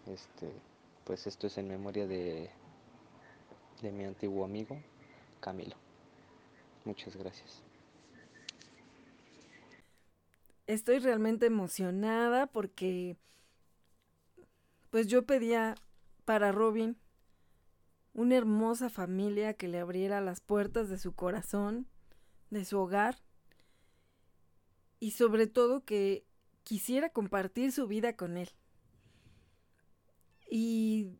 [0.07, 0.51] este,
[1.03, 2.49] pues esto es en memoria de,
[3.81, 4.77] de mi antiguo amigo
[5.39, 5.75] Camilo.
[6.85, 7.61] Muchas gracias.
[10.67, 13.17] Estoy realmente emocionada porque
[14.89, 15.75] pues yo pedía
[16.25, 16.97] para Robin
[18.13, 21.87] una hermosa familia que le abriera las puertas de su corazón,
[22.49, 23.24] de su hogar
[24.99, 26.25] y sobre todo que
[26.63, 28.49] quisiera compartir su vida con él.
[30.49, 31.11] Y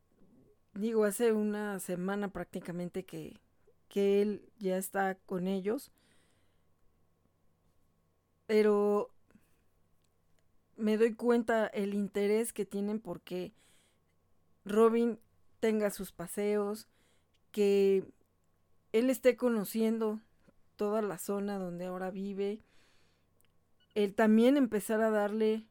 [0.74, 3.40] digo, hace una semana prácticamente que,
[3.88, 5.92] que él ya está con ellos.
[8.46, 9.10] Pero
[10.78, 13.54] me doy cuenta el interés que tienen porque
[14.66, 15.20] Robin
[15.60, 16.88] tenga sus paseos,
[17.52, 18.04] que
[18.92, 20.20] él esté conociendo
[20.76, 22.62] toda la zona donde ahora vive,
[23.96, 25.66] el también empezar a darle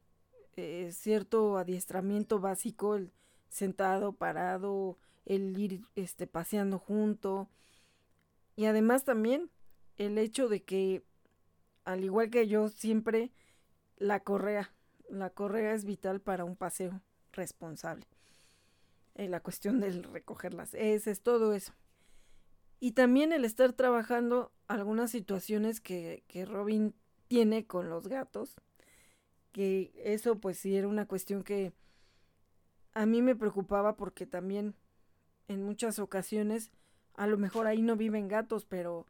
[0.57, 3.13] eh, cierto adiestramiento básico, el
[3.49, 7.49] sentado, parado, el ir este, paseando junto.
[8.57, 9.51] Y además también
[9.97, 11.05] el hecho de que,
[11.85, 13.31] al igual que yo, siempre
[13.99, 14.73] la correa,
[15.11, 17.03] la correa es vital para un paseo
[17.33, 18.07] responsable.
[19.17, 21.75] Eh, la cuestión del recoger las heces, todo eso.
[22.81, 26.95] Y también el estar trabajando algunas situaciones que, que Robin
[27.29, 28.57] tiene con los gatos,
[29.53, 31.73] que eso pues sí era una cuestión que
[32.93, 34.75] a mí me preocupaba porque también
[35.49, 36.71] en muchas ocasiones
[37.15, 39.07] a lo mejor ahí no viven gatos, pero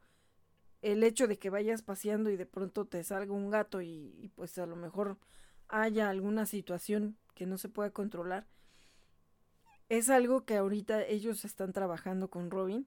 [0.83, 4.59] el hecho de que vayas paseando y de pronto te salga un gato y, pues
[4.59, 5.17] a lo mejor
[5.69, 8.47] haya alguna situación que no se pueda controlar,
[9.89, 12.87] es algo que ahorita ellos están trabajando con Robin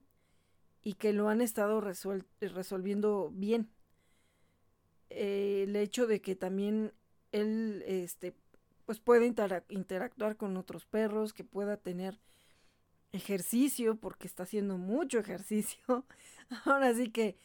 [0.82, 3.70] y que lo han estado resolviendo bien.
[5.10, 6.92] Eh, el hecho de que también
[7.32, 8.34] él este,
[8.86, 12.18] pues puede interactuar con otros perros, que pueda tener
[13.12, 16.04] ejercicio, porque está haciendo mucho ejercicio.
[16.64, 17.36] Ahora sí que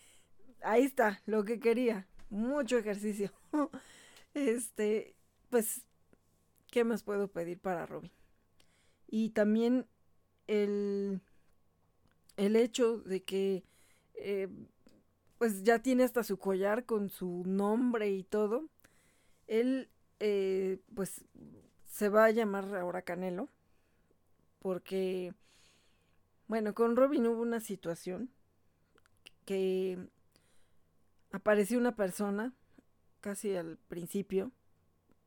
[0.62, 3.32] ahí está lo que quería, mucho ejercicio.
[4.34, 5.16] este,
[5.50, 5.84] pues,
[6.72, 8.12] ¿qué más puedo pedir para Robin?
[9.08, 9.86] Y también
[10.48, 11.22] el,
[12.38, 13.64] el hecho de que
[14.16, 14.48] eh,
[15.44, 18.70] pues ya tiene hasta su collar con su nombre y todo.
[19.48, 19.90] Él
[20.22, 21.26] eh, pues
[21.86, 23.50] se va a llamar ahora Canelo
[24.60, 25.34] porque
[26.48, 28.30] bueno, con Robin hubo una situación
[29.44, 30.08] que
[31.34, 32.54] apareció una persona
[33.20, 34.54] casi al principio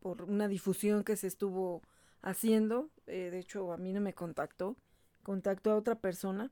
[0.00, 1.82] por una difusión que se estuvo
[2.22, 4.78] haciendo, eh, de hecho a mí no me contactó,
[5.22, 6.50] contactó a otra persona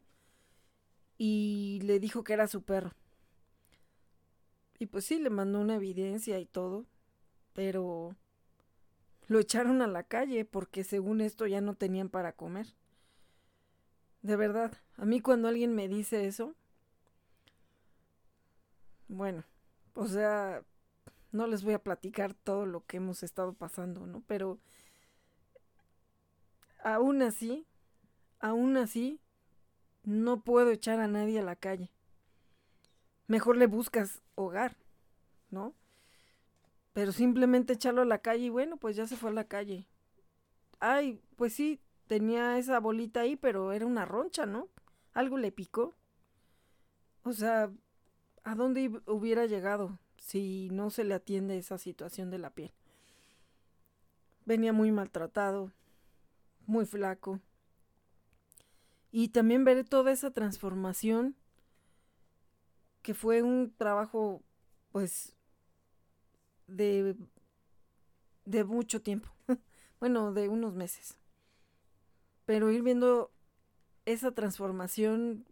[1.17, 2.93] y le dijo que era su perro.
[4.79, 6.85] Y pues sí, le mandó una evidencia y todo,
[7.53, 8.17] pero
[9.29, 12.75] lo echaron a la calle porque según esto ya no tenían para comer.
[14.23, 16.55] De verdad, a mí cuando alguien me dice eso,
[19.09, 19.45] bueno,
[19.95, 20.63] o sea,
[21.31, 24.23] no les voy a platicar todo lo que hemos estado pasando, ¿no?
[24.27, 24.59] Pero
[26.83, 27.67] aún así,
[28.41, 29.21] aún así,
[30.05, 31.91] no puedo echar a nadie a la calle.
[33.27, 34.77] Mejor le buscas hogar,
[35.51, 35.75] ¿no?
[36.93, 39.87] Pero simplemente echarlo a la calle y bueno, pues ya se fue a la calle.
[40.81, 44.69] ay, pues sí, tenía esa bolita ahí, pero era una roncha, ¿no?
[45.15, 45.95] Algo le picó.
[47.23, 47.71] O sea,
[48.45, 52.73] ¿a dónde hubiera llegado si no se le atiende esa situación de la piel?
[54.45, 55.73] Venía muy maltratado,
[56.67, 57.41] muy flaco.
[59.11, 61.37] Y también ver toda esa transformación
[63.05, 64.43] que fue un trabajo,
[64.91, 65.35] pues,
[66.67, 67.15] de,
[68.47, 69.29] de mucho tiempo.
[70.01, 71.19] bueno, de unos meses.
[72.47, 73.31] Pero ir viendo
[74.07, 75.45] esa transformación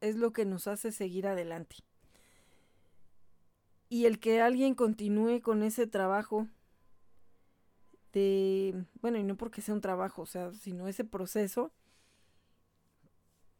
[0.00, 1.76] es lo que nos hace seguir adelante.
[3.88, 6.46] Y el que alguien continúe con ese trabajo
[8.12, 11.72] de, bueno, y no porque sea un trabajo, o sea, sino ese proceso,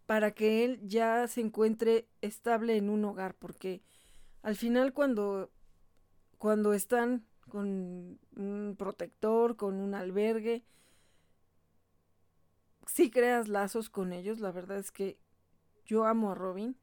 [0.06, 3.82] para que él ya se encuentre estable en un hogar, porque
[4.42, 5.50] al final cuando,
[6.38, 10.64] cuando están con un protector, con un albergue,
[12.86, 15.18] si creas lazos con ellos, la verdad es que
[15.86, 16.76] yo amo a Robin.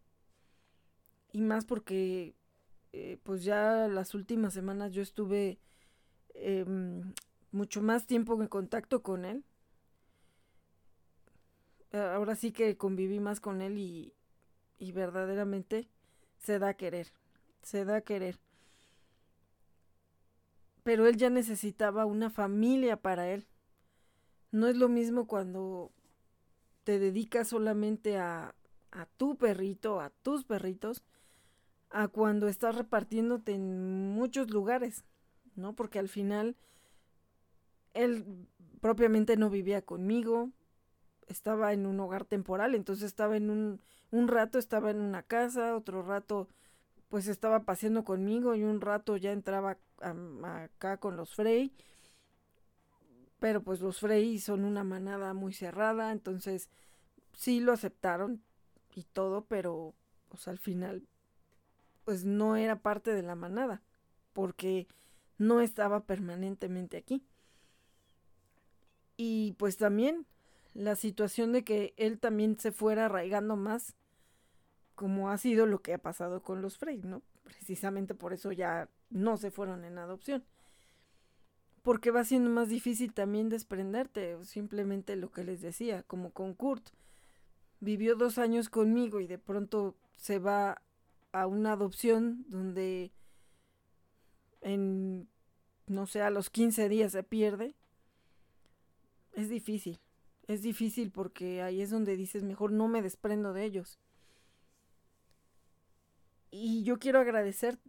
[1.31, 2.35] Y más porque,
[2.91, 5.59] eh, pues ya las últimas semanas yo estuve
[6.33, 7.13] em,
[7.51, 9.45] mucho más tiempo en contacto con él.
[11.93, 14.13] Ahora sí que conviví más con él y,
[14.79, 15.89] y verdaderamente
[16.37, 17.11] se da a querer.
[17.61, 18.39] Se da a querer.
[20.83, 23.47] Pero él ya necesitaba una familia para él.
[24.51, 25.91] No es lo mismo cuando
[26.83, 28.55] te dedicas solamente a,
[28.91, 31.03] a tu perrito, a tus perritos,
[31.89, 35.03] a cuando estás repartiéndote en muchos lugares,
[35.55, 35.75] ¿no?
[35.75, 36.55] Porque al final
[37.93, 38.47] él
[38.79, 40.49] propiamente no vivía conmigo,
[41.27, 45.75] estaba en un hogar temporal, entonces estaba en un, un rato estaba en una casa,
[45.75, 46.47] otro rato
[47.09, 49.77] pues estaba paseando conmigo y un rato ya entraba
[50.43, 51.73] acá con los Frey.
[53.39, 56.69] Pero pues los Frey son una manada muy cerrada, entonces
[57.33, 58.41] sí lo aceptaron,
[58.95, 59.93] y todo, pero
[60.29, 61.03] pues al final
[62.03, 63.81] pues no era parte de la manada,
[64.33, 64.87] porque
[65.37, 67.23] no estaba permanentemente aquí.
[69.17, 70.25] Y pues también
[70.73, 73.95] la situación de que él también se fuera arraigando más,
[74.95, 77.21] como ha sido lo que ha pasado con los Frey, ¿no?
[77.43, 80.43] Precisamente por eso ya no se fueron en adopción.
[81.81, 86.89] Porque va siendo más difícil también desprenderte, simplemente lo que les decía, como con Kurt
[87.79, 90.81] vivió dos años conmigo y de pronto se va
[91.31, 93.11] a una adopción donde
[94.61, 95.27] en,
[95.87, 97.75] no sé, a los 15 días se pierde,
[99.33, 99.99] es difícil.
[100.47, 103.99] Es difícil porque ahí es donde dices, mejor no me desprendo de ellos.
[106.51, 107.79] Y yo quiero agradecer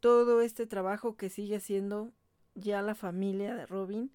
[0.00, 2.12] todo este trabajo que sigue haciendo
[2.54, 4.10] ya la familia de Robin,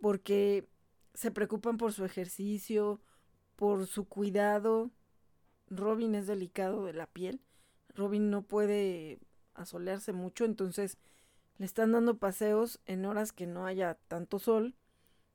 [0.00, 0.68] porque
[1.14, 3.00] se preocupan por su ejercicio,
[3.56, 4.90] por su cuidado.
[5.68, 7.40] Robin es delicado de la piel.
[7.94, 9.18] Robin no puede
[9.54, 10.98] asolearse mucho, entonces
[11.58, 14.74] le están dando paseos en horas que no haya tanto sol,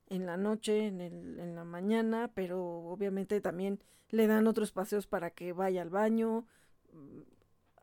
[0.07, 3.79] en la noche, en, el, en la mañana, pero obviamente también
[4.09, 6.45] le dan otros paseos para que vaya al baño.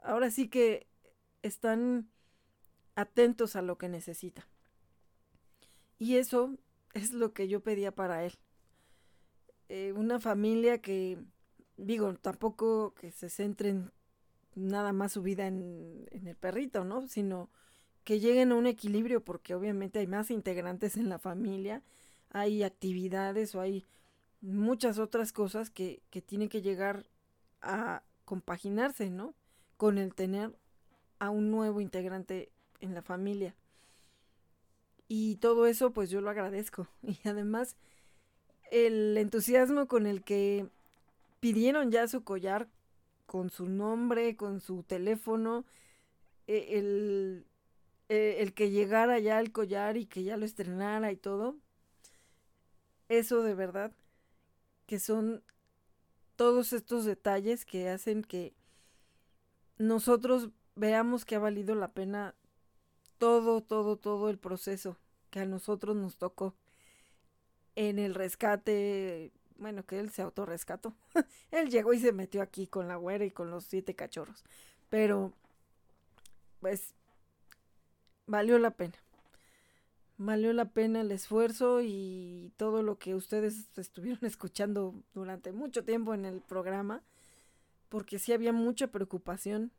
[0.03, 0.87] Ahora sí que
[1.43, 2.09] están
[2.95, 4.47] atentos a lo que necesita.
[5.99, 6.57] Y eso
[6.95, 8.35] es lo que yo pedía para él.
[9.68, 11.18] Eh, una familia que,
[11.77, 13.93] digo, tampoco que se centren
[14.55, 17.09] nada más su vida en, en el perrito, ¿no?
[17.09, 17.51] Sino
[18.05, 21.83] que lleguen a un equilibrio porque obviamente hay más integrantes en la familia,
[22.33, 23.85] hay actividades o hay
[24.41, 27.07] muchas otras cosas que, que tienen que llegar
[27.61, 29.35] a compaginarse, ¿no?
[29.76, 30.57] Con el tener
[31.18, 33.55] a un nuevo integrante en la familia.
[35.09, 36.89] Y todo eso pues yo lo agradezco.
[37.03, 37.76] Y además
[38.70, 40.66] el entusiasmo con el que
[41.41, 42.68] pidieron ya su collar
[43.26, 45.64] con su nombre, con su teléfono,
[46.47, 47.47] e, el,
[48.09, 51.57] e, el, que llegara ya el collar y que ya lo estrenara y todo,
[53.18, 53.92] eso de verdad,
[54.86, 55.42] que son
[56.36, 58.54] todos estos detalles que hacen que
[59.78, 62.34] nosotros veamos que ha valido la pena
[63.18, 64.96] todo, todo, todo el proceso
[65.30, 66.54] que a nosotros nos tocó
[67.76, 70.94] en el rescate, bueno, que él se autorrescató.
[71.50, 74.44] él llegó y se metió aquí con la güera y con los siete cachorros.
[74.90, 75.32] Pero,
[76.60, 76.94] pues,
[78.26, 78.94] valió la pena.
[80.18, 86.14] Valió la pena el esfuerzo y todo lo que ustedes estuvieron escuchando durante mucho tiempo
[86.14, 87.02] en el programa,
[87.88, 89.70] porque sí había mucha preocupación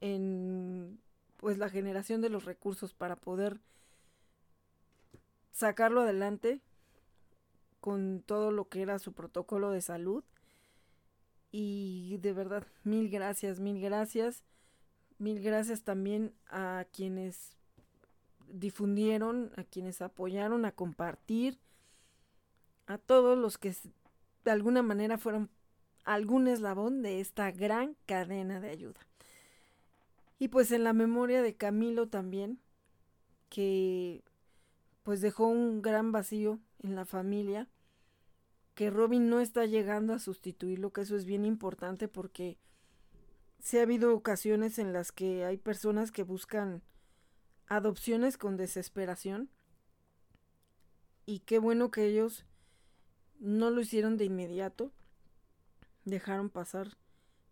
[0.00, 0.98] en
[1.38, 3.58] pues la generación de los recursos para poder
[5.52, 6.60] sacarlo adelante
[7.80, 10.22] con todo lo que era su protocolo de salud.
[11.50, 14.42] Y de verdad, mil gracias, mil gracias.
[15.18, 17.56] Mil gracias también a quienes
[18.52, 21.58] difundieron, a quienes apoyaron a compartir,
[22.86, 23.74] a todos los que
[24.44, 25.50] de alguna manera fueron
[26.04, 29.00] algún eslabón de esta gran cadena de ayuda.
[30.38, 32.58] Y pues en la memoria de Camilo también,
[33.48, 34.24] que
[35.02, 37.68] pues dejó un gran vacío en la familia,
[38.74, 42.58] que Robin no está llegando a sustituirlo, que eso es bien importante porque
[43.60, 46.82] se ha habido ocasiones en las que hay personas que buscan
[47.66, 49.48] adopciones con desesperación.
[51.26, 52.44] Y qué bueno que ellos
[53.38, 54.92] no lo hicieron de inmediato,
[56.04, 56.96] dejaron pasar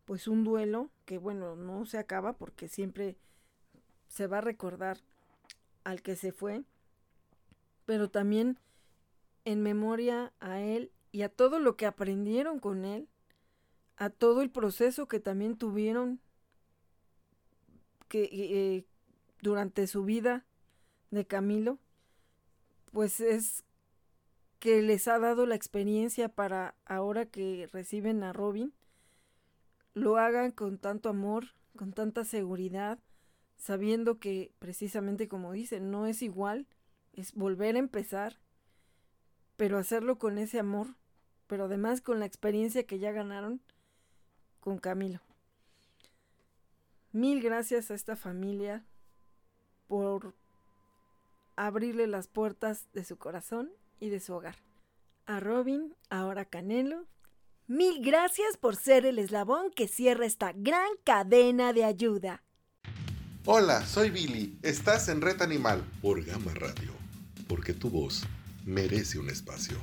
[0.04, 3.16] pues un duelo que bueno, no se acaba porque siempre
[4.08, 4.98] se va a recordar
[5.84, 6.62] al que se fue,
[7.86, 8.58] pero también
[9.44, 13.08] en memoria a él y a todo lo que aprendieron con él,
[13.96, 16.20] a todo el proceso que también tuvieron
[18.08, 18.86] que eh,
[19.42, 20.44] durante su vida
[21.10, 21.78] de Camilo,
[22.92, 23.64] pues es
[24.58, 28.72] que les ha dado la experiencia para ahora que reciben a Robin,
[29.94, 32.98] lo hagan con tanto amor, con tanta seguridad,
[33.56, 36.66] sabiendo que precisamente como dicen, no es igual,
[37.12, 38.38] es volver a empezar,
[39.56, 40.88] pero hacerlo con ese amor,
[41.46, 43.60] pero además con la experiencia que ya ganaron
[44.60, 45.20] con Camilo.
[47.12, 48.84] Mil gracias a esta familia
[49.90, 50.36] por
[51.56, 54.54] abrirle las puertas de su corazón y de su hogar.
[55.26, 57.08] A Robin, ahora Canelo,
[57.66, 62.42] Mil gracias por ser el eslabón que cierra esta gran cadena de ayuda.
[63.44, 64.58] Hola, soy Billy.
[64.62, 66.92] Estás en Red Animal por Gama Radio,
[67.48, 68.24] porque tu voz
[68.64, 69.76] merece un espacio.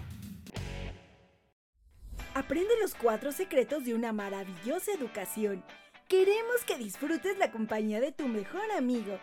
[2.33, 5.63] Aprende los cuatro secretos de una maravillosa educación.
[6.09, 9.17] Queremos que disfrutes la compañía de tu mejor amigo,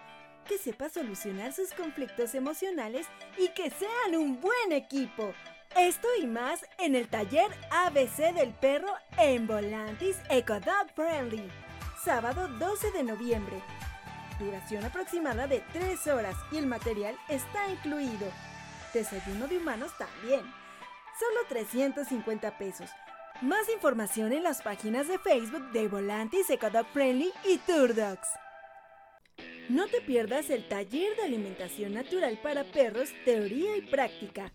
[0.44, 3.06] que sepa solucionar sus conflictos emocionales
[3.38, 5.34] y que sean un buen equipo.
[5.76, 11.50] Esto y más en el taller ABC del perro en Volantis Eco Dog Friendly.
[12.04, 13.60] Sábado 12 de noviembre.
[14.38, 18.26] Duración aproximada de 3 horas y el material está incluido.
[18.92, 20.42] Desayuno de humanos también.
[21.18, 22.90] Solo 350 pesos.
[23.40, 28.28] Más información en las páginas de Facebook de Volantis Eco Dog Friendly y Tour Dogs.
[29.68, 34.52] No te pierdas el taller de alimentación natural para perros, teoría y práctica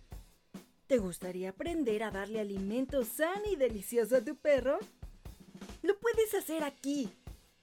[0.89, 4.79] ¿Te gustaría aprender a darle alimento sano y delicioso a tu perro?
[5.83, 7.11] Lo puedes hacer aquí,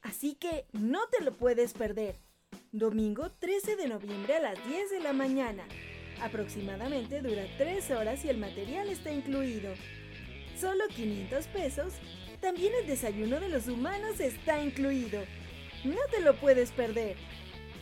[0.00, 2.14] así que no te lo puedes perder.
[2.70, 5.64] Domingo 13 de noviembre a las 10 de la mañana.
[6.22, 9.74] Aproximadamente dura 3 horas y el material está incluido.
[10.56, 11.94] Solo 500 pesos.
[12.40, 15.20] También el desayuno de los humanos está incluido.
[15.86, 17.16] No te lo puedes perder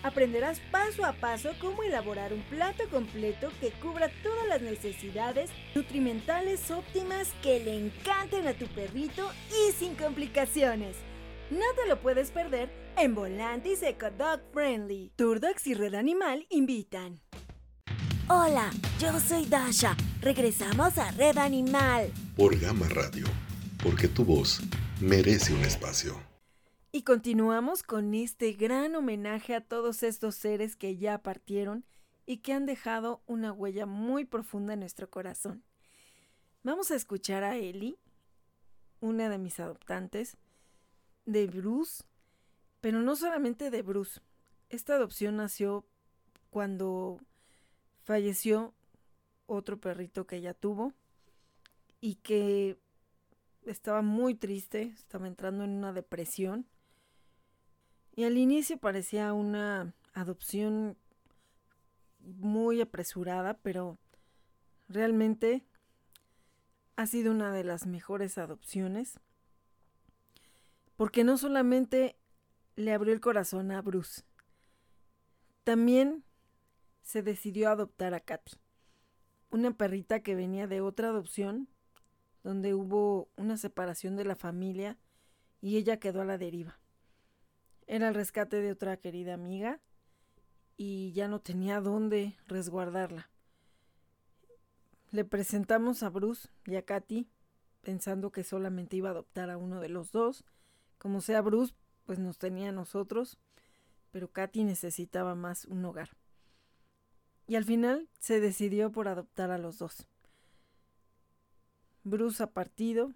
[0.05, 6.70] aprenderás paso a paso cómo elaborar un plato completo que cubra todas las necesidades nutrimentales
[6.70, 10.96] óptimas que le encanten a tu perrito y sin complicaciones.
[11.50, 15.11] No te lo puedes perder en Volantis Eco Dog Friendly.
[15.16, 17.20] Turdox y Red Animal invitan.
[18.28, 19.96] Hola, yo soy Dasha.
[20.20, 22.11] Regresamos a Red Animal.
[22.37, 23.26] Por Gama Radio,
[23.83, 24.61] porque tu voz
[25.00, 26.33] merece un espacio.
[26.96, 31.84] Y continuamos con este gran homenaje a todos estos seres que ya partieron
[32.25, 35.64] y que han dejado una huella muy profunda en nuestro corazón.
[36.62, 37.99] Vamos a escuchar a Ellie,
[39.00, 40.37] una de mis adoptantes,
[41.26, 42.04] de Bruce,
[42.80, 44.21] pero no solamente de Bruce.
[44.68, 45.84] Esta adopción nació
[46.50, 47.18] cuando
[48.04, 48.72] falleció
[49.46, 50.92] otro perrito que ella tuvo
[52.00, 52.79] y que
[53.66, 56.68] estaba muy triste, estaba entrando en una depresión
[58.16, 60.96] y al inicio parecía una adopción
[62.20, 63.99] muy apresurada, pero
[64.88, 65.64] realmente
[66.95, 69.18] ha sido una de las mejores adopciones.
[70.96, 72.16] Porque no solamente
[72.76, 74.22] le abrió el corazón a Bruce,
[75.64, 76.22] también
[77.03, 78.53] se decidió adoptar a Katy,
[79.50, 81.68] una perrita que venía de otra adopción,
[82.45, 84.99] donde hubo una separación de la familia
[85.61, 86.78] y ella quedó a la deriva.
[87.86, 89.80] Era el rescate de otra querida amiga
[90.76, 93.28] y ya no tenía dónde resguardarla.
[95.11, 97.28] Le presentamos a Bruce y a Katy
[97.82, 100.44] pensando que solamente iba a adoptar a uno de los dos.
[100.98, 101.74] Como sea Bruce,
[102.06, 103.38] pues nos tenía a nosotros,
[104.11, 106.11] pero Katy necesitaba más un hogar.
[107.46, 110.06] Y al final se decidió por adoptar a los dos.
[112.02, 113.12] Bruce ha partido,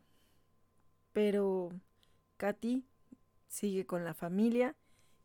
[1.12, 1.70] pero
[2.36, 2.84] Katy
[3.48, 4.76] sigue con la familia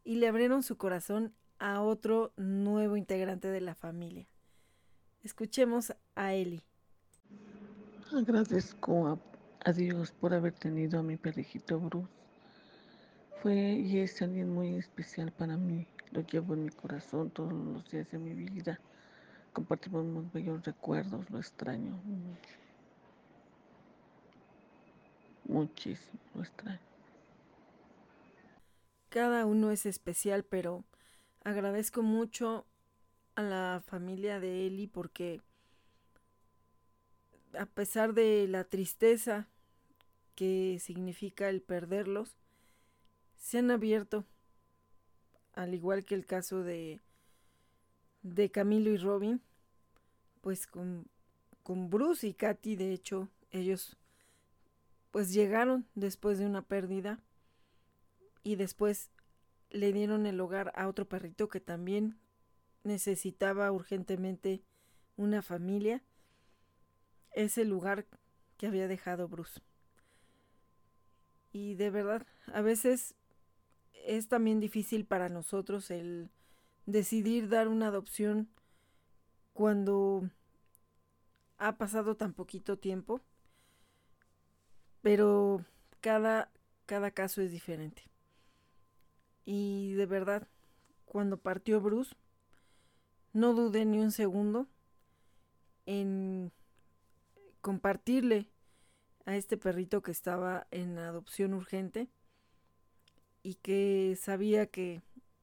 [0.03, 4.27] y le abrieron su corazón a otro nuevo integrante de la familia.
[5.23, 6.61] Escuchemos a Eli.
[8.11, 9.19] Agradezco
[9.65, 12.09] a, Dios por haber tenido a mi perrijito Bruce.
[13.41, 15.87] Fue y es alguien muy especial para mí.
[16.11, 18.79] Lo llevo en mi corazón todos los días de mi vida.
[19.53, 22.57] Compartimos muy bellos recuerdos, lo extraño mucho.
[25.45, 26.92] Muchísimo, lo extraño.
[29.13, 30.85] Cada uno es especial, pero
[31.43, 32.65] agradezco mucho
[33.35, 35.39] a la familia de Eli porque
[37.53, 39.47] a pesar de la tristeza
[40.33, 42.39] que significa el perderlos,
[43.37, 44.25] se han abierto,
[45.53, 46.99] al igual que el caso de,
[48.23, 49.43] de Camilo y Robin,
[50.41, 51.05] pues con,
[51.61, 53.95] con Bruce y Katy, de hecho, ellos
[55.11, 57.19] pues llegaron después de una pérdida
[58.43, 59.11] y después
[59.69, 62.19] le dieron el hogar a otro perrito que también
[62.83, 64.63] necesitaba urgentemente
[65.15, 66.03] una familia.
[67.31, 68.05] Es el lugar
[68.57, 69.61] que había dejado Bruce.
[71.51, 73.15] Y de verdad, a veces
[73.93, 76.29] es también difícil para nosotros el
[76.85, 78.49] decidir dar una adopción
[79.53, 80.29] cuando
[81.57, 83.21] ha pasado tan poquito tiempo
[85.03, 85.63] pero
[85.99, 86.49] cada,
[86.87, 88.03] cada caso es diferente.
[89.45, 90.47] Y de verdad,
[91.05, 92.15] cuando partió Bruce,
[93.33, 94.67] no dudé ni un segundo
[95.85, 96.51] en
[97.61, 98.47] compartirle
[99.25, 102.09] a este perrito que estaba en adopción urgente
[103.41, 105.01] y que sabía que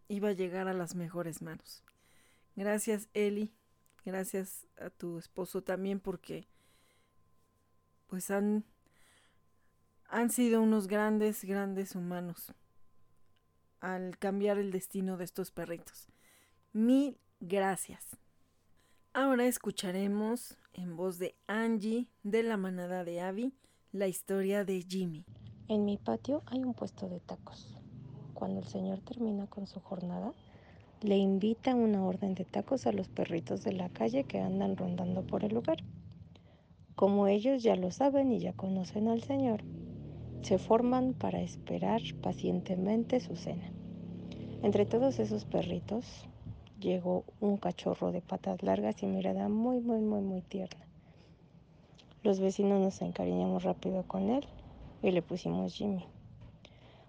[0.08, 1.82] iba a llegar a las mejores manos.
[2.56, 3.52] Gracias Eli,
[4.04, 6.46] gracias a tu esposo también porque
[8.06, 8.64] pues han
[10.08, 12.52] han sido unos grandes, grandes humanos
[13.80, 16.08] al cambiar el destino de estos perritos.
[16.72, 18.16] Mil gracias.
[19.12, 23.52] Ahora escucharemos en voz de Angie de la manada de Abby
[23.92, 25.24] la historia de Jimmy.
[25.66, 27.76] En mi patio hay un puesto de tacos.
[28.34, 30.32] Cuando el señor termina con su jornada,
[31.02, 35.26] le invita una orden de tacos a los perritos de la calle que andan rondando
[35.26, 35.78] por el lugar.
[36.94, 39.64] Como ellos ya lo saben y ya conocen al señor,
[40.42, 43.70] se forman para esperar pacientemente su cena.
[44.62, 46.06] Entre todos esos perritos
[46.80, 50.86] llegó un cachorro de patas largas y mirada muy, muy, muy, muy tierna.
[52.22, 54.46] Los vecinos nos encariñamos rápido con él
[55.02, 56.04] y le pusimos Jimmy.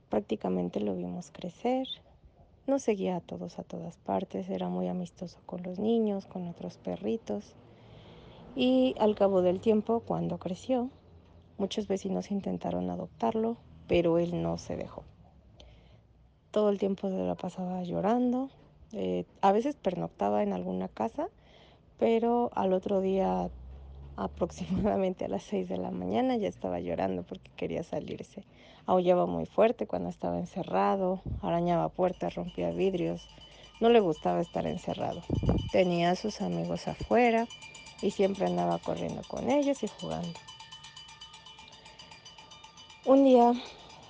[0.09, 1.87] Prácticamente lo vimos crecer,
[2.67, 6.77] nos seguía a todos a todas partes, era muy amistoso con los niños, con otros
[6.77, 7.55] perritos.
[8.55, 10.89] Y al cabo del tiempo, cuando creció,
[11.61, 13.55] Muchos vecinos intentaron adoptarlo,
[13.87, 15.03] pero él no se dejó.
[16.49, 18.49] Todo el tiempo se la pasaba llorando.
[18.93, 21.27] Eh, a veces pernoctaba en alguna casa,
[21.99, 23.51] pero al otro día,
[24.15, 28.43] aproximadamente a las 6 de la mañana, ya estaba llorando porque quería salirse.
[28.87, 33.27] Aullaba muy fuerte cuando estaba encerrado, arañaba puertas, rompía vidrios.
[33.79, 35.21] No le gustaba estar encerrado.
[35.71, 37.45] Tenía a sus amigos afuera
[38.01, 40.39] y siempre andaba corriendo con ellos y jugando.
[43.03, 43.53] Un día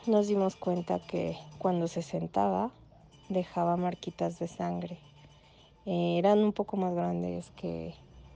[0.05, 2.71] nos dimos cuenta que cuando se sentaba
[3.29, 4.99] dejaba marquitas de sangre.
[5.85, 7.95] Eh, eran un poco más grandes que,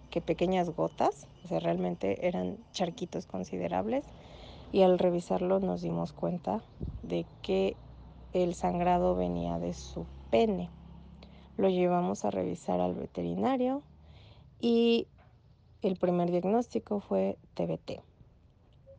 [0.10, 4.06] que pequeñas gotas, o sea, realmente eran charquitos considerables.
[4.72, 6.62] Y al revisarlo nos dimos cuenta
[7.04, 7.76] de que
[8.32, 10.70] el sangrado venía de su pene.
[11.58, 13.84] Lo llevamos a revisar al veterinario
[14.62, 15.10] y
[15.82, 18.15] el primer diagnóstico fue TBT.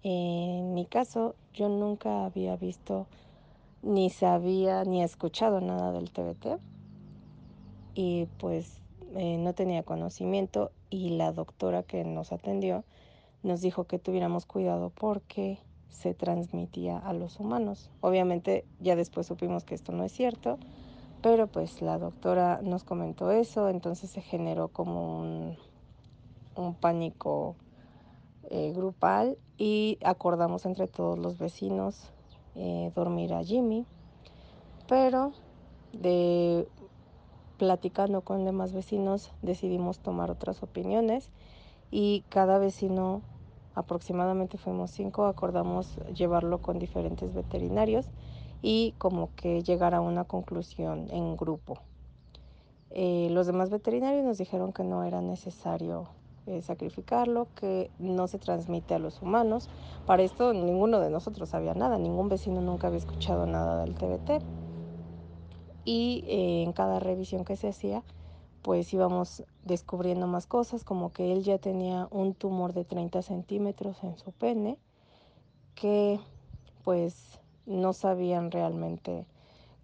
[0.09, 3.09] En mi caso, yo nunca había visto,
[3.83, 6.61] ni sabía, ni escuchado nada del TBT.
[7.97, 8.81] Y pues
[9.17, 12.85] eh, no tenía conocimiento y la doctora que nos atendió
[13.43, 15.59] nos dijo que tuviéramos cuidado porque
[15.89, 17.91] se transmitía a los humanos.
[18.01, 20.61] Obviamente ya después supimos que esto no es cierto,
[21.21, 25.57] pero pues la doctora nos comentó eso, entonces se generó como un,
[26.55, 27.57] un pánico
[28.51, 32.11] eh, grupal y acordamos entre todos los vecinos
[32.55, 33.85] eh, dormir a Jimmy.
[34.89, 35.33] Pero
[35.93, 36.69] de
[37.59, 41.31] platicando con demás vecinos decidimos tomar otras opiniones
[41.91, 43.23] y cada vecino,
[43.75, 48.07] aproximadamente fuimos cinco, acordamos llevarlo con diferentes veterinarios
[48.63, 51.79] y como que llegar a una conclusión en grupo.
[52.91, 56.09] Eh, los demás veterinarios nos dijeron que no era necesario
[56.47, 59.69] eh, sacrificarlo, que no se transmite a los humanos.
[60.05, 64.43] Para esto ninguno de nosotros sabía nada, ningún vecino nunca había escuchado nada del TBT.
[65.85, 68.03] Y eh, en cada revisión que se hacía,
[68.63, 74.03] pues íbamos descubriendo más cosas, como que él ya tenía un tumor de 30 centímetros
[74.03, 74.79] en su pene,
[75.75, 76.19] que
[76.83, 79.27] pues no sabían realmente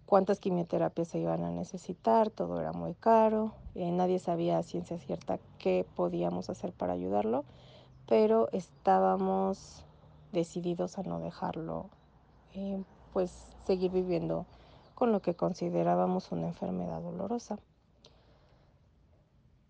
[0.05, 4.97] cuántas quimioterapias se iban a necesitar, todo era muy caro, eh, nadie sabía a ciencia
[4.97, 7.43] cierta qué podíamos hacer para ayudarlo,
[8.07, 9.83] pero estábamos
[10.31, 11.89] decididos a no dejarlo,
[12.53, 12.83] eh,
[13.13, 13.31] pues
[13.65, 14.45] seguir viviendo
[14.95, 17.57] con lo que considerábamos una enfermedad dolorosa.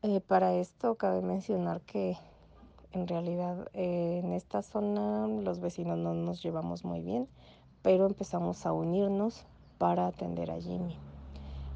[0.01, 2.17] Eh, para esto cabe mencionar que
[2.91, 7.27] en realidad en esta zona los vecinos no nos llevamos muy bien,
[7.81, 9.45] pero empezamos a unirnos
[9.77, 10.97] para atender a Jimmy.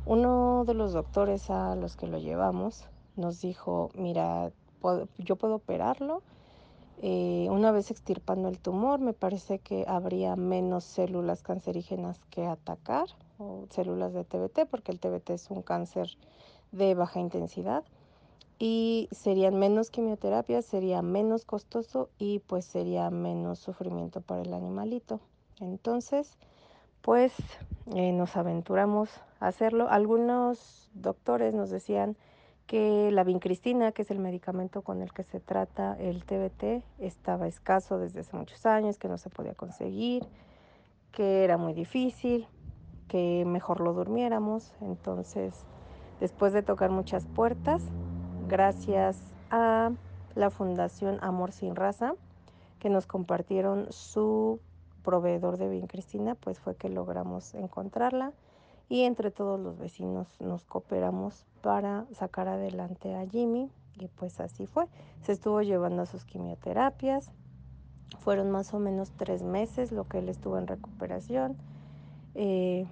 [0.10, 2.86] Uno de los doctores a los que lo llevamos
[3.18, 4.54] nos dijo, mira,
[5.18, 6.22] yo puedo operarlo,
[7.02, 13.10] eh, una vez extirpando el tumor, me parece que habría menos células cancerígenas que atacar,
[13.38, 16.08] o células de TBT, porque el TBT es un cáncer
[16.72, 17.84] de baja intensidad
[18.60, 25.20] y serían menos quimioterapias, sería menos costoso y pues sería menos sufrimiento para el animalito.
[25.60, 26.38] Entonces,
[27.02, 27.34] pues
[27.94, 29.10] eh, nos aventuramos
[29.40, 29.90] hacerlo.
[29.90, 32.18] Algunos doctores nos decían
[32.66, 37.48] que la vincristina, que es el medicamento con el que se trata el TBT, estaba
[37.48, 40.26] escaso desde hace muchos años, que no se podía conseguir,
[41.12, 42.46] que era muy difícil,
[43.08, 44.74] que mejor lo durmiéramos.
[44.82, 45.66] Entonces,
[46.20, 47.82] después de tocar muchas puertas,
[48.50, 49.18] gracias
[49.50, 49.92] a
[50.36, 52.16] la Fundación Amor Sin Raza,
[52.80, 54.60] que nos compartieron su
[55.04, 58.34] proveedor de Cristina, pues fue que logramos encontrarla
[58.90, 63.70] y entre todos los vecinos nos cooperamos para sacar adelante a Jimmy
[64.00, 64.86] y pues así fue.
[65.22, 67.32] Se estuvo llevando a sus quimioterapias,
[68.20, 71.58] fueron más o menos tres meses lo que él estuvo en recuperación.
[72.36, 72.86] Eh,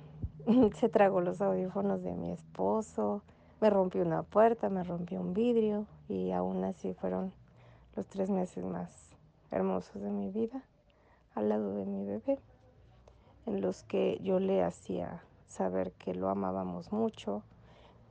[0.75, 3.21] se tragó los audífonos de mi esposo,
[3.61, 7.31] me rompió una puerta, me rompió un vidrio y aún así fueron
[7.95, 9.11] los tres meses más
[9.51, 10.63] hermosos de mi vida
[11.35, 12.39] al lado de mi bebé,
[13.45, 17.43] en los que yo le hacía saber que lo amábamos mucho.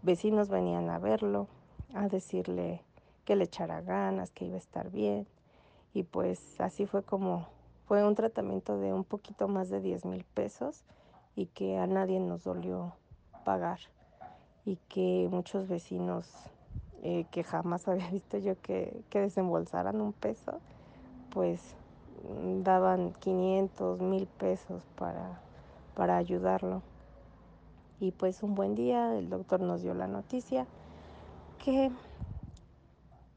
[0.02, 1.48] Vecinos venían a verlo,
[1.94, 2.82] a decirle
[3.24, 5.26] que le echara ganas, que iba a estar bien.
[5.92, 7.48] Y pues así fue como
[7.86, 10.84] fue un tratamiento de un poquito más de 10 mil pesos
[11.36, 12.92] y que a nadie nos dolió
[13.44, 13.78] pagar
[14.64, 16.30] y que muchos vecinos
[17.02, 20.60] eh, que jamás había visto yo que, que desembolsaran un peso,
[21.30, 21.74] pues
[22.22, 25.40] mm, daban 500, mil pesos para,
[25.94, 26.82] para ayudarlo.
[28.04, 30.66] Y pues un buen día el doctor nos dio la noticia
[31.64, 31.90] que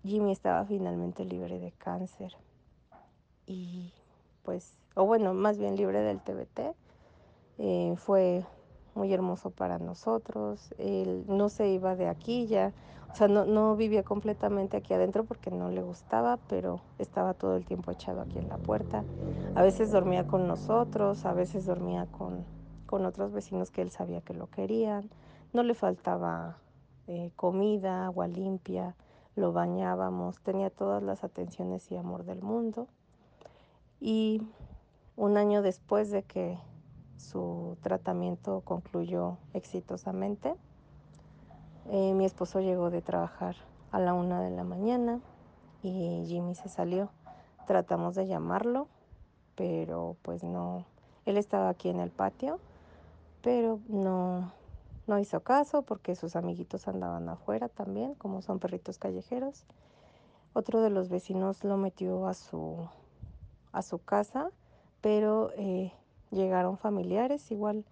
[0.03, 2.33] Jimmy estaba finalmente libre de cáncer.
[3.45, 3.93] Y
[4.43, 6.75] pues, o bueno, más bien libre del TBT.
[7.59, 8.43] Eh, fue
[8.93, 10.75] muy hermoso para nosotros.
[10.77, 12.73] Él no se iba de aquí ya,
[13.09, 17.55] o sea, no, no vivía completamente aquí adentro porque no le gustaba, pero estaba todo
[17.55, 19.05] el tiempo echado aquí en la puerta.
[19.55, 22.56] A veces dormía con nosotros, a veces dormía con,
[22.87, 25.11] con otros vecinos que él sabía que lo querían.
[25.53, 26.57] No le faltaba
[27.05, 28.95] eh, comida, agua limpia,
[29.35, 32.87] lo bañábamos, tenía todas las atenciones y amor del mundo.
[33.99, 34.41] Y
[35.15, 36.57] un año después de que
[37.17, 40.55] su tratamiento concluyó exitosamente.
[41.89, 43.55] Eh, mi esposo llegó de trabajar
[43.91, 45.19] a la una de la mañana
[45.81, 47.09] y Jimmy se salió.
[47.65, 48.87] Tratamos de llamarlo,
[49.55, 50.85] pero pues no.
[51.25, 52.59] Él estaba aquí en el patio,
[53.41, 54.51] pero no,
[55.07, 59.65] no hizo caso porque sus amiguitos andaban afuera también, como son perritos callejeros.
[60.53, 62.89] Otro de los vecinos lo metió a su,
[63.71, 64.51] a su casa,
[65.01, 65.93] pero eh,
[66.31, 67.85] Llegaron familiares, igual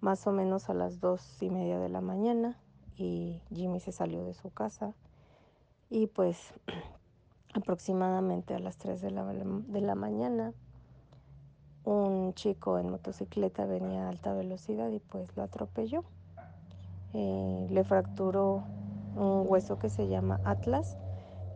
[0.00, 2.58] más o menos a las dos y media de la mañana,
[2.96, 4.94] y Jimmy se salió de su casa.
[5.88, 6.52] Y pues
[7.54, 10.52] aproximadamente a las 3 de la, de la mañana,
[11.86, 16.04] un chico en motocicleta venía a alta velocidad y pues lo atropelló.
[17.14, 18.64] Eh, le fracturó
[19.14, 20.96] un hueso que se llama Atlas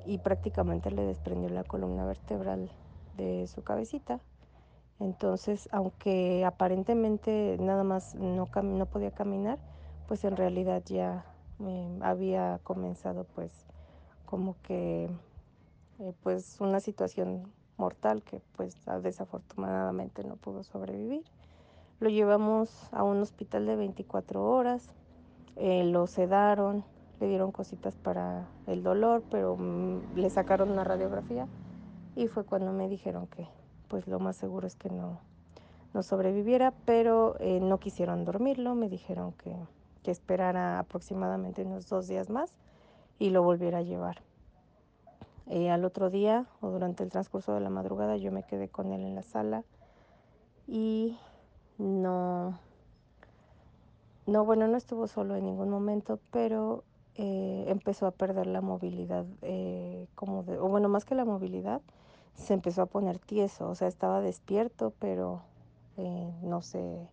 [0.06, 2.70] y prácticamente le desprendió la columna vertebral
[3.16, 4.20] de su cabecita.
[5.00, 9.58] Entonces, aunque aparentemente nada más no, no podía caminar,
[10.06, 11.24] pues en realidad ya
[11.60, 13.50] eh, había comenzado pues
[14.26, 15.10] como que
[15.98, 21.24] eh, pues una situación mortal que pues desafortunadamente no pudo sobrevivir.
[21.98, 24.88] Lo llevamos a un hospital de 24 horas,
[25.56, 26.84] eh, lo sedaron,
[27.20, 31.48] le dieron cositas para el dolor, pero mm, le sacaron una radiografía
[32.14, 33.48] y fue cuando me dijeron que
[33.88, 35.20] pues lo más seguro es que no,
[35.92, 39.56] no sobreviviera, pero eh, no quisieron dormirlo, me dijeron que,
[40.02, 42.52] que esperara aproximadamente unos dos días más
[43.18, 44.22] y lo volviera a llevar.
[45.52, 48.92] Eh, al otro día o durante el transcurso de la madrugada yo me quedé con
[48.92, 49.64] él en la sala
[50.68, 51.18] y
[51.76, 52.56] no,
[54.26, 56.84] no, bueno, no estuvo solo en ningún momento, pero
[57.16, 61.80] eh, empezó a perder la movilidad, eh, como de, o bueno, más que la movilidad,
[62.34, 65.42] se empezó a poner tieso, o sea, estaba despierto, pero
[65.96, 67.08] eh, no sé,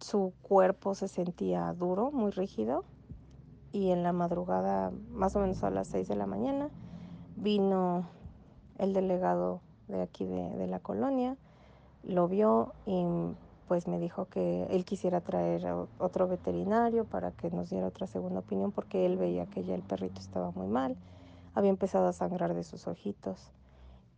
[0.00, 2.84] su cuerpo se sentía duro, muy rígido,
[3.72, 6.68] y en la madrugada, más o menos a las 6 de la mañana,
[7.36, 8.08] vino
[8.78, 11.36] el delegado de aquí de, de la colonia,
[12.02, 13.04] lo vio y
[13.68, 18.06] pues me dijo que él quisiera traer a otro veterinario para que nos diera otra
[18.06, 20.96] segunda opinión porque él veía que ya el perrito estaba muy mal,
[21.54, 23.50] había empezado a sangrar de sus ojitos.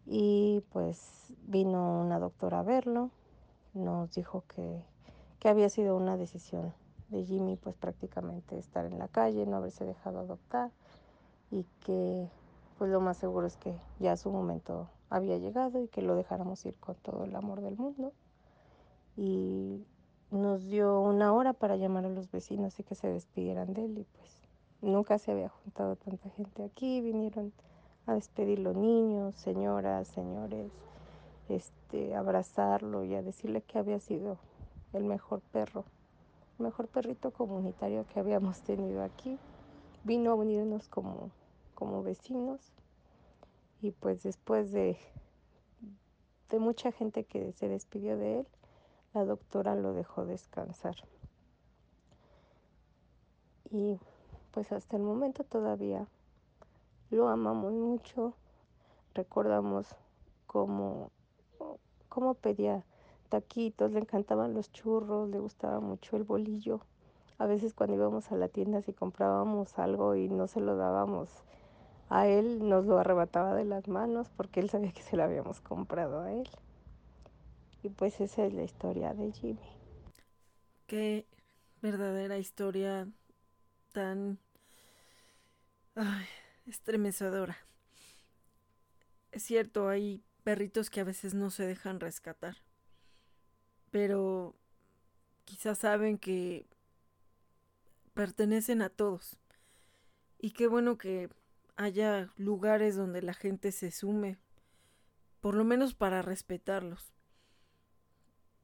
[0.05, 3.11] Y pues vino una doctora a verlo,
[3.75, 4.83] nos dijo que,
[5.39, 6.73] que había sido una decisión
[7.09, 10.71] de Jimmy pues prácticamente estar en la calle, no haberse dejado adoptar
[11.51, 12.29] y que
[12.79, 16.65] pues lo más seguro es que ya su momento había llegado y que lo dejáramos
[16.65, 18.13] ir con todo el amor del mundo
[19.17, 19.85] y
[20.31, 23.99] nos dio una hora para llamar a los vecinos y que se despidieran de él
[23.99, 24.43] y pues
[24.81, 27.53] nunca se había juntado tanta gente aquí, vinieron
[28.07, 30.71] a despedir los niños, señoras, señores,
[31.49, 34.39] este, abrazarlo y a decirle que había sido
[34.93, 35.85] el mejor perro,
[36.59, 39.39] el mejor perrito comunitario que habíamos tenido aquí.
[40.05, 41.31] Vino a unirnos como,
[41.79, 42.73] como vecinos
[43.81, 44.99] y pues después de,
[46.51, 48.49] de mucha gente que se despidió de él,
[49.15, 50.97] la doctora lo dejó descansar.
[53.71, 54.01] Y
[54.51, 56.09] pues hasta el momento todavía
[57.11, 58.35] lo amamos mucho.
[59.15, 59.87] Recordamos
[60.49, 61.13] cómo,
[62.09, 62.85] cómo pedía
[63.29, 66.81] taquitos, le encantaban los churros, le gustaba mucho el bolillo.
[67.39, 71.45] A veces cuando íbamos a la tienda si comprábamos algo y no se lo dábamos
[72.11, 75.61] a él, nos lo arrebataba de las manos porque él sabía que se lo habíamos
[75.61, 76.49] comprado a él.
[77.83, 79.59] Y pues esa es la historia de Jimmy.
[80.87, 81.27] Qué
[81.81, 83.09] verdadera historia
[83.93, 84.39] tan
[85.95, 86.27] ay,
[86.67, 87.57] estremecedora.
[89.33, 92.57] Es cierto, hay perritos que a veces no se dejan rescatar,
[93.91, 94.55] pero
[95.45, 96.67] quizás saben que
[98.15, 99.37] pertenecen a todos.
[100.39, 101.29] Y qué bueno que
[101.79, 104.37] haya lugares donde la gente se sume,
[105.41, 107.15] por lo menos para respetarlos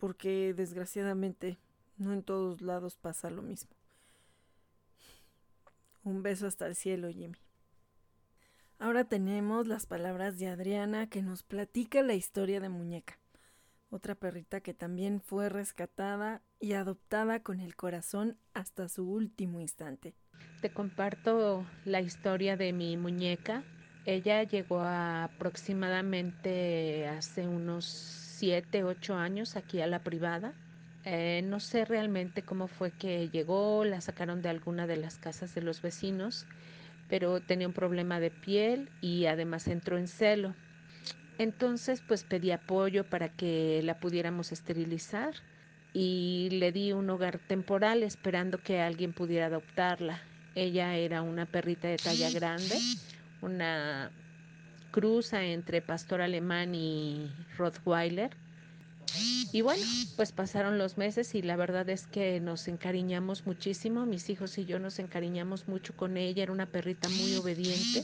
[0.05, 1.59] porque desgraciadamente
[1.97, 3.71] no en todos lados pasa lo mismo.
[6.03, 7.39] Un beso hasta el cielo, Jimmy.
[8.79, 13.19] Ahora tenemos las palabras de Adriana que nos platica la historia de Muñeca,
[13.89, 20.15] otra perrita que también fue rescatada y adoptada con el corazón hasta su último instante.
[20.61, 23.65] Te comparto la historia de mi muñeca.
[24.05, 30.55] Ella llegó aproximadamente hace unos siete, ocho años aquí a la privada.
[31.05, 35.55] Eh, no sé realmente cómo fue que llegó, la sacaron de alguna de las casas
[35.55, 36.47] de los vecinos,
[37.07, 40.57] pero tenía un problema de piel y además entró en celo.
[41.39, 45.35] Entonces pues pedí apoyo para que la pudiéramos esterilizar
[45.97, 50.21] y le di un hogar temporal esperando que alguien pudiera adoptarla.
[50.57, 52.77] Ella era una perrita de talla grande,
[53.41, 54.11] una
[54.91, 58.37] cruza entre pastor alemán y Rottweiler.
[59.53, 59.85] Y bueno,
[60.17, 64.65] pues pasaron los meses y la verdad es que nos encariñamos muchísimo, mis hijos y
[64.65, 68.03] yo nos encariñamos mucho con ella, era una perrita muy obediente,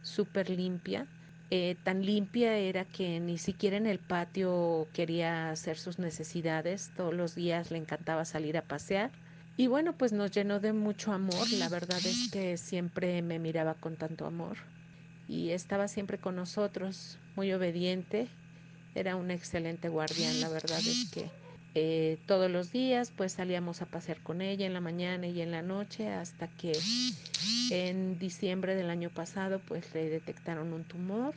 [0.00, 1.08] súper limpia,
[1.54, 7.12] eh, tan limpia era que ni siquiera en el patio quería hacer sus necesidades, todos
[7.12, 9.12] los días le encantaba salir a pasear.
[9.54, 13.74] Y bueno, pues nos llenó de mucho amor, la verdad es que siempre me miraba
[13.74, 14.56] con tanto amor
[15.26, 18.30] y estaba siempre con nosotros, muy obediente,
[18.94, 21.34] era un excelente guardián, la verdad es que
[21.74, 25.50] eh, todos los días pues salíamos a pasear con ella en la mañana y en
[25.50, 26.72] la noche hasta que
[27.70, 31.34] en diciembre del año pasado pues le detectaron un tumor.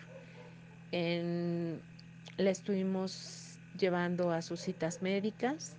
[0.91, 1.81] En,
[2.37, 5.75] le estuvimos llevando a sus citas médicas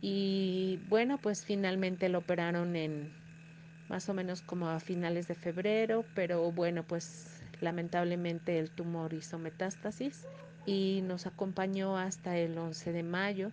[0.00, 3.12] y bueno pues finalmente lo operaron en
[3.88, 9.38] más o menos como a finales de febrero, pero bueno, pues lamentablemente el tumor hizo
[9.38, 10.26] metástasis
[10.66, 13.50] y nos acompañó hasta el 11 de mayo.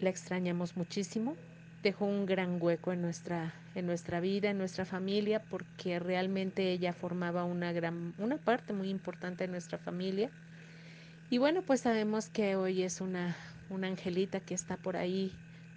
[0.00, 1.36] La extrañamos muchísimo.
[1.82, 6.92] dejó un gran hueco en nuestra, en nuestra vida, en nuestra familia, porque realmente ella
[6.92, 10.30] formaba una, gran, una parte muy importante de nuestra familia.
[11.30, 13.36] Y bueno, pues sabemos que hoy es una,
[13.70, 15.32] una angelita que está por ahí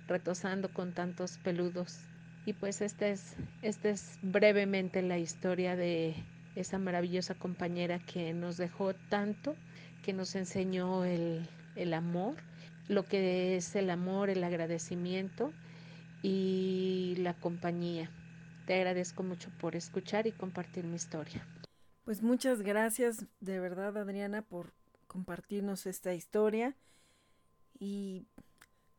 [0.08, 2.08] retosando con tantos peludos.
[2.46, 6.16] Y pues esta es, esta es brevemente la historia de
[6.56, 9.56] esa maravillosa compañera que nos dejó tanto,
[10.02, 12.36] que nos enseñó el, el amor,
[12.90, 15.53] lo que es el amor, el agradecimiento
[16.24, 18.11] y la compañía.
[18.66, 21.48] Te agradezco mucho por escuchar y compartir mi historia.
[22.03, 24.74] Pues muchas gracias de verdad Adriana por
[25.07, 26.76] compartirnos esta historia
[27.78, 28.26] y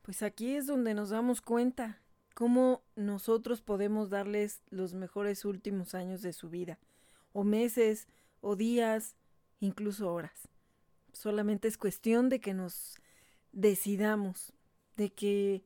[0.03, 2.01] pues aquí es donde nos damos cuenta
[2.33, 6.79] cómo nosotros podemos darles los mejores últimos años de su vida,
[7.33, 8.07] o meses,
[8.39, 9.17] o días,
[9.59, 10.47] incluso horas.
[11.11, 13.00] Solamente es cuestión de que nos
[13.51, 14.53] decidamos,
[14.95, 15.63] de que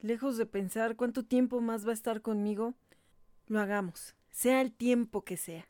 [0.00, 2.74] lejos de pensar cuánto tiempo más va a estar conmigo,
[3.46, 5.68] lo hagamos, sea el tiempo que sea.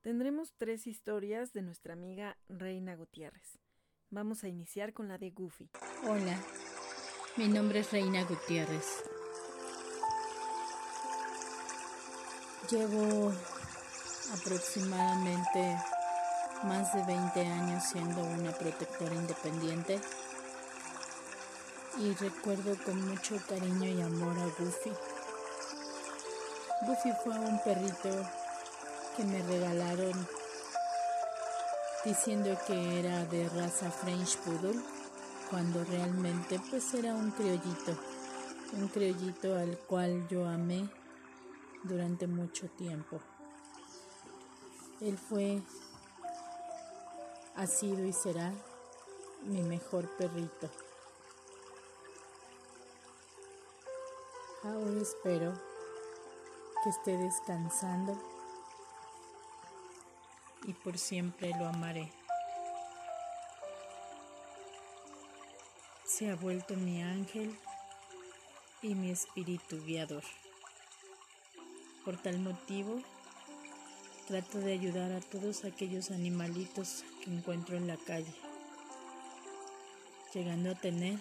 [0.00, 3.58] Tendremos tres historias de nuestra amiga Reina Gutiérrez.
[4.10, 5.70] Vamos a iniciar con la de Goofy.
[6.08, 6.38] Hola,
[7.36, 9.04] mi nombre es Reina Gutiérrez.
[12.70, 13.32] Llevo
[14.32, 15.76] aproximadamente
[16.64, 20.00] más de 20 años siendo una protectora independiente
[21.98, 24.92] y recuerdo con mucho cariño y amor a Goofy.
[26.86, 28.08] Goofy fue un perrito
[29.16, 30.26] que me regalaron
[32.04, 34.80] diciendo que era de raza French Poodle,
[35.50, 37.96] cuando realmente pues era un criollito,
[38.72, 40.88] un criollito al cual yo amé
[41.84, 43.20] durante mucho tiempo.
[45.00, 45.60] Él fue,
[47.54, 48.52] ha sido y será
[49.44, 50.70] mi mejor perrito.
[54.64, 55.60] Ahora espero
[56.84, 58.16] que esté descansando
[60.64, 62.12] y por siempre lo amaré.
[66.06, 67.58] Se ha vuelto mi ángel
[68.82, 70.22] y mi espíritu guiador.
[72.04, 73.00] Por tal motivo,
[74.28, 78.32] trato de ayudar a todos aquellos animalitos que encuentro en la calle,
[80.32, 81.18] llegando a tener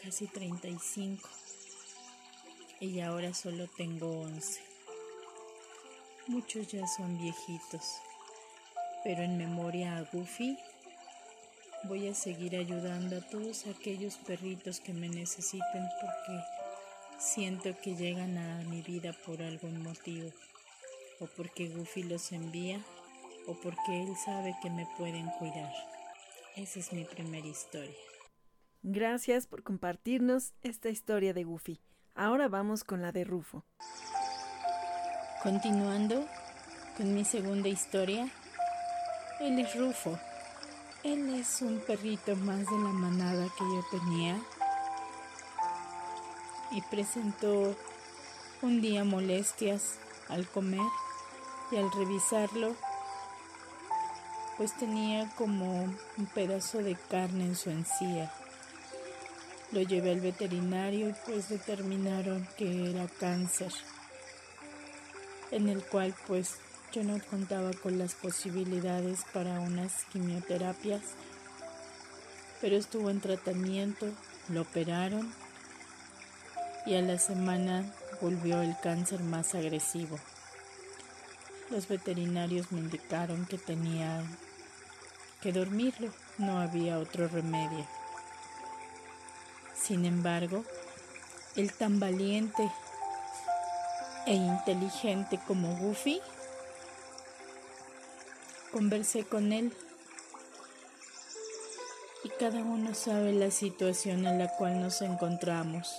[0.00, 1.28] casi 35
[2.80, 4.60] y ahora solo tengo 11.
[6.26, 8.00] Muchos ya son viejitos,
[9.04, 10.58] pero en memoria a Goofy
[11.84, 16.42] voy a seguir ayudando a todos aquellos perritos que me necesiten porque
[17.18, 20.30] siento que llegan a mi vida por algún motivo,
[21.20, 22.80] o porque Goofy los envía,
[23.46, 25.72] o porque él sabe que me pueden cuidar.
[26.56, 27.94] Esa es mi primera historia.
[28.82, 31.80] Gracias por compartirnos esta historia de Goofy.
[32.14, 33.64] Ahora vamos con la de Rufo.
[35.42, 36.26] Continuando
[36.96, 38.28] con mi segunda historia,
[39.40, 40.18] él es Rufo.
[41.02, 44.38] Él es un perrito más de la manada que yo tenía
[46.72, 47.74] y presentó
[48.60, 50.86] un día molestias al comer
[51.70, 52.74] y al revisarlo
[54.58, 58.30] pues tenía como un pedazo de carne en su encía.
[59.72, 63.72] Lo llevé al veterinario y pues determinaron que era cáncer,
[65.52, 66.56] en el cual pues
[66.92, 71.02] yo no contaba con las posibilidades para unas quimioterapias,
[72.60, 74.06] pero estuvo en tratamiento,
[74.48, 75.32] lo operaron
[76.84, 77.84] y a la semana
[78.20, 80.18] volvió el cáncer más agresivo.
[81.70, 84.24] Los veterinarios me indicaron que tenía
[85.40, 87.99] que dormirlo, no había otro remedio.
[89.90, 90.64] Sin embargo,
[91.56, 92.70] el tan valiente
[94.24, 96.20] e inteligente como Goofy,
[98.70, 99.76] conversé con él
[102.22, 105.98] y cada uno sabe la situación en la cual nos encontramos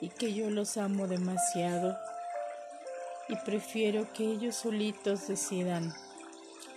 [0.00, 1.98] y que yo los amo demasiado
[3.28, 5.92] y prefiero que ellos solitos decidan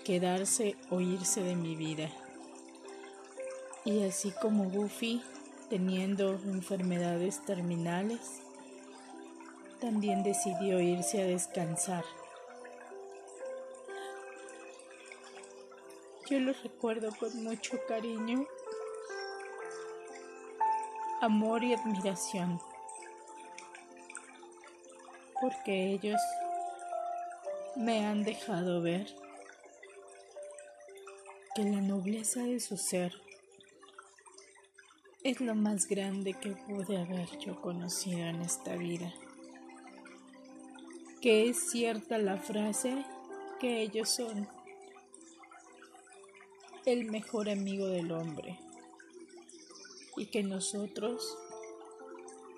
[0.04, 2.10] quedarse o irse de mi vida.
[3.86, 5.24] Y así como Goofy,
[5.70, 8.42] teniendo enfermedades terminales,
[9.80, 12.04] también decidió irse a descansar.
[16.30, 18.46] Yo lo recuerdo con mucho cariño,
[21.22, 22.60] amor y admiración,
[25.40, 26.20] porque ellos
[27.76, 29.08] me han dejado ver
[31.56, 33.14] que la nobleza de su ser
[35.24, 39.14] es lo más grande que pude haber yo conocido en esta vida.
[41.22, 43.06] Que es cierta la frase
[43.60, 44.48] que ellos son
[46.86, 48.58] el mejor amigo del hombre
[50.16, 51.38] y que nosotros,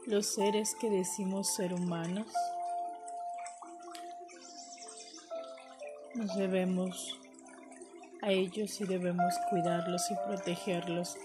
[0.05, 2.27] los seres que decimos ser humanos,
[6.13, 7.19] nos debemos
[8.21, 11.17] a ellos y debemos cuidarlos y protegerlos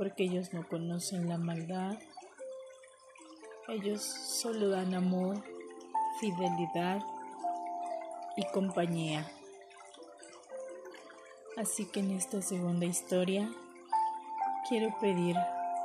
[0.00, 1.98] porque ellos no conocen la maldad.
[3.68, 5.44] Ellos solo dan amor,
[6.18, 7.02] fidelidad
[8.34, 9.30] y compañía.
[11.58, 13.50] Así que en esta segunda historia
[14.70, 15.36] quiero pedir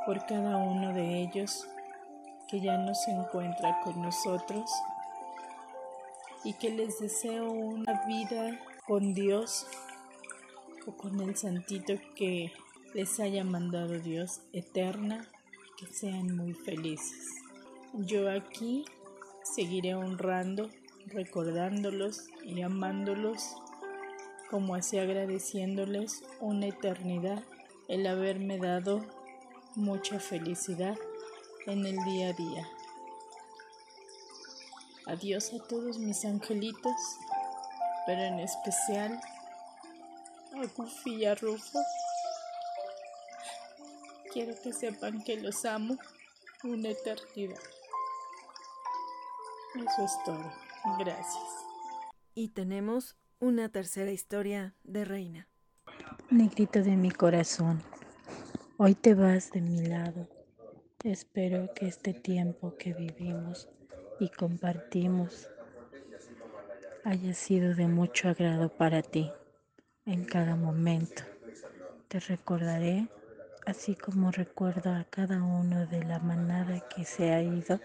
[0.06, 1.68] por cada uno de ellos
[2.48, 4.72] que ya no se encuentra con nosotros
[6.46, 9.68] y que les deseo una vida con Dios
[10.88, 12.54] o con el santito que
[12.96, 15.30] les haya mandado Dios eterna,
[15.78, 17.28] que sean muy felices.
[17.92, 18.86] Yo aquí
[19.44, 20.70] seguiré honrando,
[21.08, 23.58] recordándolos y amándolos,
[24.50, 27.44] como así agradeciéndoles una eternidad
[27.90, 29.06] el haberme dado
[29.76, 30.96] mucha felicidad
[31.68, 32.68] en el día a día.
[35.06, 36.96] Adiós a todos mis angelitos,
[38.06, 39.20] pero en especial
[40.54, 42.15] a Goofy y.
[44.36, 45.98] Quiero que sepan que los amo
[46.66, 47.58] una eternidad.
[49.76, 50.52] Eso es todo.
[51.00, 51.66] Gracias.
[52.34, 55.48] Y tenemos una tercera historia de Reina.
[56.30, 57.82] Negrito de mi corazón,
[58.76, 60.28] hoy te vas de mi lado.
[61.06, 63.70] Espero que este tiempo que vivimos
[64.20, 65.48] y compartimos
[67.06, 69.32] haya sido de mucho agrado para ti
[70.06, 71.24] en cada momento.
[72.10, 73.08] Te recordaré
[73.66, 77.80] así como recuerdo a cada uno de la manada que se ha ido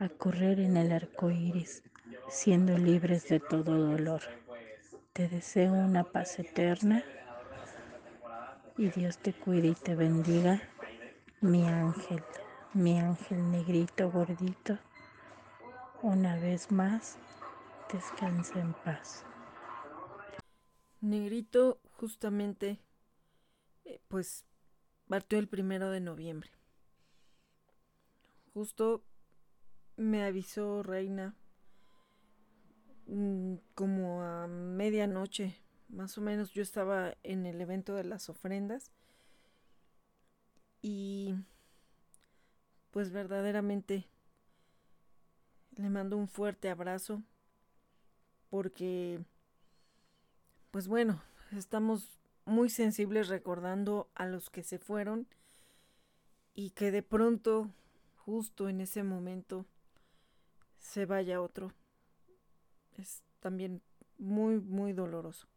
[0.00, 1.82] a correr en el arco iris,
[2.28, 4.22] siendo libres de todo dolor.
[5.12, 7.04] Te deseo una paz eterna
[8.76, 10.60] y Dios te cuide y te bendiga,
[11.40, 12.22] mi ángel,
[12.72, 14.78] mi ángel negrito gordito.
[16.02, 17.16] Una vez más,
[17.92, 19.24] descansa en paz.
[21.00, 22.78] Negrito justamente,
[23.84, 24.44] eh, pues,
[25.14, 26.50] partió el primero de noviembre.
[28.52, 29.04] Justo
[29.96, 31.36] me avisó Reina
[33.06, 35.54] mm, como a medianoche,
[35.88, 38.90] más o menos yo estaba en el evento de las ofrendas
[40.82, 41.36] y
[42.90, 44.08] pues verdaderamente
[45.76, 47.22] le mando un fuerte abrazo
[48.50, 49.24] porque,
[50.72, 51.22] pues bueno,
[51.52, 55.26] estamos muy sensibles recordando a los que se fueron
[56.54, 57.70] y que de pronto,
[58.16, 59.66] justo en ese momento,
[60.78, 61.72] se vaya otro.
[62.96, 63.82] Es también
[64.18, 65.48] muy, muy doloroso.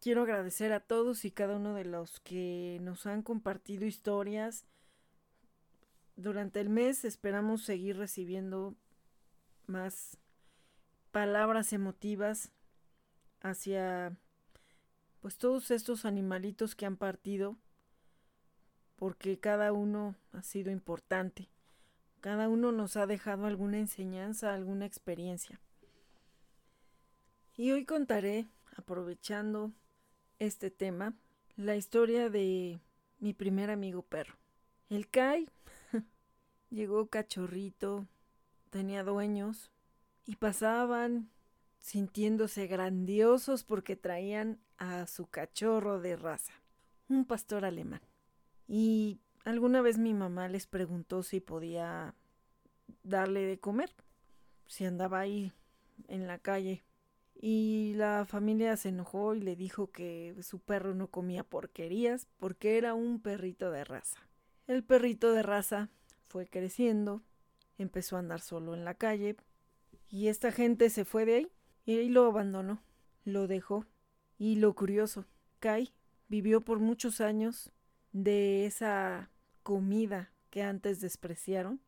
[0.00, 4.64] Quiero agradecer a todos y cada uno de los que nos han compartido historias,
[6.16, 8.74] durante el mes esperamos seguir recibiendo
[9.66, 10.18] más
[11.12, 12.50] palabras emotivas
[13.40, 14.16] hacia
[15.20, 17.56] pues todos estos animalitos que han partido
[18.96, 21.48] porque cada uno ha sido importante.
[22.20, 25.58] Cada uno nos ha dejado alguna enseñanza, alguna experiencia.
[27.56, 29.72] Y hoy contaré, aprovechando
[30.38, 31.14] este tema,
[31.56, 32.80] la historia de
[33.20, 34.36] mi primer amigo perro.
[34.90, 35.48] El Kai
[36.70, 38.06] Llegó cachorrito,
[38.70, 39.70] tenía dueños
[40.24, 41.28] y pasaban
[41.78, 46.54] sintiéndose grandiosos porque traían a su cachorro de raza,
[47.08, 48.00] un pastor alemán.
[48.66, 52.14] Y alguna vez mi mamá les preguntó si podía
[53.04, 53.90] darle de comer,
[54.66, 55.52] si andaba ahí
[56.08, 56.82] en la calle.
[57.42, 62.76] Y la familia se enojó y le dijo que su perro no comía porquerías porque
[62.78, 64.18] era un perrito de raza.
[64.66, 65.90] El perrito de raza
[66.26, 67.22] fue creciendo,
[67.76, 69.36] empezó a andar solo en la calle
[70.08, 71.52] y esta gente se fue de ahí
[71.84, 72.82] y lo abandonó,
[73.24, 73.84] lo dejó.
[74.40, 75.26] Y lo curioso,
[75.58, 75.92] Kai
[76.28, 77.70] vivió por muchos años
[78.12, 79.28] de esa
[79.62, 81.78] comida que antes despreciaron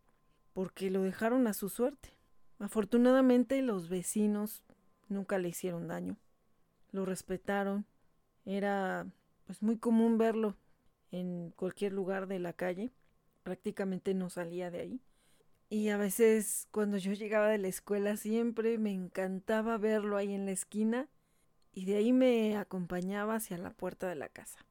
[0.53, 2.11] porque lo dejaron a su suerte.
[2.59, 4.65] Afortunadamente los vecinos
[5.09, 6.19] nunca le hicieron daño,
[6.91, 7.87] lo respetaron,
[8.45, 9.07] era
[9.47, 10.55] pues muy común verlo
[11.11, 12.93] en cualquier lugar de la calle
[13.45, 15.01] prácticamente no salía de ahí.
[15.71, 20.45] Y a veces cuando yo llegaba de la escuela siempre me encantaba verlo ahí en
[20.45, 21.09] la esquina
[21.73, 24.65] y de ahí me acompañaba hacia la puerta de la casa.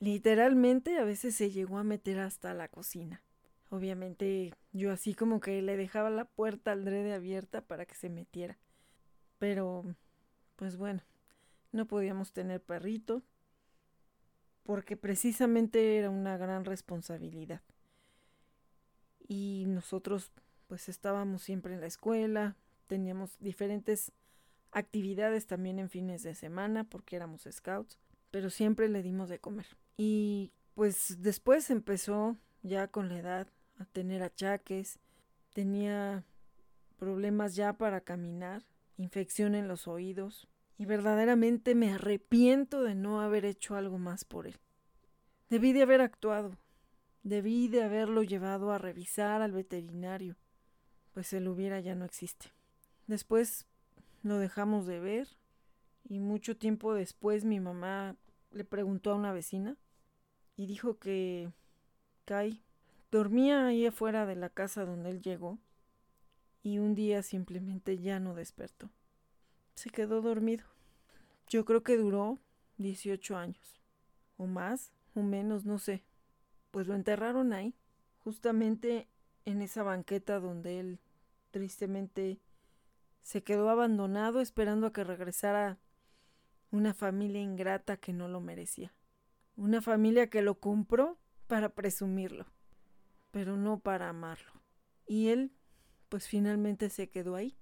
[0.00, 3.22] Literalmente a veces se llegó a meter hasta la cocina.
[3.70, 8.08] Obviamente yo así como que le dejaba la puerta al drede abierta para que se
[8.08, 8.58] metiera.
[9.38, 9.84] Pero,
[10.56, 11.02] pues bueno,
[11.72, 13.22] no podíamos tener perrito
[14.62, 17.62] porque precisamente era una gran responsabilidad.
[19.26, 20.32] Y nosotros
[20.66, 22.56] pues estábamos siempre en la escuela,
[22.86, 24.12] teníamos diferentes
[24.72, 27.98] actividades también en fines de semana porque éramos scouts,
[28.30, 29.66] pero siempre le dimos de comer.
[29.96, 34.98] Y pues después empezó ya con la edad a tener achaques,
[35.52, 36.24] tenía
[36.98, 38.64] problemas ya para caminar,
[38.96, 44.46] infección en los oídos, y verdaderamente me arrepiento de no haber hecho algo más por
[44.46, 44.56] él.
[45.50, 46.56] Debí de haber actuado,
[47.22, 50.36] debí de haberlo llevado a revisar al veterinario,
[51.12, 52.52] pues el hubiera ya no existe.
[53.06, 53.66] Después
[54.28, 55.28] lo dejamos de ver
[56.08, 58.16] y mucho tiempo después mi mamá
[58.50, 59.76] le preguntó a una vecina
[60.56, 61.50] y dijo que
[62.24, 62.62] Kai
[63.10, 65.58] dormía ahí afuera de la casa donde él llegó
[66.62, 68.90] y un día simplemente ya no despertó.
[69.74, 70.64] Se quedó dormido.
[71.48, 72.38] Yo creo que duró
[72.78, 73.80] 18 años.
[74.36, 76.04] O más, o menos, no sé.
[76.70, 77.74] Pues lo enterraron ahí,
[78.18, 79.08] justamente
[79.44, 80.98] en esa banqueta donde él
[81.50, 82.38] tristemente
[83.22, 85.78] se quedó abandonado esperando a que regresara
[86.70, 88.94] una familia ingrata que no lo merecía.
[89.56, 92.46] Una familia que lo compró para presumirlo,
[93.30, 94.52] pero no para amarlo.
[95.06, 95.52] Y él,
[96.08, 97.58] pues finalmente se quedó ahí,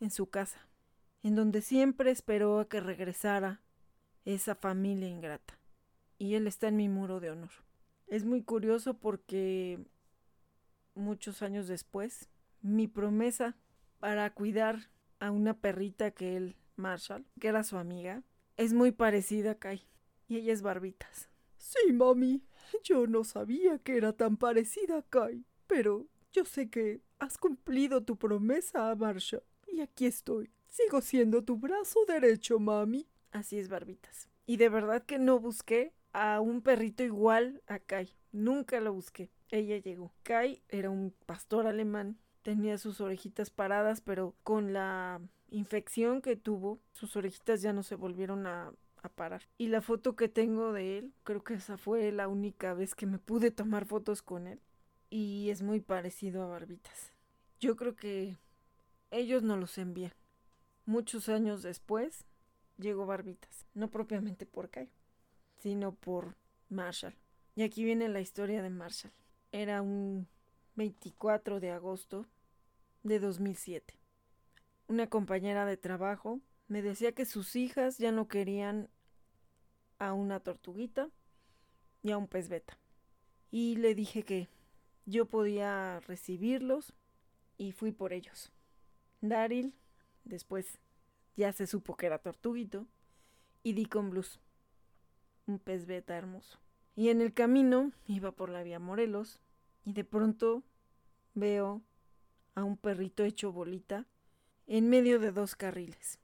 [0.00, 0.68] en su casa,
[1.22, 3.60] en donde siempre esperó a que regresara
[4.24, 5.58] esa familia ingrata.
[6.18, 7.50] Y él está en mi muro de honor.
[8.06, 9.84] Es muy curioso porque
[10.94, 12.30] muchos años después,
[12.62, 13.56] mi promesa
[13.98, 18.22] para cuidar a una perrita que él, Marshall, que era su amiga,
[18.56, 19.86] es muy parecida a Kai.
[20.28, 21.28] Y ella es Barbitas.
[21.58, 22.42] Sí, mami.
[22.82, 25.44] Yo no sabía que era tan parecida a Kai.
[25.66, 29.42] Pero yo sé que has cumplido tu promesa a Marshall.
[29.66, 30.50] Y aquí estoy.
[30.68, 33.08] Sigo siendo tu brazo derecho, mami.
[33.30, 34.28] Así es, Barbitas.
[34.46, 38.10] Y de verdad que no busqué a un perrito igual a Kai.
[38.32, 39.30] Nunca lo busqué.
[39.50, 40.12] Ella llegó.
[40.22, 42.18] Kai era un pastor alemán.
[42.46, 45.20] Tenía sus orejitas paradas, pero con la
[45.50, 49.42] infección que tuvo, sus orejitas ya no se volvieron a, a, parar.
[49.58, 53.06] Y la foto que tengo de él, creo que esa fue la única vez que
[53.06, 54.60] me pude tomar fotos con él.
[55.10, 57.12] Y es muy parecido a Barbitas.
[57.58, 58.36] Yo creo que
[59.10, 60.12] ellos no los envían.
[60.84, 62.26] Muchos años después
[62.78, 63.66] llegó Barbitas.
[63.74, 64.88] No propiamente por Kai
[65.58, 66.36] sino por
[66.68, 67.16] Marshall.
[67.56, 69.12] Y aquí viene la historia de Marshall.
[69.50, 70.28] Era un
[70.76, 72.26] 24 de agosto
[73.06, 73.94] de 2007.
[74.88, 78.88] Una compañera de trabajo me decía que sus hijas ya no querían
[79.98, 81.08] a una tortuguita
[82.02, 82.78] y a un pez beta.
[83.50, 84.48] Y le dije que
[85.04, 86.92] yo podía recibirlos
[87.56, 88.52] y fui por ellos.
[89.20, 89.72] Daryl,
[90.24, 90.80] después
[91.36, 92.86] ya se supo que era tortuguito,
[93.62, 94.40] y Deacon Blues
[95.46, 96.58] un pez beta hermoso.
[96.96, 99.40] Y en el camino iba por la vía Morelos
[99.84, 100.64] y de pronto
[101.34, 101.82] veo
[102.56, 104.04] a un perrito hecho bolita
[104.66, 106.18] en medio de dos carriles,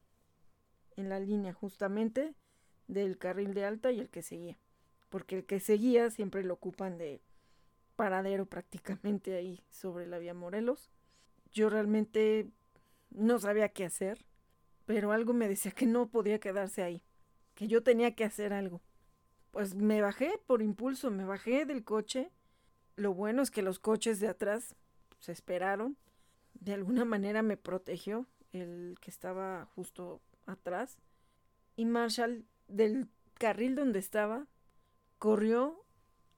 [0.97, 2.35] en la línea justamente
[2.89, 4.59] del carril de alta y el que seguía,
[5.11, 7.23] porque el que seguía siempre lo ocupan de
[7.95, 10.91] paradero prácticamente ahí sobre la vía Morelos.
[11.53, 12.51] Yo realmente
[13.11, 14.27] no sabía qué hacer,
[14.87, 17.05] pero algo me decía que no podía quedarse ahí,
[17.55, 18.81] que yo tenía que hacer algo
[19.53, 22.33] pues me bajé por impulso, me bajé del coche.
[22.97, 24.75] Lo bueno es que los coches de atrás
[25.21, 25.97] se esperaron.
[26.63, 30.99] De alguna manera me protegió el que estaba justo atrás.
[31.77, 34.47] Y Marshall, del carril donde estaba,
[35.19, 35.85] corrió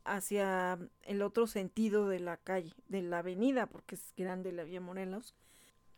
[0.04, 4.80] hacia el otro sentido de la calle, de la avenida, porque es grande la vía
[4.80, 5.34] Morelos.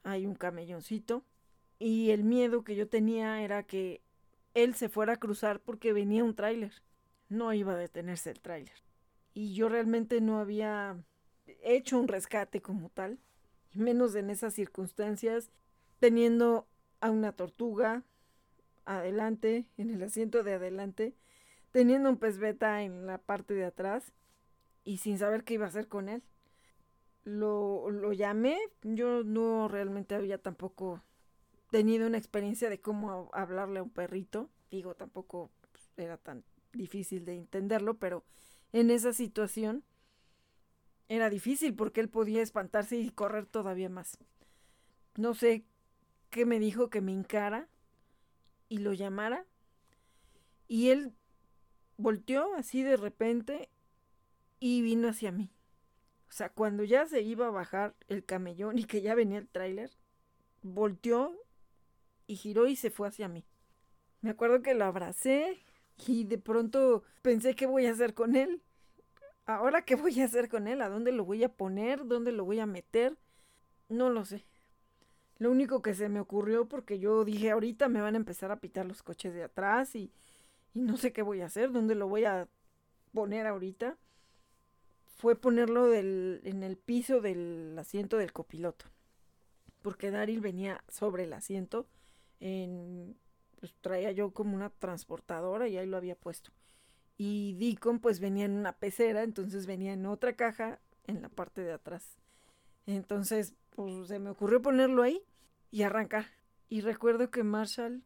[0.02, 1.24] Hay un camelloncito.
[1.78, 4.00] Y el miedo que yo tenía era que
[4.54, 6.72] él se fuera a cruzar porque venía un tráiler
[7.28, 8.74] no iba a detenerse el tráiler.
[9.34, 10.96] Y yo realmente no había
[11.62, 13.18] hecho un rescate como tal,
[13.76, 15.50] menos en esas circunstancias,
[16.00, 16.68] teniendo
[17.00, 18.04] a una tortuga
[18.84, 21.14] adelante, en el asiento de adelante,
[21.72, 24.12] teniendo un pez beta en la parte de atrás
[24.84, 26.22] y sin saber qué iba a hacer con él.
[27.24, 31.02] Lo, lo llamé, yo no realmente había tampoco
[31.70, 35.50] tenido una experiencia de cómo hablarle a un perrito, digo, tampoco
[35.96, 38.24] era tan difícil de entenderlo, pero
[38.72, 39.82] en esa situación
[41.08, 44.18] era difícil porque él podía espantarse y correr todavía más.
[45.16, 45.64] No sé
[46.30, 47.68] qué me dijo que me encara
[48.68, 49.46] y lo llamara.
[50.68, 51.14] Y él
[51.96, 53.70] volteó así de repente
[54.60, 55.50] y vino hacia mí.
[56.28, 59.48] O sea, cuando ya se iba a bajar el camellón y que ya venía el
[59.48, 59.90] tráiler,
[60.62, 61.40] volteó
[62.26, 63.46] y giró y se fue hacia mí.
[64.20, 65.62] Me acuerdo que lo abracé
[66.06, 68.62] y de pronto pensé qué voy a hacer con él.
[69.46, 72.44] Ahora qué voy a hacer con él, a dónde lo voy a poner, dónde lo
[72.44, 73.16] voy a meter,
[73.88, 74.44] no lo sé.
[75.38, 78.60] Lo único que se me ocurrió porque yo dije ahorita me van a empezar a
[78.60, 80.10] pitar los coches de atrás y,
[80.74, 82.48] y no sé qué voy a hacer, dónde lo voy a
[83.12, 83.96] poner ahorita,
[85.16, 88.86] fue ponerlo del, en el piso del asiento del copiloto.
[89.82, 91.86] Porque Daryl venía sobre el asiento
[92.40, 93.16] en
[93.60, 96.50] pues traía yo como una transportadora y ahí lo había puesto.
[97.18, 101.62] Y Deacon pues venía en una pecera, entonces venía en otra caja en la parte
[101.62, 102.18] de atrás.
[102.86, 105.22] Entonces pues se me ocurrió ponerlo ahí
[105.70, 106.26] y arrancar.
[106.68, 108.02] Y recuerdo que Marshall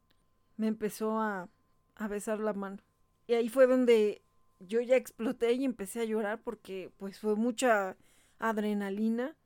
[0.57, 1.49] me empezó a,
[1.97, 2.79] a besar la mano.
[3.27, 4.23] Y ahí fue donde
[4.59, 7.97] yo ya exploté y empecé a llorar porque pues fue mucha
[8.39, 9.37] adrenalina.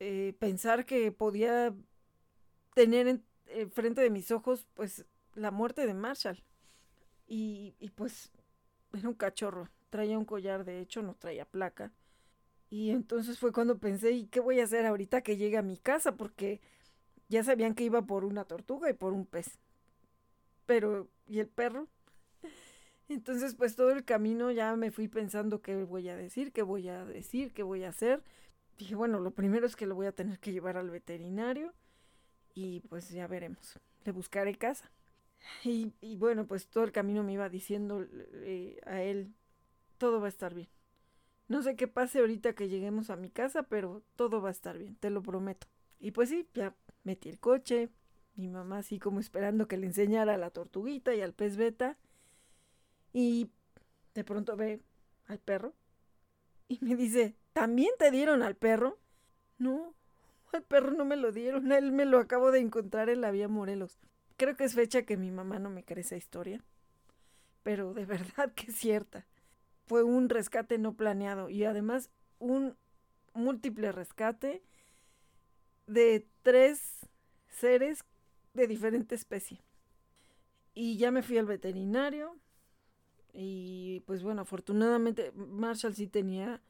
[0.00, 1.74] Eh, pensar que podía
[2.74, 6.42] tener en, en frente de mis ojos pues la muerte de Marshall.
[7.26, 8.30] Y, y pues
[8.96, 11.92] era un cachorro, traía un collar, de hecho no traía placa.
[12.70, 15.76] Y entonces fue cuando pensé, ¿y qué voy a hacer ahorita que llegue a mi
[15.76, 16.16] casa?
[16.16, 16.60] Porque
[17.28, 19.58] ya sabían que iba por una tortuga y por un pez.
[20.66, 21.88] Pero, ¿y el perro?
[23.08, 26.88] Entonces, pues todo el camino ya me fui pensando qué voy a decir, qué voy
[26.88, 28.22] a decir, qué voy a hacer.
[28.78, 31.72] Dije, bueno, lo primero es que lo voy a tener que llevar al veterinario
[32.54, 33.78] y pues ya veremos.
[34.04, 34.90] Le buscaré casa.
[35.64, 39.34] Y, bueno, pues todo el camino me iba diciendo eh, a él,
[39.98, 40.68] todo va a estar bien.
[41.48, 44.78] No sé qué pase ahorita que lleguemos a mi casa, pero todo va a estar
[44.78, 45.66] bien, te lo prometo.
[46.00, 47.90] Y pues sí, ya metí el coche,
[48.36, 51.98] mi mamá así como esperando que le enseñara a la tortuguita y al pez beta.
[53.12, 53.50] Y
[54.14, 54.80] de pronto ve
[55.26, 55.74] al perro
[56.68, 58.98] y me dice, ¿también te dieron al perro?
[59.58, 59.94] No,
[60.52, 63.48] al perro no me lo dieron, él me lo acabo de encontrar en la vía
[63.48, 63.98] Morelos.
[64.36, 66.64] Creo que es fecha que mi mamá no me cree esa historia,
[67.62, 69.26] pero de verdad que es cierta.
[69.86, 72.76] Fue un rescate no planeado y además un
[73.34, 74.62] múltiple rescate
[75.86, 77.06] de tres
[77.48, 78.04] seres
[78.54, 79.60] de diferente especie.
[80.74, 82.36] Y ya me fui al veterinario
[83.32, 86.62] y pues bueno, afortunadamente Marshall sí tenía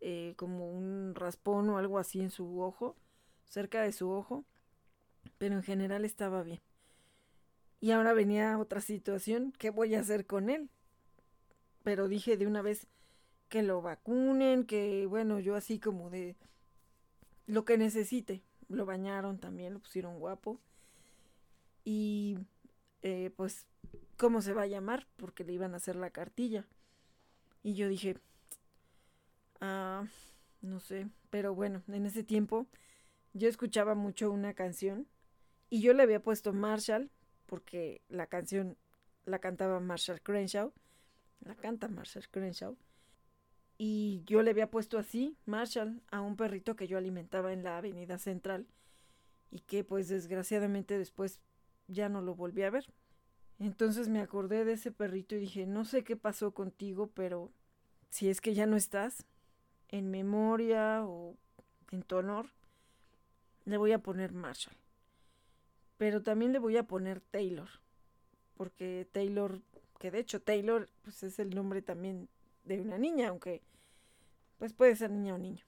[0.00, 2.96] eh, como un raspón o algo así en su ojo,
[3.44, 4.44] cerca de su ojo,
[5.38, 6.60] pero en general estaba bien.
[7.80, 10.70] Y ahora venía otra situación, ¿qué voy a hacer con él?
[11.82, 12.86] Pero dije de una vez
[13.48, 16.36] que lo vacunen, que bueno, yo así como de
[17.46, 18.42] lo que necesite.
[18.68, 20.58] Lo bañaron también, lo pusieron guapo.
[21.84, 22.38] Y
[23.02, 23.66] eh, pues,
[24.16, 25.06] ¿cómo se va a llamar?
[25.16, 26.66] Porque le iban a hacer la cartilla.
[27.62, 28.16] Y yo dije,
[29.60, 30.06] ah,
[30.60, 32.66] no sé, pero bueno, en ese tiempo
[33.32, 35.06] yo escuchaba mucho una canción
[35.68, 37.10] y yo le había puesto Marshall
[37.46, 38.76] porque la canción
[39.24, 40.72] la cantaba Marshall Crenshaw,
[41.40, 42.76] la canta Marshall Crenshaw,
[43.78, 47.76] y yo le había puesto así, Marshall, a un perrito que yo alimentaba en la
[47.76, 48.66] avenida central
[49.50, 51.40] y que pues desgraciadamente después
[51.86, 52.86] ya no lo volví a ver.
[53.58, 57.52] Entonces me acordé de ese perrito y dije, no sé qué pasó contigo, pero
[58.08, 59.26] si es que ya no estás,
[59.88, 61.36] en memoria o
[61.90, 62.50] en tu honor,
[63.64, 64.76] le voy a poner Marshall.
[65.96, 67.68] Pero también le voy a poner Taylor.
[68.56, 69.60] Porque Taylor,
[69.98, 72.28] que de hecho Taylor pues es el nombre también
[72.64, 73.62] de una niña, aunque
[74.58, 75.64] pues puede ser niña o niño.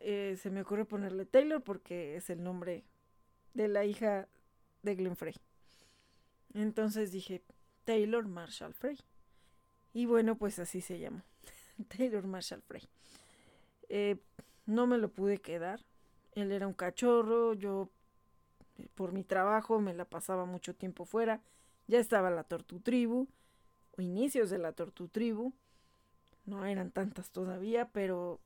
[0.00, 2.84] Eh, se me ocurre ponerle Taylor porque es el nombre
[3.54, 4.28] de la hija
[4.82, 5.34] de Glenn Frey.
[6.54, 7.42] Entonces dije
[7.84, 8.98] Taylor Marshall Frey.
[9.92, 11.22] Y bueno, pues así se llamó.
[11.96, 12.82] Taylor Marshall Frey.
[13.88, 14.16] Eh,
[14.66, 15.84] no me lo pude quedar.
[16.32, 17.88] Él era un cachorro, yo
[18.94, 21.40] por mi trabajo me la pasaba mucho tiempo fuera.
[21.86, 23.28] Ya estaba la Tortu Tribu,
[23.96, 25.52] o inicios de la Tortu Tribu.
[26.44, 28.40] No eran tantas todavía, pero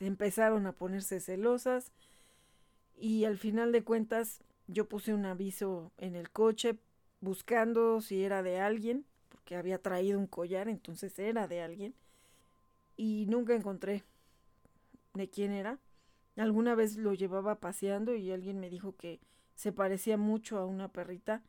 [0.00, 1.92] empezaron a ponerse celosas.
[2.96, 6.78] Y al final de cuentas, yo puse un aviso en el coche
[7.20, 11.94] buscando si era de alguien, porque había traído un collar, entonces era de alguien.
[12.96, 14.04] Y nunca encontré
[15.14, 15.78] de quién era.
[16.36, 19.20] Alguna vez lo llevaba paseando y alguien me dijo que
[19.56, 21.42] se parecía mucho a una perrita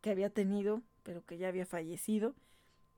[0.00, 2.34] que había tenido, pero que ya había fallecido.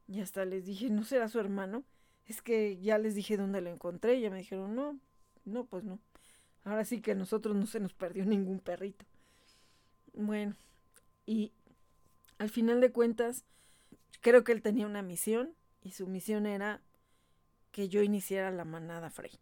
[0.06, 1.84] Y hasta les dije, ¿no será su hermano?
[2.26, 4.98] Es que ya les dije dónde lo encontré y ya me dijeron, no,
[5.44, 5.98] no, pues no.
[6.64, 9.04] Ahora sí que a nosotros no se nos perdió ningún perrito.
[10.12, 10.54] Bueno,
[11.24, 11.52] y
[12.38, 13.44] al final de cuentas,
[14.20, 16.82] creo que él tenía una misión y su misión era
[17.72, 19.32] que yo iniciara la manada Frey.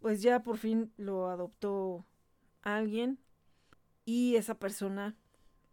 [0.00, 2.06] Pues ya por fin lo adoptó
[2.62, 3.18] alguien
[4.06, 5.14] y esa persona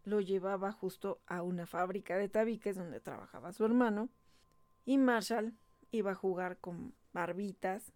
[0.04, 4.10] lo llevaba justo a una fábrica de tabiques donde trabajaba su hermano
[4.84, 5.54] y Marshall
[5.92, 7.92] iba a jugar con Barbitas,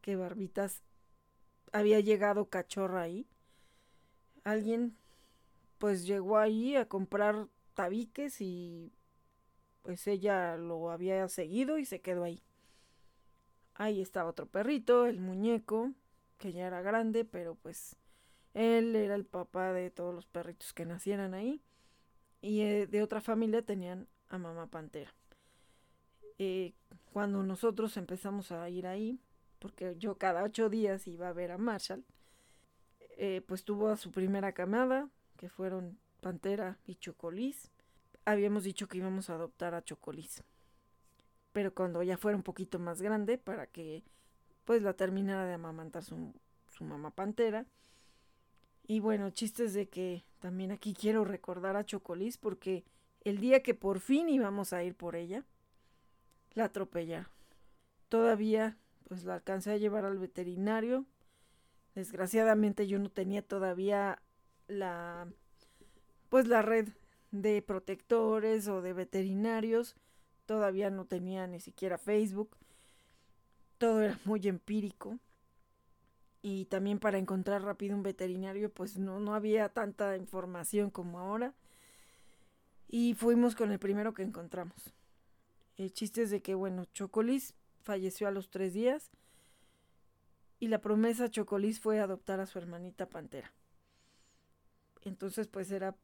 [0.00, 0.82] que Barbitas
[1.72, 3.28] había llegado cachorra ahí.
[4.42, 4.96] Alguien
[5.78, 8.92] pues llegó ahí a comprar tabiques y
[9.82, 12.42] pues ella lo había seguido y se quedó ahí.
[13.74, 15.92] Ahí estaba otro perrito, el muñeco,
[16.38, 17.94] que ya era grande, pero pues
[18.56, 21.60] él era el papá de todos los perritos que nacieran ahí.
[22.40, 25.14] Y eh, de otra familia tenían a mamá pantera.
[27.12, 29.20] Cuando nosotros empezamos a ir ahí,
[29.58, 32.04] porque yo cada ocho días iba a ver a Marshall,
[33.18, 37.70] eh, pues tuvo a su primera camada, que fueron Pantera y Chocolís.
[38.24, 40.42] Habíamos dicho que íbamos a adoptar a Chocolís.
[41.52, 44.02] Pero cuando ya fuera un poquito más grande, para que
[44.64, 46.32] pues la terminara de amamantar su
[46.80, 47.66] mamá Pantera.
[48.86, 52.84] Y bueno, chistes de que también aquí quiero recordar a Chocolís porque
[53.24, 55.44] el día que por fin íbamos a ir por ella,
[56.54, 57.30] la atropellaron.
[58.08, 61.04] Todavía pues la alcancé a llevar al veterinario.
[61.94, 64.22] Desgraciadamente yo no tenía todavía
[64.68, 65.28] la
[66.28, 66.88] pues la red
[67.30, 69.96] de protectores o de veterinarios.
[70.46, 72.56] Todavía no tenía ni siquiera Facebook.
[73.78, 75.18] Todo era muy empírico.
[76.48, 81.54] Y también para encontrar rápido un veterinario, pues no, no había tanta información como ahora.
[82.86, 84.94] Y fuimos con el primero que encontramos.
[85.76, 89.10] El chiste es de que, bueno, Chocolis falleció a los tres días
[90.60, 93.52] y la promesa Chocolis fue adoptar a su hermanita Pantera.
[95.02, 95.96] Entonces, pues era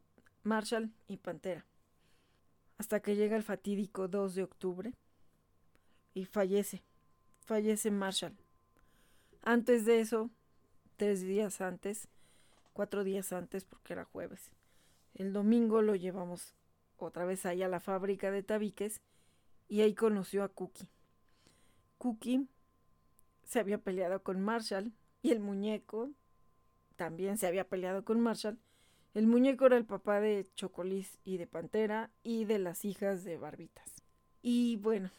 [0.43, 1.67] Marshall y Pantera.
[2.79, 4.93] Hasta que llega el fatídico 2 de octubre
[6.15, 6.83] y fallece.
[7.45, 8.42] Fallece Marshall.
[9.43, 10.31] Antes de eso,
[10.97, 12.09] tres días antes,
[12.73, 14.53] cuatro días antes, porque era jueves,
[15.15, 16.55] el domingo lo llevamos
[16.97, 19.01] otra vez ahí a la fábrica de tabiques
[19.69, 20.89] y ahí conoció a Cookie.
[21.99, 22.47] Cookie
[23.43, 24.93] se había peleado con Marshall
[25.23, 26.11] y el muñeco
[26.95, 28.59] también se había peleado con Marshall.
[29.15, 33.37] El muñeco era el papá de Chocolis y de Pantera y de las hijas de
[33.37, 33.93] Barbitas.
[34.41, 35.11] Y bueno,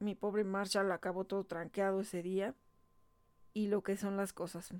[0.00, 2.54] mi pobre Marshall acabó todo tranqueado ese día.
[3.54, 4.72] Y lo que son las cosas.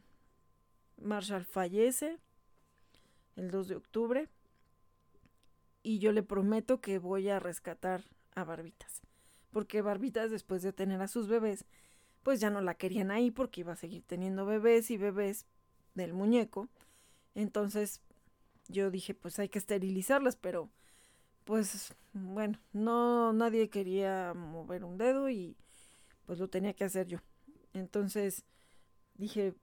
[0.97, 2.19] Marshall fallece
[3.37, 4.29] el 2 de octubre.
[5.83, 8.05] Y yo le prometo que voy a rescatar
[8.35, 9.01] a Barbitas.
[9.51, 11.65] Porque Barbitas, después de tener a sus bebés,
[12.23, 15.47] pues ya no la querían ahí porque iba a seguir teniendo bebés y bebés
[15.95, 16.69] del muñeco.
[17.35, 18.03] Entonces
[18.69, 20.69] yo dije, pues hay que esterilizarlas, pero
[21.45, 25.57] pues bueno, no nadie quería mover un dedo y
[26.27, 27.19] pues lo tenía que hacer yo.
[27.73, 28.45] Entonces
[29.19, 29.55] dije,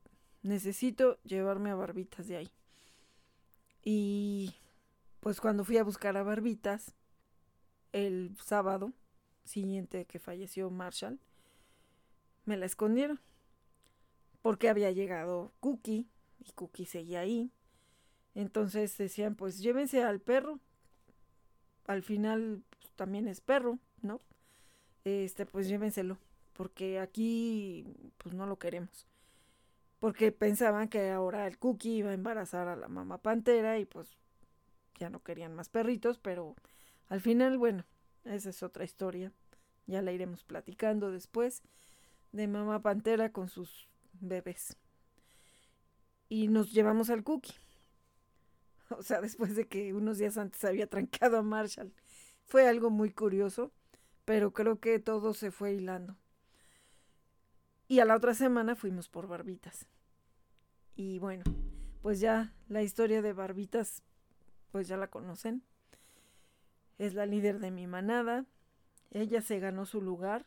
[0.44, 2.52] necesito llevarme a Barbitas de ahí.
[3.84, 4.54] Y
[5.20, 6.94] pues cuando fui a buscar a Barbitas,
[7.92, 8.94] el sábado
[9.44, 11.20] siguiente que falleció Marshall,
[12.46, 13.20] me la escondieron.
[14.42, 16.08] Porque había llegado Cookie
[16.40, 17.52] y Cookie seguía ahí.
[18.36, 20.60] Entonces decían, pues llévense al perro.
[21.88, 22.64] Al final
[22.96, 24.20] también es perro, ¿no?
[25.04, 26.20] Este, pues llévenselo.
[26.54, 27.88] Porque aquí,
[28.18, 29.08] pues no lo queremos.
[30.06, 34.20] Porque pensaban que ahora el Cookie iba a embarazar a la mamá pantera y pues
[35.00, 36.54] ya no querían más perritos, pero
[37.10, 37.86] al final, bueno,
[38.24, 39.32] esa es otra historia.
[39.88, 41.64] Ya la iremos platicando después
[42.34, 43.90] de mamá pantera con sus
[44.22, 44.78] bebés.
[46.30, 47.56] Y nos llevamos al cookie.
[48.92, 51.96] O sea, después de que unos días antes había trancado a Marshall.
[52.44, 53.72] Fue algo muy curioso,
[54.24, 56.16] pero creo que todo se fue hilando.
[57.88, 59.88] Y a la otra semana fuimos por Barbitas.
[60.96, 61.44] Y bueno,
[62.02, 64.04] pues ya la historia de Barbitas,
[64.72, 65.64] pues ya la conocen
[66.98, 68.46] es la líder de mi manada.
[69.12, 70.46] Ella se ganó su lugar.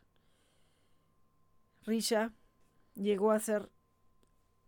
[1.85, 2.33] Risha
[2.95, 3.71] llegó a ser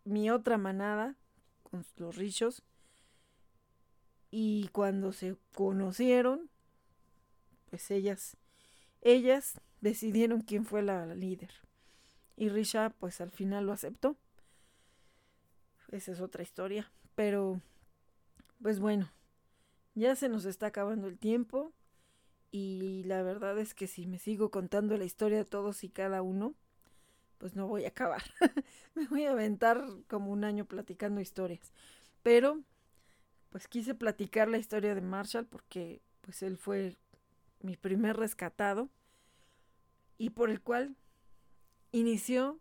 [0.05, 1.17] mi otra manada
[1.63, 2.63] con los richos.
[4.31, 6.51] Y cuando se conocieron,
[7.69, 8.37] pues ellas,
[9.01, 11.51] ellas decidieron quién fue la líder.
[12.37, 14.17] Y Risha, pues al final lo aceptó.
[15.91, 16.91] Esa es otra historia.
[17.15, 17.61] Pero,
[18.63, 19.11] pues bueno,
[19.95, 21.73] ya se nos está acabando el tiempo
[22.53, 26.23] y la verdad es que si me sigo contando la historia de todos y cada
[26.23, 26.55] uno,
[27.39, 28.23] pues no voy a acabar.
[28.95, 31.73] me voy a aventar como un año platicando historias.
[32.23, 32.61] Pero,
[33.51, 36.97] pues quise platicar la historia de Marshall porque pues él fue
[37.63, 38.89] mi primer rescatado
[40.19, 40.97] y por el cual
[41.93, 42.61] inició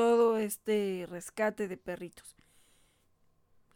[0.00, 2.34] todo este rescate de perritos.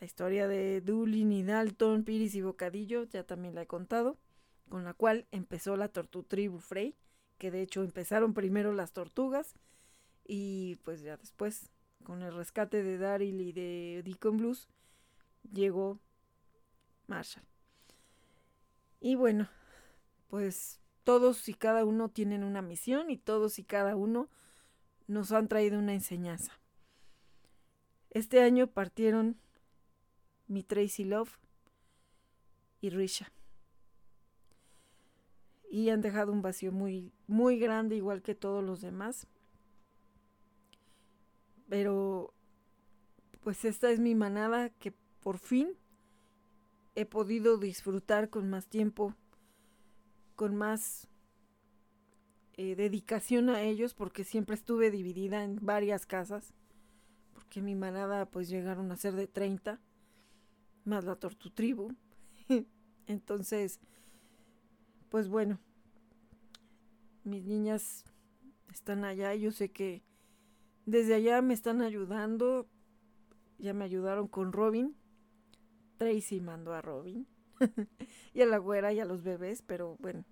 [0.00, 4.16] La historia de Doolin y Dalton, Piris y Bocadillo ya también la he contado,
[4.70, 6.96] con la cual empezó la Tortutribu Frey,
[7.36, 9.52] que de hecho empezaron primero las tortugas
[10.26, 11.68] y pues ya después
[12.04, 14.66] con el rescate de Daryl y de Deacon Blues
[15.52, 16.00] llegó
[17.06, 17.44] Marshall.
[18.98, 19.50] Y bueno,
[20.28, 24.30] pues todos y cada uno tienen una misión y todos y cada uno
[25.06, 26.52] nos han traído una enseñanza.
[28.10, 29.36] Este año partieron
[30.46, 31.38] mi Tracy Love
[32.80, 33.32] y Risha.
[35.70, 39.26] Y han dejado un vacío muy, muy grande, igual que todos los demás.
[41.68, 42.32] Pero,
[43.40, 45.76] pues esta es mi manada que por fin
[46.94, 49.14] he podido disfrutar con más tiempo,
[50.36, 51.08] con más
[52.56, 56.54] eh, dedicación a ellos, porque siempre estuve dividida en varias casas,
[57.32, 59.80] porque mi manada pues llegaron a ser de 30,
[60.84, 61.92] más la tortu tribu.
[63.06, 63.80] Entonces,
[65.08, 65.58] pues bueno,
[67.24, 68.04] mis niñas
[68.72, 70.02] están allá, yo sé que
[70.86, 72.68] desde allá me están ayudando,
[73.58, 74.94] ya me ayudaron con Robin,
[75.96, 77.26] Tracy mandó a Robin
[78.34, 80.24] y a la güera y a los bebés, pero bueno,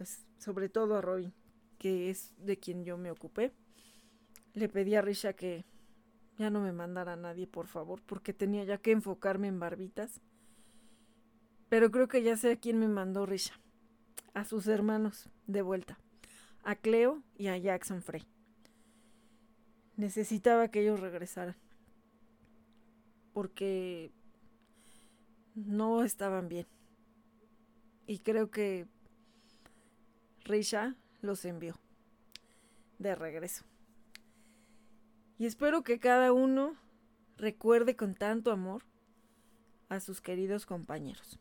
[0.00, 1.34] pues sobre todo a Robin,
[1.76, 3.52] que es de quien yo me ocupé.
[4.54, 5.66] Le pedí a Risha que
[6.38, 10.22] ya no me mandara a nadie, por favor, porque tenía ya que enfocarme en barbitas.
[11.68, 13.60] Pero creo que ya sé a quién me mandó Risha.
[14.32, 15.98] A sus hermanos, de vuelta.
[16.62, 18.26] A Cleo y a Jackson Frey.
[19.96, 21.56] Necesitaba que ellos regresaran.
[23.34, 24.12] Porque
[25.54, 26.66] no estaban bien.
[28.06, 28.88] Y creo que
[30.50, 31.76] Risha los envió
[32.98, 33.64] de regreso.
[35.38, 36.76] Y espero que cada uno
[37.36, 38.82] recuerde con tanto amor
[39.88, 41.38] a sus queridos compañeros.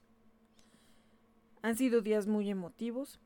[1.63, 3.19] Han sido días muy emotivos.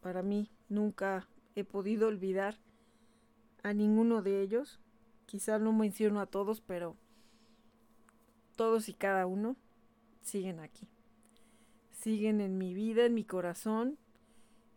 [0.00, 2.58] Para mí nunca he podido olvidar
[3.62, 4.80] a ninguno de ellos.
[5.26, 6.96] Quizá no menciono a todos, pero
[8.56, 9.54] todos y cada uno
[10.22, 10.88] siguen aquí.
[11.92, 13.98] Siguen en mi vida, en mi corazón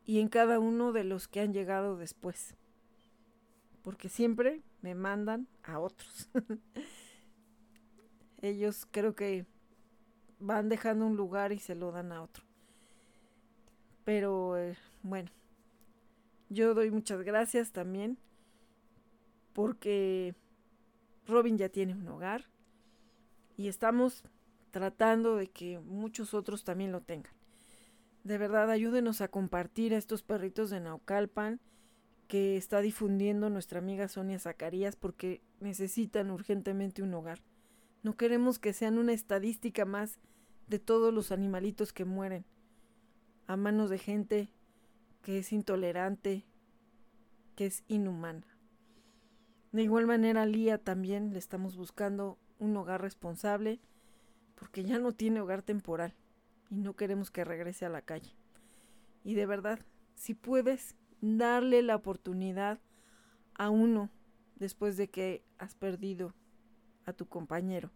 [0.06, 2.56] y en cada uno de los que han llegado después.
[3.82, 6.30] Porque siempre me mandan a otros.
[8.42, 9.46] Ellos creo que
[10.40, 12.44] van dejando un lugar y se lo dan a otro.
[14.04, 15.30] Pero eh, bueno,
[16.50, 18.18] yo doy muchas gracias también
[19.54, 20.36] porque
[21.28, 22.46] Robin ya tiene un hogar
[23.58, 24.24] y estamos
[24.72, 27.34] tratando de que muchos otros también lo tengan.
[28.24, 31.60] De verdad, ayúdenos a compartir a estos perritos de Naucalpan
[32.28, 37.42] que está difundiendo nuestra amiga Sonia Zacarías porque necesitan urgentemente un hogar.
[38.04, 40.20] No queremos que sean una estadística más
[40.68, 42.46] de todos los animalitos que mueren
[43.48, 44.50] a manos de gente
[45.24, 46.46] que es intolerante,
[47.56, 48.48] que es inhumana.
[49.72, 53.82] De igual manera, Lía también le estamos buscando un hogar responsable
[54.56, 56.14] porque ya no tiene hogar temporal
[56.72, 58.34] y no queremos que regrese a la calle.
[59.24, 59.80] Y de verdad,
[60.16, 62.80] si puedes darle la oportunidad
[63.54, 64.10] a uno
[64.56, 66.34] después de que has perdido
[67.06, 67.92] a tu compañero.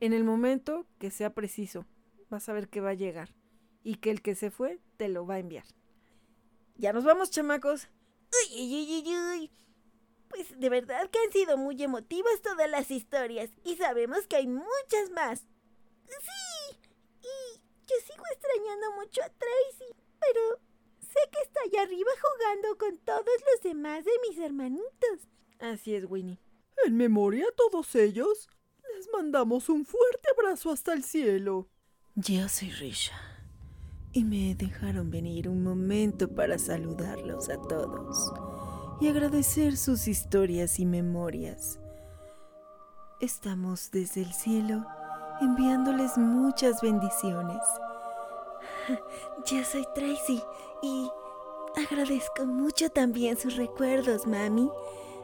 [0.00, 1.86] En el momento que sea preciso,
[2.28, 3.34] vas a ver que va a llegar
[3.82, 5.64] y que el que se fue te lo va a enviar.
[6.76, 7.88] Ya nos vamos, chamacos.
[8.50, 9.50] Uy, uy, uy, uy.
[10.28, 14.46] Pues de verdad que han sido muy emotivas todas las historias y sabemos que hay
[14.46, 15.40] muchas más.
[16.06, 16.47] Sí,
[17.88, 20.60] yo sigo extrañando mucho a Tracy, pero
[21.00, 25.28] sé que está allá arriba jugando con todos los demás de mis hermanitos.
[25.58, 26.38] Así es, Winnie.
[26.84, 28.48] En memoria a todos ellos,
[28.94, 31.68] les mandamos un fuerte abrazo hasta el cielo.
[32.14, 33.16] Yo soy Risha
[34.12, 38.32] y me dejaron venir un momento para saludarlos a todos
[39.00, 41.78] y agradecer sus historias y memorias.
[43.20, 44.86] Estamos desde el cielo
[45.40, 47.62] enviándoles muchas bendiciones.
[49.46, 50.42] Yo soy Tracy
[50.82, 51.10] y
[51.76, 54.70] agradezco mucho también sus recuerdos, mami.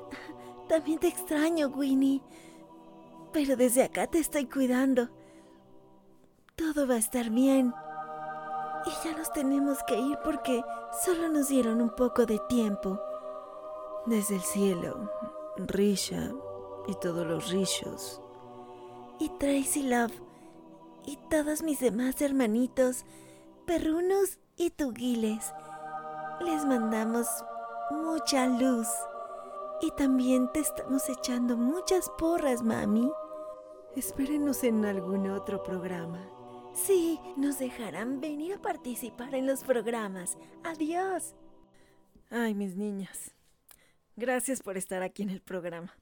[0.69, 2.23] También te extraño, Winnie.
[3.32, 5.09] Pero desde acá te estoy cuidando.
[6.57, 7.74] Todo va a estar bien.
[8.86, 10.62] Y ya nos tenemos que ir porque
[11.05, 13.01] solo nos dieron un poco de tiempo.
[14.07, 15.11] Desde el cielo,
[15.57, 16.31] Risha
[16.86, 18.24] y todos los Rishos
[19.19, 20.12] y Tracy Love
[21.07, 23.05] y todos mis demás hermanitos,
[23.66, 25.53] perrunos y tugiles.
[26.41, 27.27] les mandamos
[27.91, 28.89] mucha luz.
[29.81, 33.11] Y también te estamos echando muchas porras, mami.
[33.97, 36.27] Espérenos en algún otro programa.
[36.73, 40.39] Sí, nos dejarán venir a participar en los programas.
[40.65, 41.35] Adiós.
[42.31, 43.32] Ay, mis niñas.
[44.16, 45.93] Gracias por estar aquí en el programa.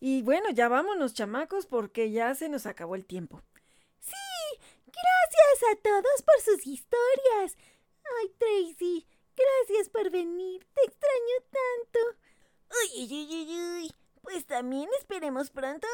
[0.00, 3.42] Y bueno, ya vámonos, chamacos, porque ya se nos acabó el tiempo.
[4.00, 7.56] Sí, gracias a todos por sus historias.
[8.20, 9.06] Ay, Tracy,
[9.36, 10.66] gracias por venir.
[10.74, 11.98] Te extraño tanto.
[12.70, 13.92] Uy, uy, uy, uy.
[14.22, 15.88] Pues también esperemos pronto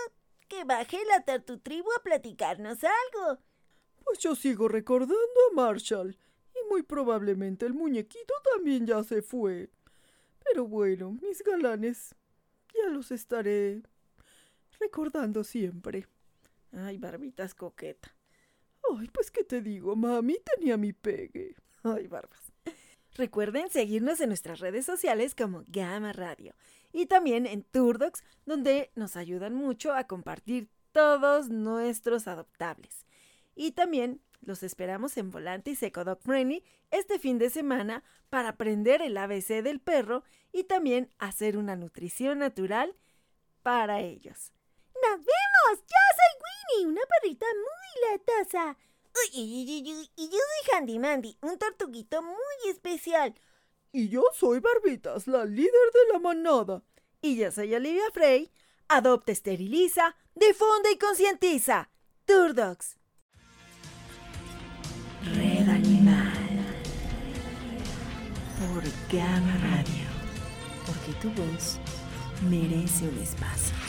[0.48, 3.40] que baje la Tartu Tribu a platicarnos algo.
[4.04, 5.14] Pues yo sigo recordando
[5.50, 6.18] a Marshall.
[6.54, 9.70] Y muy probablemente el muñequito también ya se fue.
[10.44, 12.14] Pero bueno, mis galanes,
[12.74, 13.82] ya los estaré
[14.84, 16.06] recordando siempre.
[16.72, 18.14] Ay, barbitas coqueta.
[18.98, 21.56] Ay, pues qué te digo, mami, tenía mi pegue.
[21.82, 22.52] Ay, barbas.
[23.14, 26.54] Recuerden seguirnos en nuestras redes sociales como Gama Radio
[26.92, 33.06] y también en Turdocs, donde nos ayudan mucho a compartir todos nuestros adoptables.
[33.54, 39.00] Y también los esperamos en Volante y Secodog Friendly este fin de semana para aprender
[39.00, 42.94] el ABC del perro y también hacer una nutrición natural
[43.62, 44.53] para ellos.
[45.10, 45.84] ¡Nos vemos!
[45.86, 48.76] Yo soy Winnie, una perrita muy latosa.
[49.14, 53.34] Uy, uy, uy, y yo soy Handy Mandy, un tortuguito muy especial.
[53.92, 56.82] Y yo soy Barbitas, la líder de la manada.
[57.20, 58.50] Y yo soy Olivia Frey.
[58.88, 61.90] Adopta, esteriliza, difunde y concientiza.
[62.24, 62.96] Turdogs.
[65.36, 66.32] Red Animal.
[68.58, 68.82] Por
[69.12, 70.08] Gama Radio.
[70.86, 71.78] Porque tu voz
[72.48, 73.83] merece un espacio.